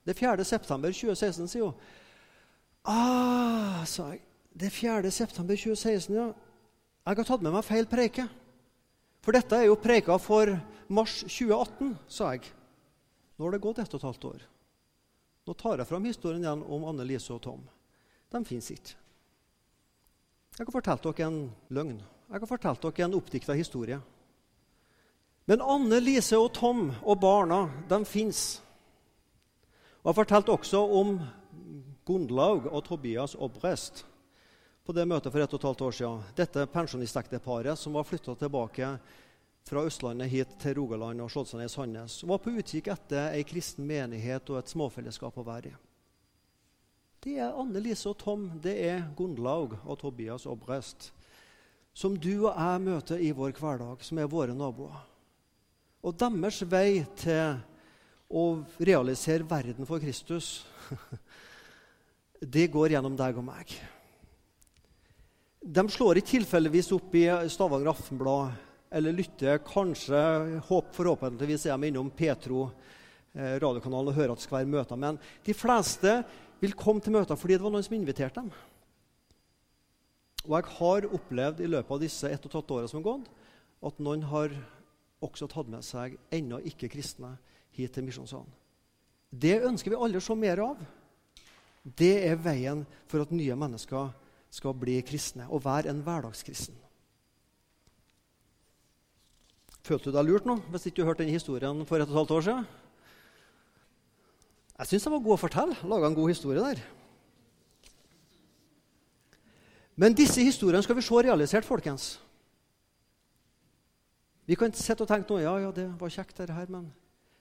Det 0.06 0.14
er 0.14 0.36
4. 0.36 0.44
september 0.44 0.92
2016, 0.92 1.48
sier 1.48 1.64
hun. 1.64 1.74
Ah, 2.84 3.84
sa 3.84 4.12
jeg. 4.12 4.20
Det 4.54 4.66
er 4.66 4.70
4. 4.70 5.10
september 5.10 5.56
2016, 5.56 6.14
ja. 6.14 6.26
Jeg 7.06 7.16
har 7.16 7.24
tatt 7.24 7.42
med 7.42 7.52
meg 7.52 7.64
feil 7.64 7.86
preike. 7.86 8.28
For 9.22 9.34
dette 9.34 9.58
er 9.58 9.66
jo 9.66 9.74
preika 9.74 10.14
for 10.22 10.52
mars 10.88 11.24
2018, 11.26 11.96
sa 12.06 12.30
jeg. 12.36 12.46
Nå 13.36 13.44
har 13.44 13.56
det 13.56 13.60
gått 13.64 13.80
ett 13.82 13.94
og 13.94 13.98
et 13.98 14.06
halvt 14.06 14.24
år. 14.30 14.44
Nå 15.46 15.54
tar 15.58 15.78
jeg 15.78 15.86
fram 15.86 16.04
historien 16.04 16.42
igjen 16.42 16.62
om 16.62 16.84
Anne 16.84 17.04
Lise 17.06 17.34
og 17.34 17.42
Tom. 17.42 17.66
De 18.30 18.44
fins 18.44 18.70
ikke. 18.70 18.94
Jeg 20.56 20.64
har 20.64 20.72
fortalt 20.72 21.02
dere 21.02 21.26
en 21.26 21.40
løgn. 21.68 21.98
Jeg 22.30 22.40
har 22.40 22.46
fortalt 22.46 22.86
dere 22.86 23.04
en 23.06 23.18
oppdikta 23.18 23.54
historie. 23.58 23.98
Men 25.46 25.62
Anne, 25.62 26.00
Lise 26.02 26.38
og 26.42 26.50
Tom 26.58 26.88
og 27.04 27.20
barna 27.22 27.68
de 27.88 28.00
fins. 28.04 28.60
Og 30.02 30.10
Jeg 30.10 30.18
fortalte 30.18 30.54
også 30.54 30.80
om 30.82 31.20
Gundlaug 32.06 32.66
og 32.66 32.84
Tobias 32.86 33.36
Obrest 33.38 34.04
på 34.86 34.94
det 34.94 35.06
møtet 35.06 35.32
for 35.34 35.42
ett 35.42 35.54
og 35.54 35.58
et 35.58 35.66
halvt 35.66 35.84
år 35.86 35.94
siden. 35.98 36.26
Dette 36.38 36.66
pensjonistekteparet 36.70 37.78
som 37.78 37.94
var 37.98 38.06
flytta 38.06 38.34
tilbake 38.38 38.90
fra 39.66 39.82
Østlandet 39.86 40.30
hit 40.30 40.52
til 40.62 40.76
Rogaland 40.78 41.22
og 41.22 41.30
i 41.62 41.68
Sandnes, 41.68 42.20
var 42.22 42.38
på 42.38 42.54
utkikk 42.54 42.86
etter 42.94 43.32
ei 43.34 43.42
kristen 43.42 43.86
menighet 43.86 44.50
og 44.50 44.60
et 44.60 44.70
småfellesskap 44.70 45.38
å 45.38 45.46
være 45.46 45.72
i. 45.72 45.74
Det 47.22 47.38
er 47.42 47.58
Anne 47.58 47.82
Lise 47.82 48.12
og 48.12 48.18
Tom, 48.18 48.46
det 48.62 48.76
er 48.86 49.08
Gundlaug 49.18 49.74
og 49.84 49.98
Tobias 49.98 50.46
Obrest, 50.46 51.10
som 51.94 52.14
du 52.14 52.46
og 52.46 52.54
jeg 52.54 52.86
møter 52.86 53.18
i 53.18 53.32
vår 53.34 53.56
hverdag, 53.58 54.02
som 54.06 54.18
er 54.22 54.30
våre 54.30 54.54
naboer. 54.54 55.02
Og 56.06 56.14
deres 56.14 56.60
vei 56.70 57.00
til 57.18 57.56
å 58.30 58.42
realisere 58.78 59.46
verden 59.46 59.88
for 59.88 59.98
Kristus, 59.98 60.60
det 62.54 62.68
går 62.70 62.94
gjennom 62.94 63.16
deg 63.18 63.40
og 63.40 63.46
meg. 63.48 63.72
De 65.66 65.82
slår 65.90 66.20
ikke 66.20 66.36
tilfeldigvis 66.36 66.92
opp 66.94 67.16
i 67.18 67.24
Stavanger 67.50 67.90
Aftenblad 67.90 68.54
eller 68.94 69.16
lytter 69.16 69.58
kanskje, 69.66 70.20
forhåpentligvis 70.68 71.66
er 71.66 71.74
de 71.74 71.90
innom 71.90 72.12
Petro 72.14 72.68
eh, 73.34 73.58
radiokanalen 73.58 74.12
og 74.12 74.14
hører 74.14 74.36
at 74.36 74.38
det 74.38 74.46
skal 74.46 74.60
være 74.60 74.70
møter. 74.76 75.02
Men 75.02 75.18
de 75.42 75.56
fleste 75.58 76.20
vil 76.62 76.78
komme 76.78 77.02
til 77.02 77.16
møter 77.18 77.34
fordi 77.34 77.58
det 77.58 77.66
var 77.66 77.74
noen 77.74 77.88
som 77.88 77.98
inviterte 77.98 78.44
dem. 78.44 78.54
Og 80.46 80.54
jeg 80.54 80.70
har 80.78 81.10
opplevd 81.18 81.66
i 81.66 81.74
løpet 81.74 81.98
av 81.98 82.06
disse 82.06 82.30
ett 82.30 82.46
og 82.46 82.52
et 82.52 82.58
halvt 82.60 82.74
årene 82.78 82.94
som 82.94 83.02
har 83.02 83.08
gått, 83.10 83.30
at 83.90 84.02
noen 84.06 84.22
har 84.30 84.54
også 85.26 85.48
tatt 85.50 85.68
med 85.70 85.84
seg 85.84 86.16
ennå 86.34 86.62
ikke 86.70 86.90
kristne 86.92 87.34
hit 87.76 87.92
til 87.94 88.06
Misjonssalen. 88.06 88.48
Det 89.30 89.58
ønsker 89.66 89.92
vi 89.92 89.98
alle 89.98 90.20
å 90.20 90.24
se 90.24 90.36
mer 90.38 90.62
av. 90.64 90.80
Det 91.82 92.14
er 92.26 92.40
veien 92.40 92.84
for 93.10 93.22
at 93.22 93.34
nye 93.34 93.56
mennesker 93.58 94.10
skal 94.56 94.74
bli 94.78 94.96
kristne 95.06 95.46
og 95.50 95.64
være 95.66 95.90
en 95.92 96.02
hverdagskristen. 96.06 96.74
Følte 99.86 100.10
du 100.10 100.16
deg 100.16 100.26
lurt 100.26 100.48
nå 100.48 100.56
hvis 100.72 100.88
ikke 100.88 101.02
du 101.02 101.06
hørte 101.06 101.22
den 101.22 101.34
historien 101.34 101.84
for 101.86 102.00
et 102.00 102.08
og 102.08 102.14
et 102.14 102.18
halvt 102.18 102.34
år 102.38 102.46
siden? 102.48 102.68
Jeg 104.76 104.90
syns 104.90 105.06
jeg 105.06 105.14
var 105.14 105.24
god 105.24 105.36
å 105.36 105.40
fortelle. 105.40 105.76
Laga 105.88 106.08
en 106.10 106.16
god 106.16 106.32
historie 106.32 106.60
der. 106.64 106.82
Men 109.96 110.16
disse 110.16 110.42
historiene 110.44 110.84
skal 110.84 110.98
vi 110.98 111.04
se 111.06 111.22
realisert, 111.24 111.64
folkens. 111.64 112.16
Vi 114.46 114.54
kan 114.58 114.72
sitte 114.78 115.02
og 115.02 115.10
tenke 115.10 115.32
nå, 115.32 115.40
ja, 115.42 115.56
ja, 115.64 115.72
det 115.74 115.88
var 115.98 116.12
kjekt, 116.12 116.36
dette 116.38 116.54
her, 116.54 116.70
men 116.70 116.90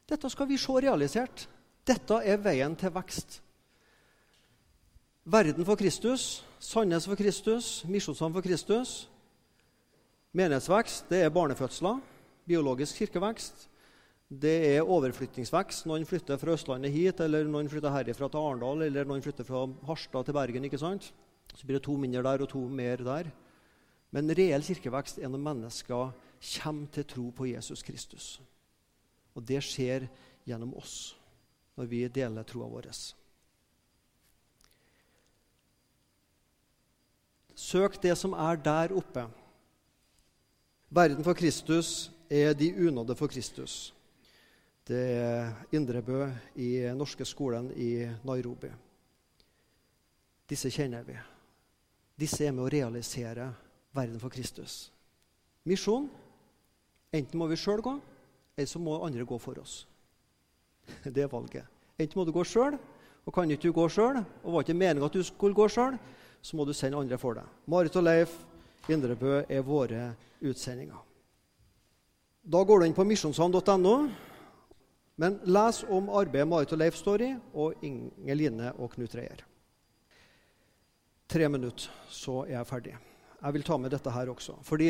dette 0.10 0.30
skal 0.30 0.50
vi 0.50 0.58
se 0.62 0.74
realisert. 0.74 1.48
Dette 1.86 2.18
er 2.26 2.42
veien 2.42 2.74
til 2.78 2.94
vekst. 2.94 3.40
Verden 5.26 5.66
for 5.66 5.78
Kristus, 5.78 6.44
Sandnes 6.62 7.06
for 7.10 7.18
Kristus, 7.18 7.84
Misjonssand 7.90 8.34
for 8.34 8.46
Kristus. 8.46 9.08
Menighetsvekst 10.38 11.10
det 11.10 11.24
er 11.26 11.34
barnefødsler, 11.34 12.02
biologisk 12.46 13.02
kirkevekst. 13.02 13.68
Det 14.30 14.56
er 14.76 14.90
overflyttingsvekst. 14.90 15.86
Noen 15.90 16.06
flytter 16.10 16.38
fra 16.42 16.54
Østlandet 16.58 16.94
hit, 16.94 17.22
eller 17.22 17.46
noen 17.50 17.70
flytter 17.70 17.94
herifra 17.94 18.30
til 18.30 18.42
Arendal, 18.42 18.82
eller 18.86 19.06
noen 19.06 19.22
flytter 19.26 19.46
fra 19.46 19.64
Harstad 19.86 20.26
til 20.26 20.38
Bergen. 20.38 20.66
ikke 20.66 20.82
sant? 20.82 21.12
Så 21.54 21.66
blir 21.66 21.78
det 21.78 21.86
to 21.86 21.98
mindre 21.98 22.26
der 22.26 22.42
og 22.42 22.50
to 22.50 22.66
mer 22.68 22.98
der. 23.06 23.30
Men 24.12 24.30
reell 24.30 24.66
kirkevekst 24.66 25.22
er 25.22 25.30
når 25.30 25.46
mennesker 25.46 26.14
kommer 26.46 26.88
til 26.94 27.06
tro 27.06 27.30
på 27.32 27.48
Jesus 27.50 27.84
Kristus. 27.84 28.42
Og 29.36 29.44
det 29.44 29.62
skjer 29.64 30.08
gjennom 30.46 30.74
oss 30.78 31.16
når 31.76 31.90
vi 31.92 32.06
deler 32.08 32.48
troa 32.48 32.70
vår. 32.72 32.88
Søk 37.56 38.00
det 38.04 38.16
som 38.20 38.36
er 38.36 38.60
der 38.60 38.94
oppe. 38.96 39.26
Verden 40.90 41.24
for 41.24 41.34
Kristus 41.34 42.12
er 42.30 42.54
de 42.54 42.72
unådde 42.88 43.16
for 43.16 43.28
Kristus. 43.28 43.94
Det 44.88 45.02
er 45.18 45.54
Indrebø 45.74 46.28
i 46.56 46.94
norske 46.96 47.26
skolen 47.26 47.72
i 47.74 48.06
Nairobi. 48.24 48.70
Disse 50.50 50.70
kjenner 50.70 51.04
vi. 51.04 51.16
Disse 52.20 52.46
er 52.46 52.54
med 52.54 52.68
å 52.68 52.72
realisere 52.72 53.50
verden 53.96 54.20
for 54.22 54.30
Kristus. 54.30 54.92
Misjon 55.66 56.06
enten 57.16 57.40
må 57.40 57.48
vi 57.50 57.58
sjøl 57.60 57.84
gå, 57.84 57.96
eller 58.56 58.70
så 58.70 58.82
må 58.82 59.00
andre 59.06 59.26
gå 59.28 59.40
for 59.42 59.60
oss. 59.62 59.86
Det 61.16 61.24
er 61.24 61.32
valget. 61.32 61.66
Enten 61.98 62.20
må 62.20 62.26
du 62.28 62.34
gå 62.36 62.44
sjøl, 62.48 62.78
og 63.26 63.34
kan 63.34 63.50
ikke 63.50 63.70
du 63.70 63.76
gå 63.76 63.88
sjøl, 63.90 64.22
og 64.44 64.54
var 64.54 64.66
ikke 64.66 64.78
meninga 64.78 65.08
at 65.08 65.16
du 65.16 65.24
skulle 65.26 65.58
gå 65.58 65.68
sjøl, 65.72 65.98
så 66.46 66.58
må 66.58 66.66
du 66.66 66.74
sende 66.78 67.00
andre 67.00 67.18
for 67.18 67.40
deg. 67.40 67.48
Marit 67.72 67.96
og 67.98 68.06
Leif 68.06 68.36
Indrebø 68.92 69.40
er 69.50 69.66
våre 69.66 70.12
utsendinger. 70.46 71.00
Da 72.46 72.62
går 72.62 72.80
du 72.80 72.86
inn 72.86 72.94
på 72.94 73.06
misjonshavn.no. 73.08 73.96
Men 75.18 75.40
les 75.48 75.82
om 75.90 76.12
arbeidet 76.12 76.48
Marit 76.52 76.74
og 76.76 76.82
Leif 76.82 77.00
står 77.00 77.24
i, 77.24 77.32
og 77.56 77.82
Inge 77.88 78.72
og 78.76 78.92
Knut 78.94 79.16
Reier. 79.16 79.42
Tre 81.26 81.50
minutter, 81.50 81.90
så 82.10 82.44
er 82.44 82.60
jeg 82.60 82.68
ferdig. 82.70 82.96
Jeg 83.42 83.54
vil 83.56 83.66
ta 83.68 83.78
med 83.78 83.92
dette 83.94 84.12
her 84.12 84.32
også. 84.32 84.56
Fordi 84.66 84.90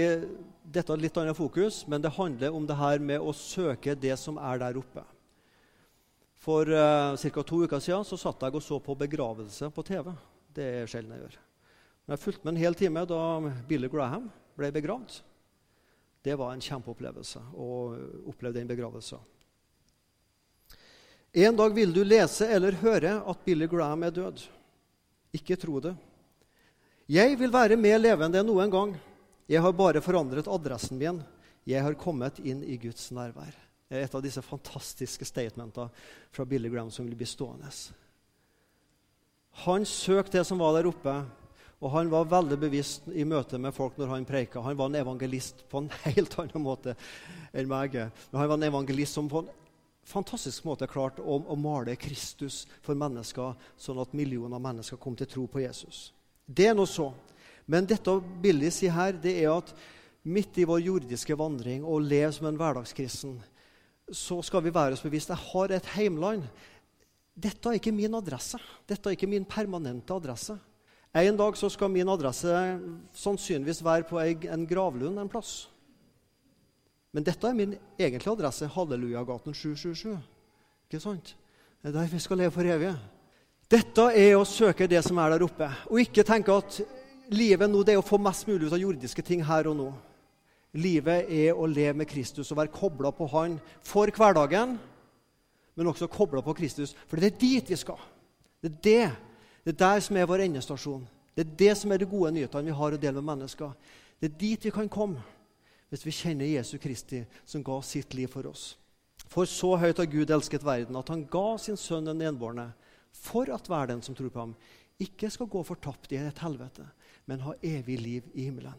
Dette 0.63 0.93
er 0.93 1.01
litt 1.01 1.17
annet 1.17 1.37
fokus, 1.37 1.83
men 1.87 2.01
det 2.03 2.13
handler 2.15 2.55
om 2.55 2.65
det 2.67 2.77
her 2.79 3.01
med 3.03 3.21
å 3.21 3.33
søke 3.35 3.95
det 3.95 4.15
som 4.19 4.39
er 4.41 4.61
der 4.61 4.79
oppe. 4.79 5.03
For 6.45 6.69
uh, 6.69 7.17
ca. 7.17 7.43
to 7.43 7.63
uker 7.65 7.81
siden 7.81 8.05
så 8.05 8.17
satt 8.21 8.43
jeg 8.45 8.57
og 8.57 8.63
så 8.63 8.79
på 8.83 8.95
begravelse 8.97 9.69
på 9.73 9.85
TV. 9.85 10.11
Det 10.55 10.65
er 10.81 10.89
sjelden 10.89 11.15
jeg 11.15 11.23
gjør. 11.25 11.37
Men 12.05 12.13
jeg 12.13 12.21
fulgte 12.21 12.45
med 12.45 12.53
en 12.53 12.61
hel 12.61 12.77
time 12.77 13.05
da 13.09 13.21
Billy 13.69 13.89
Graham 13.89 14.27
ble 14.57 14.69
begravd. 14.75 15.21
Det 16.25 16.35
var 16.37 16.53
en 16.53 16.61
kjempeopplevelse 16.61 17.41
å 17.53 17.69
oppleve 18.29 18.57
den 18.59 18.69
begravelsen. 18.69 19.21
En 21.35 21.57
dag 21.57 21.73
vil 21.75 21.91
du 21.93 21.99
lese 22.05 22.47
eller 22.47 22.77
høre 22.79 23.17
at 23.27 23.41
Billy 23.45 23.67
Graham 23.67 24.05
er 24.07 24.13
død. 24.15 24.45
Ikke 25.35 25.57
tro 25.59 25.81
det. 25.83 25.91
Jeg 27.05 27.35
vil 27.37 27.51
være 27.53 27.77
mer 27.77 27.99
levende 28.01 28.39
enn 28.41 28.47
noen 28.49 28.71
gang. 28.73 28.95
Jeg 29.45 29.61
har 29.61 29.73
bare 29.77 30.01
forandret 30.01 30.47
adressen 30.49 30.97
min. 30.97 31.19
Jeg 31.65 31.83
har 31.85 31.97
kommet 32.01 32.39
inn 32.41 32.63
i 32.65 32.79
Guds 32.81 33.11
nærvær. 33.13 33.53
Det 33.85 33.99
er 33.99 34.07
et 34.07 34.15
av 34.17 34.23
disse 34.25 34.41
fantastiske 34.41 35.27
statementene 35.29 35.91
fra 36.33 36.45
Billy 36.49 36.71
Graham 36.73 36.89
som 36.89 37.05
vil 37.05 37.17
bli 37.19 37.27
stående. 37.29 37.69
Han 39.67 39.85
søkte 39.85 40.39
det 40.39 40.47
som 40.49 40.57
var 40.57 40.73
der 40.73 40.89
oppe, 40.89 41.13
og 41.77 41.93
han 41.93 42.09
var 42.09 42.25
veldig 42.31 42.57
bevisst 42.65 43.05
i 43.13 43.27
møte 43.27 43.61
med 43.61 43.77
folk 43.77 44.01
når 44.01 44.09
han 44.15 44.25
preika. 44.25 44.65
Han 44.65 44.81
var 44.81 44.89
en 44.89 44.97
evangelist 45.03 45.61
på 45.69 45.83
en 45.83 45.93
helt 46.09 46.39
annen 46.41 46.65
måte 46.65 46.97
enn 47.53 47.69
meg. 47.69 48.01
Men 48.01 48.41
han 48.41 48.49
var 48.49 48.57
en 48.57 48.69
evangelist 48.71 49.21
som 49.21 49.29
på 49.29 49.45
en 49.45 49.53
fantastisk 50.09 50.65
måte 50.65 50.89
klarte 50.89 51.21
å, 51.21 51.37
å 51.37 51.53
male 51.53 51.93
Kristus 52.01 52.63
for 52.81 52.97
mennesker, 52.97 53.53
sånn 53.77 54.01
at 54.01 54.17
millioner 54.17 54.57
av 54.57 54.65
mennesker 54.71 54.97
kom 54.97 55.13
til 55.21 55.29
tro 55.29 55.45
på 55.45 55.61
Jesus. 55.61 56.14
Det 56.45 56.69
er 56.69 56.77
nå 56.77 56.85
så. 56.89 57.09
Men 57.65 57.87
dette 57.89 58.13
Billy 58.41 58.69
sier 58.73 58.93
her, 58.93 59.17
det 59.17 59.33
er 59.41 59.51
at 59.55 59.71
midt 60.25 60.57
i 60.61 60.67
vår 60.67 60.83
jordiske 60.85 61.37
vandring 61.37 61.83
og 61.85 62.05
leve 62.05 62.31
som 62.33 62.47
en 62.49 62.57
hverdagskristen, 62.59 63.35
så 64.13 64.37
skal 64.45 64.61
vi 64.65 64.73
være 64.73 64.93
oss 64.93 65.03
bevisst 65.05 65.31
jeg 65.33 65.41
har 65.41 65.73
et 65.73 65.91
heimland. 65.95 66.45
Dette 67.35 67.69
er 67.69 67.79
ikke 67.79 67.93
min 67.93 68.13
adresse. 68.15 68.59
Dette 68.87 69.09
er 69.09 69.17
ikke 69.17 69.29
min 69.29 69.45
permanente 69.49 70.13
adresse. 70.13 70.55
En 71.15 71.37
dag 71.39 71.57
så 71.57 71.69
skal 71.71 71.89
min 71.91 72.09
adresse 72.11 72.51
sannsynligvis 73.15 73.81
være 73.83 74.05
på 74.07 74.19
en 74.19 74.67
gravlund 74.67 75.19
en 75.19 75.31
plass. 75.31 75.69
Men 77.15 77.23
dette 77.23 77.47
er 77.47 77.55
min 77.55 77.77
egentlige 77.97 78.33
adresse, 78.33 78.67
Hallelujagaten 78.67 79.55
777. 79.55 80.17
Ikke 80.85 80.99
sant? 81.01 81.35
Det 81.81 81.89
er 81.89 81.95
der 81.95 82.09
vi 82.11 82.19
skal 82.19 82.37
leve 82.43 82.51
for 82.51 82.67
evig. 82.67 82.91
Dette 83.71 84.09
er 84.13 84.35
å 84.37 84.45
søke 84.45 84.85
det 84.87 85.01
som 85.05 85.17
er 85.17 85.33
der 85.33 85.45
oppe, 85.45 85.67
og 85.89 86.01
ikke 86.01 86.25
tenke 86.27 86.53
at 86.53 86.81
livet 87.33 87.69
nå 87.71 87.81
det 87.81 87.95
er 87.95 88.01
å 88.01 88.05
få 88.05 88.19
mest 88.21 88.45
mulig 88.45 88.67
ut 88.67 88.75
av 88.75 88.81
jordiske 88.81 89.23
ting 89.25 89.41
her 89.45 89.71
og 89.71 89.79
nå. 89.79 89.87
Livet 90.75 91.31
er 91.31 91.55
å 91.57 91.65
leve 91.65 91.95
med 91.97 92.09
Kristus 92.09 92.51
og 92.51 92.59
være 92.59 92.73
kobla 92.75 93.09
på 93.15 93.25
Han 93.31 93.57
for 93.81 94.11
hverdagen, 94.13 94.75
men 95.75 95.89
også 95.89 96.11
kobla 96.11 96.43
på 96.45 96.53
Kristus, 96.57 96.93
for 97.07 97.17
det 97.17 97.33
er 97.33 97.39
dit 97.41 97.71
vi 97.71 97.79
skal. 97.79 97.99
Det 98.61 98.71
er 98.71 98.81
det 98.83 99.05
det 99.65 99.73
er 99.73 99.81
der 99.81 99.99
som 100.05 100.17
er 100.17 100.27
vår 100.29 100.43
endestasjon. 100.45 101.07
Det 101.33 101.41
er 101.41 101.55
det 101.57 101.71
som 101.79 101.91
er 101.91 101.97
de 101.97 102.05
gode 102.05 102.29
nyhetene 102.35 102.69
vi 102.69 102.77
har 102.77 102.93
å 102.93 102.99
dele 103.01 103.17
med 103.17 103.31
mennesker. 103.31 103.71
Det 104.21 104.29
er 104.29 104.37
dit 104.37 104.67
vi 104.67 104.71
kan 104.73 104.89
komme 104.89 105.23
hvis 105.89 106.05
vi 106.05 106.13
kjenner 106.13 106.49
Jesu 106.49 106.77
Kristi, 106.81 107.23
som 107.45 107.63
ga 107.65 107.79
sitt 107.81 108.13
liv 108.13 108.29
for 108.29 108.45
oss. 108.49 108.75
For 109.31 109.49
så 109.49 109.73
høyt 109.79 109.97
har 109.97 110.09
Gud 110.09 110.31
elsket 110.33 110.65
verden, 110.65 110.97
at 110.97 111.09
han 111.09 111.23
ga 111.31 111.57
sin 111.61 111.77
sønn 111.79 112.05
den 112.09 112.21
enbårne, 112.27 112.67
for 113.15 113.49
at 113.53 113.67
hver 113.69 113.89
den 113.89 114.01
som 114.05 114.15
tror 114.15 114.31
på 114.33 114.43
ham, 114.43 114.55
ikke 115.01 115.29
skal 115.31 115.49
gå 115.51 115.61
fortapt 115.67 116.11
i 116.11 116.19
et 116.19 116.39
helvete, 116.39 116.85
men 117.27 117.43
ha 117.43 117.55
evig 117.63 117.99
liv 117.99 118.31
i 118.33 118.47
himmelen. 118.47 118.77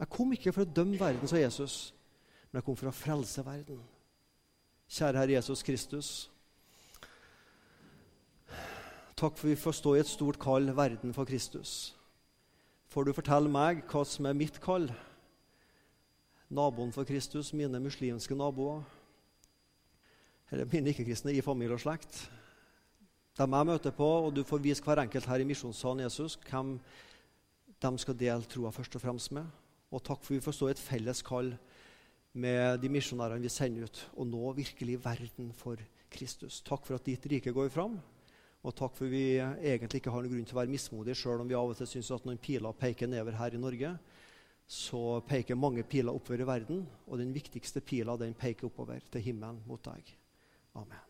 Jeg 0.00 0.08
kom 0.10 0.32
ikke 0.32 0.52
for 0.54 0.64
å 0.64 0.72
dømme 0.78 0.98
verden, 0.98 1.28
sa 1.28 1.38
Jesus, 1.38 1.92
men 2.48 2.60
jeg 2.60 2.66
kom 2.66 2.78
for 2.78 2.90
å 2.90 2.96
frelse 2.96 3.44
verden. 3.46 3.80
Kjære 4.90 5.20
Herre 5.22 5.36
Jesus 5.36 5.62
Kristus. 5.62 6.10
takk 9.20 9.36
for 9.36 9.50
vi 9.50 9.58
får 9.60 9.74
stå 9.76 9.90
i 9.96 10.00
et 10.00 10.08
stort 10.08 10.38
kall, 10.40 10.70
verden 10.72 11.12
for 11.12 11.28
Kristus. 11.28 11.92
Får 12.88 13.04
du 13.04 13.12
fortelle 13.12 13.52
meg 13.52 13.82
hva 13.90 14.00
som 14.08 14.26
er 14.26 14.38
mitt 14.38 14.56
kall? 14.64 14.88
Naboen 16.48 16.90
for 16.94 17.04
Kristus, 17.04 17.52
mine 17.52 17.78
muslimske 17.84 18.34
naboer, 18.34 18.80
eller 20.50 20.66
mine 20.72 20.90
ikke-kristne 20.90 21.36
i 21.36 21.44
familie 21.44 21.76
og 21.76 21.84
slekt. 21.84 22.24
Dem 23.40 23.54
jeg 23.56 23.68
møter 23.70 23.92
på, 23.96 24.06
og 24.26 24.34
du 24.36 24.42
får 24.44 24.60
vise 24.60 24.84
hver 24.84 25.00
enkelt 25.00 25.24
her 25.30 25.40
i 25.40 25.46
Misjonssalen 25.48 26.02
Jesus 26.04 26.34
hvem 26.44 26.74
de 27.80 27.90
skal 28.02 28.18
dele 28.20 28.44
troa 28.44 28.72
først 28.74 28.98
og 28.98 29.00
fremst 29.00 29.32
med. 29.32 29.46
Og 29.88 30.02
takk 30.04 30.20
for 30.20 30.36
vi 30.36 30.42
får 30.44 30.58
stå 30.58 30.68
i 30.68 30.74
et 30.74 30.82
felles 30.82 31.22
kall 31.24 31.54
med 32.36 32.82
de 32.82 32.90
misjonærene 32.92 33.40
vi 33.40 33.50
sender 33.50 33.88
ut, 33.88 34.02
og 34.12 34.28
nå 34.28 34.52
virkelig 34.60 34.98
verden 35.06 35.50
for 35.56 35.80
Kristus. 36.12 36.60
Takk 36.66 36.84
for 36.84 37.00
at 37.00 37.08
ditt 37.08 37.24
rike 37.32 37.56
går 37.56 37.72
fram. 37.72 37.96
Og 38.60 38.76
takk 38.76 38.92
for 38.98 39.08
vi 39.08 39.40
egentlig 39.40 40.02
ikke 40.02 40.12
har 40.12 40.20
noen 40.20 40.34
grunn 40.36 40.46
til 40.46 40.58
å 40.58 40.60
være 40.60 40.74
mismodige, 40.76 41.16
sjøl 41.22 41.40
om 41.40 41.48
vi 41.48 41.56
av 41.56 41.72
og 41.72 41.78
til 41.80 41.88
syns 41.88 42.12
at 42.12 42.28
noen 42.28 42.40
piler 42.44 42.76
peker 42.76 43.08
nedover 43.08 43.40
her 43.40 43.56
i 43.56 43.62
Norge. 43.62 43.94
Så 44.68 45.00
peker 45.26 45.58
mange 45.58 45.82
piler 45.88 46.12
oppover 46.12 46.44
i 46.44 46.50
verden, 46.52 46.84
og 47.08 47.24
den 47.24 47.32
viktigste 47.32 47.80
pila 47.80 48.20
den 48.20 48.36
peker 48.36 48.68
oppover 48.68 49.00
til 49.08 49.30
himmelen 49.30 49.64
mot 49.64 49.80
deg. 49.88 50.12
Amen. 50.76 51.09